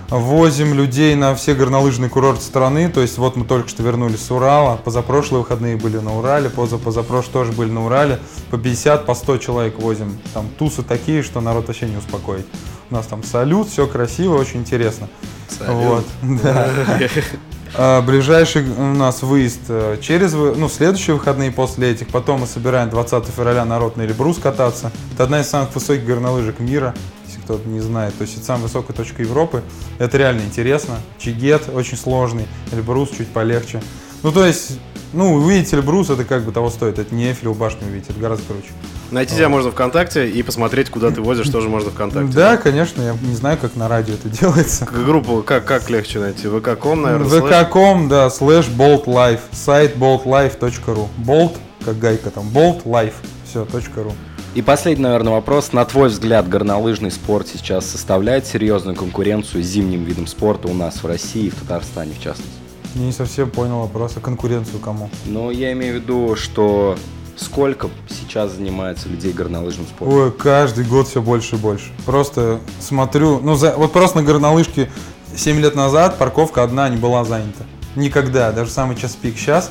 Возим 0.09 0.73
людей 0.73 1.15
на 1.15 1.35
все 1.35 1.53
горнолыжные 1.53 2.09
курорты 2.09 2.41
страны, 2.41 2.89
то 2.89 3.01
есть 3.01 3.17
вот 3.17 3.35
мы 3.35 3.43
только 3.43 3.67
что 3.67 3.83
вернулись 3.83 4.25
с 4.25 4.31
Урала, 4.31 4.77
позапрошлые 4.77 5.41
выходные 5.41 5.75
были 5.75 5.97
на 5.97 6.17
Урале, 6.17 6.49
поза 6.49 6.77
позапрошлые 6.77 7.33
тоже 7.33 7.51
были 7.51 7.71
на 7.71 7.85
Урале, 7.85 8.19
по 8.49 8.57
50, 8.57 9.05
по 9.05 9.13
100 9.13 9.37
человек 9.39 9.79
возим, 9.79 10.17
там 10.33 10.47
тусы 10.57 10.81
такие, 10.81 11.23
что 11.23 11.41
народ 11.41 11.67
вообще 11.67 11.89
не 11.89 11.97
успокоить. 11.97 12.45
У 12.89 12.93
нас 12.93 13.05
там 13.05 13.21
салют, 13.21 13.67
все 13.67 13.85
красиво, 13.85 14.35
очень 14.35 14.61
интересно. 14.61 15.09
Салют. 15.49 15.75
Вот, 15.75 16.05
да. 16.41 16.69
А, 17.75 18.01
ближайший 18.01 18.69
у 18.69 18.93
нас 18.93 19.21
выезд 19.21 19.61
э, 19.69 19.97
через, 20.01 20.33
ну, 20.33 20.69
следующие 20.69 21.15
выходные 21.15 21.51
после 21.51 21.91
этих. 21.91 22.07
Потом 22.07 22.41
мы 22.41 22.47
собираем 22.47 22.89
20 22.89 23.25
февраля 23.25 23.65
народ 23.65 23.97
на 23.97 24.03
Эльбрус 24.03 24.37
кататься. 24.37 24.91
Это 25.13 25.23
одна 25.23 25.41
из 25.41 25.49
самых 25.49 25.73
высоких 25.73 26.05
горнолыжек 26.05 26.59
мира, 26.59 26.95
если 27.25 27.41
кто-то 27.41 27.67
не 27.67 27.79
знает. 27.79 28.17
То 28.17 28.23
есть 28.23 28.37
это 28.37 28.45
самая 28.45 28.63
высокая 28.63 28.95
точка 28.95 29.21
Европы. 29.21 29.63
Это 29.99 30.17
реально 30.17 30.41
интересно. 30.41 30.95
Чигет 31.19 31.63
очень 31.73 31.97
сложный, 31.97 32.47
Эльбрус 32.71 33.09
чуть 33.09 33.27
полегче. 33.27 33.81
Ну, 34.23 34.31
то 34.31 34.45
есть, 34.45 34.79
ну, 35.13 35.33
увидеть 35.33 35.73
Эльбрус, 35.73 36.09
это 36.09 36.23
как 36.23 36.43
бы 36.43 36.51
того 36.51 36.69
стоит. 36.69 36.99
Это 36.99 37.13
не 37.13 37.29
Эйфелеву 37.29 37.55
башню 37.55 37.87
увидеть, 37.87 38.09
это 38.09 38.19
гораздо 38.19 38.45
круче. 38.45 38.69
Найти 39.11 39.35
тебя 39.35 39.47
можно 39.47 39.71
ВКонтакте 39.71 40.29
и 40.29 40.43
посмотреть, 40.43 40.89
куда 40.89 41.11
ты 41.11 41.21
возишь, 41.21 41.47
тоже 41.49 41.69
можно 41.69 41.91
ВКонтакте. 41.91 42.33
Да, 42.33 42.57
конечно, 42.57 43.01
я 43.01 43.15
не 43.21 43.35
знаю, 43.35 43.57
как 43.57 43.75
на 43.75 43.87
радио 43.87 44.15
это 44.15 44.29
делается. 44.29 44.85
Группу 44.85 45.43
как, 45.43 45.65
как 45.65 45.89
легче 45.89 46.19
найти? 46.19 46.47
vk.com, 46.47 47.01
наверное? 47.01 47.27
vk.com, 47.27 48.09
да, 48.09 48.29
слэш 48.29 48.67
boltlife, 48.67 49.39
сайт 49.51 49.95
boltlife.ru. 49.95 51.07
Bolt, 51.25 51.55
как 51.85 51.97
гайка 51.99 52.29
там, 52.29 52.49
boltlife, 52.49 53.13
все, 53.45 53.63
.ru. 53.63 54.11
И 54.55 54.61
последний, 54.61 55.03
наверное, 55.03 55.33
вопрос. 55.33 55.71
На 55.71 55.85
твой 55.85 56.09
взгляд, 56.09 56.49
горнолыжный 56.49 57.11
спорт 57.11 57.47
сейчас 57.47 57.85
составляет 57.85 58.45
серьезную 58.45 58.95
конкуренцию 58.95 59.63
с 59.63 59.67
зимним 59.67 60.03
видом 60.03 60.25
спорта 60.25 60.67
у 60.67 60.73
нас 60.73 61.03
в 61.03 61.05
России 61.05 61.45
и 61.45 61.49
в 61.49 61.55
Татарстане, 61.55 62.13
в 62.13 62.21
частности? 62.21 62.66
Я 62.97 63.05
не 63.05 63.11
совсем 63.11 63.51
понял 63.51 63.81
вопрос, 63.81 64.13
а 64.15 64.19
конкуренцию 64.19 64.79
кому? 64.79 65.09
Ну, 65.25 65.51
я 65.51 65.71
имею 65.73 65.99
в 65.99 66.03
виду, 66.03 66.35
что 66.35 66.97
Сколько 67.37 67.91
сейчас 68.09 68.53
занимается 68.53 69.07
людей 69.09 69.31
горнолыжным 69.31 69.85
спортом? 69.85 70.17
Ой, 70.17 70.31
каждый 70.31 70.85
год 70.85 71.07
все 71.07 71.21
больше 71.21 71.55
и 71.55 71.59
больше. 71.59 71.91
Просто 72.03 72.59
смотрю, 72.79 73.39
ну 73.39 73.55
за, 73.55 73.75
вот 73.77 73.93
просто 73.93 74.17
на 74.17 74.23
горнолыжке 74.23 74.89
7 75.35 75.59
лет 75.59 75.75
назад 75.75 76.17
парковка 76.17 76.63
одна 76.63 76.89
не 76.89 76.97
была 76.97 77.23
занята. 77.25 77.63
Никогда, 77.95 78.51
даже 78.51 78.71
самый 78.71 78.95
час 78.95 79.15
пик. 79.15 79.37
Сейчас 79.37 79.69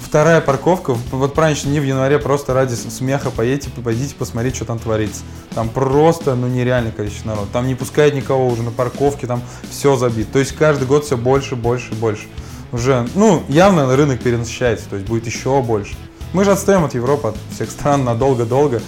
вторая 0.00 0.40
парковка, 0.40 0.94
вот 1.10 1.34
праздничные 1.34 1.72
дни 1.72 1.80
в 1.80 1.84
январе 1.84 2.20
просто 2.20 2.54
ради 2.54 2.74
смеха 2.74 3.30
поедете, 3.30 3.70
пойдите 3.70 4.14
посмотреть, 4.14 4.54
что 4.54 4.64
там 4.64 4.78
творится. 4.78 5.22
Там 5.56 5.70
просто, 5.70 6.36
ну, 6.36 6.46
нереальное 6.46 6.92
количество 6.92 7.30
народа. 7.30 7.48
Там 7.52 7.66
не 7.66 7.74
пускает 7.74 8.14
никого 8.14 8.46
уже 8.46 8.62
на 8.62 8.70
парковке, 8.70 9.26
там 9.26 9.42
все 9.68 9.96
забито. 9.96 10.34
То 10.34 10.38
есть 10.38 10.52
каждый 10.52 10.86
год 10.86 11.04
все 11.04 11.16
больше, 11.16 11.56
больше, 11.56 11.94
больше. 11.94 12.28
Уже, 12.72 13.06
ну, 13.14 13.42
явно 13.48 13.94
рынок 13.96 14.20
перенасыщается, 14.20 14.88
то 14.88 14.96
есть 14.96 15.08
будет 15.08 15.26
еще 15.26 15.62
больше. 15.62 15.94
Мы 16.32 16.44
же 16.44 16.52
отстаем 16.52 16.84
от 16.84 16.94
Европы, 16.94 17.28
от 17.28 17.36
всех 17.54 17.70
стран 17.70 18.04
надолго-долго. 18.04 18.82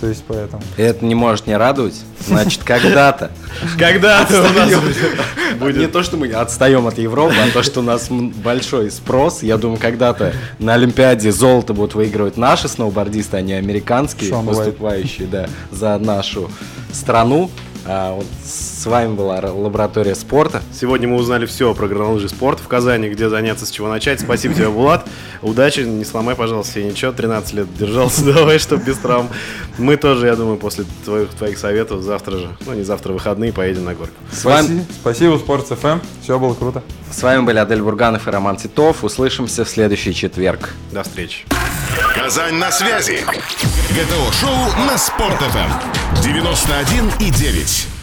То 0.00 0.08
есть 0.08 0.24
поэтому. 0.28 0.62
Это 0.76 1.04
не 1.04 1.14
может 1.14 1.46
не 1.46 1.56
радовать. 1.56 2.02
Значит, 2.26 2.62
когда-то. 2.64 3.30
Когда-то 3.78 4.40
у 4.40 4.52
нас 4.52 4.70
будет. 5.58 5.76
Не 5.76 5.86
то, 5.86 6.02
что 6.02 6.18
мы 6.18 6.30
отстаем 6.32 6.86
от 6.86 6.98
Европы, 6.98 7.34
а 7.34 7.50
то, 7.50 7.62
что 7.62 7.80
у 7.80 7.82
нас 7.82 8.08
большой 8.10 8.90
спрос. 8.90 9.42
Я 9.42 9.56
думаю, 9.56 9.78
когда-то 9.78 10.34
на 10.58 10.74
Олимпиаде 10.74 11.32
золото 11.32 11.72
будут 11.72 11.94
выигрывать 11.94 12.36
наши 12.36 12.68
сноубордисты, 12.68 13.38
а 13.38 13.40
не 13.40 13.54
американские, 13.54 14.34
выступающие 14.34 15.26
да, 15.26 15.48
за 15.70 15.96
нашу 15.98 16.50
страну. 16.92 17.50
А, 17.88 18.14
вот 18.14 18.26
с 18.44 18.84
вами 18.86 19.14
была 19.14 19.38
лаборатория 19.38 20.14
спорта. 20.14 20.62
Сегодня 20.72 21.08
мы 21.08 21.16
узнали 21.16 21.46
все 21.46 21.72
про 21.74 21.86
горнолыжный 21.86 22.28
спорт 22.28 22.58
в 22.58 22.66
Казани, 22.66 23.08
где 23.08 23.28
заняться, 23.28 23.64
с 23.64 23.70
чего 23.70 23.88
начать. 23.88 24.20
Спасибо 24.20 24.54
тебе, 24.54 24.68
Булат. 24.68 25.06
Удачи, 25.42 25.80
не 25.80 26.04
сломай, 26.04 26.34
пожалуйста, 26.34 26.74
себе 26.74 26.84
ничего. 26.84 27.12
13 27.12 27.52
лет 27.54 27.76
держался, 27.76 28.24
давай, 28.34 28.58
чтобы 28.58 28.82
без 28.84 28.98
травм. 28.98 29.28
Мы 29.78 29.96
тоже, 29.96 30.26
я 30.26 30.34
думаю, 30.34 30.56
после 30.56 30.84
твоих, 31.04 31.28
твоих 31.30 31.58
советов 31.58 32.02
завтра 32.02 32.38
же, 32.38 32.56
ну 32.66 32.74
не 32.74 32.82
завтра, 32.82 33.12
выходные, 33.12 33.52
поедем 33.52 33.84
на 33.84 33.94
горку. 33.94 34.14
С 34.32 34.44
вами... 34.44 34.84
Спасибо, 35.00 35.36
Спорт 35.38 35.66
ФМ. 35.68 36.00
Все 36.22 36.38
было 36.38 36.54
круто. 36.54 36.82
С 37.10 37.22
вами 37.22 37.42
были 37.42 37.58
Адель 37.58 37.82
Бурганов 37.82 38.26
и 38.26 38.30
Роман 38.30 38.56
Титов. 38.56 39.04
Услышимся 39.04 39.64
в 39.64 39.68
следующий 39.68 40.12
четверг. 40.12 40.70
До 40.90 41.02
встречи. 41.02 41.44
Казань 42.14 42.58
на 42.58 42.70
связи. 42.70 43.24
ГТО-шоу 43.90 44.84
на 44.86 44.98
Спорт-ФМ. 44.98 46.20
91 46.22 47.12
и 47.20 47.30
9. 47.30 47.95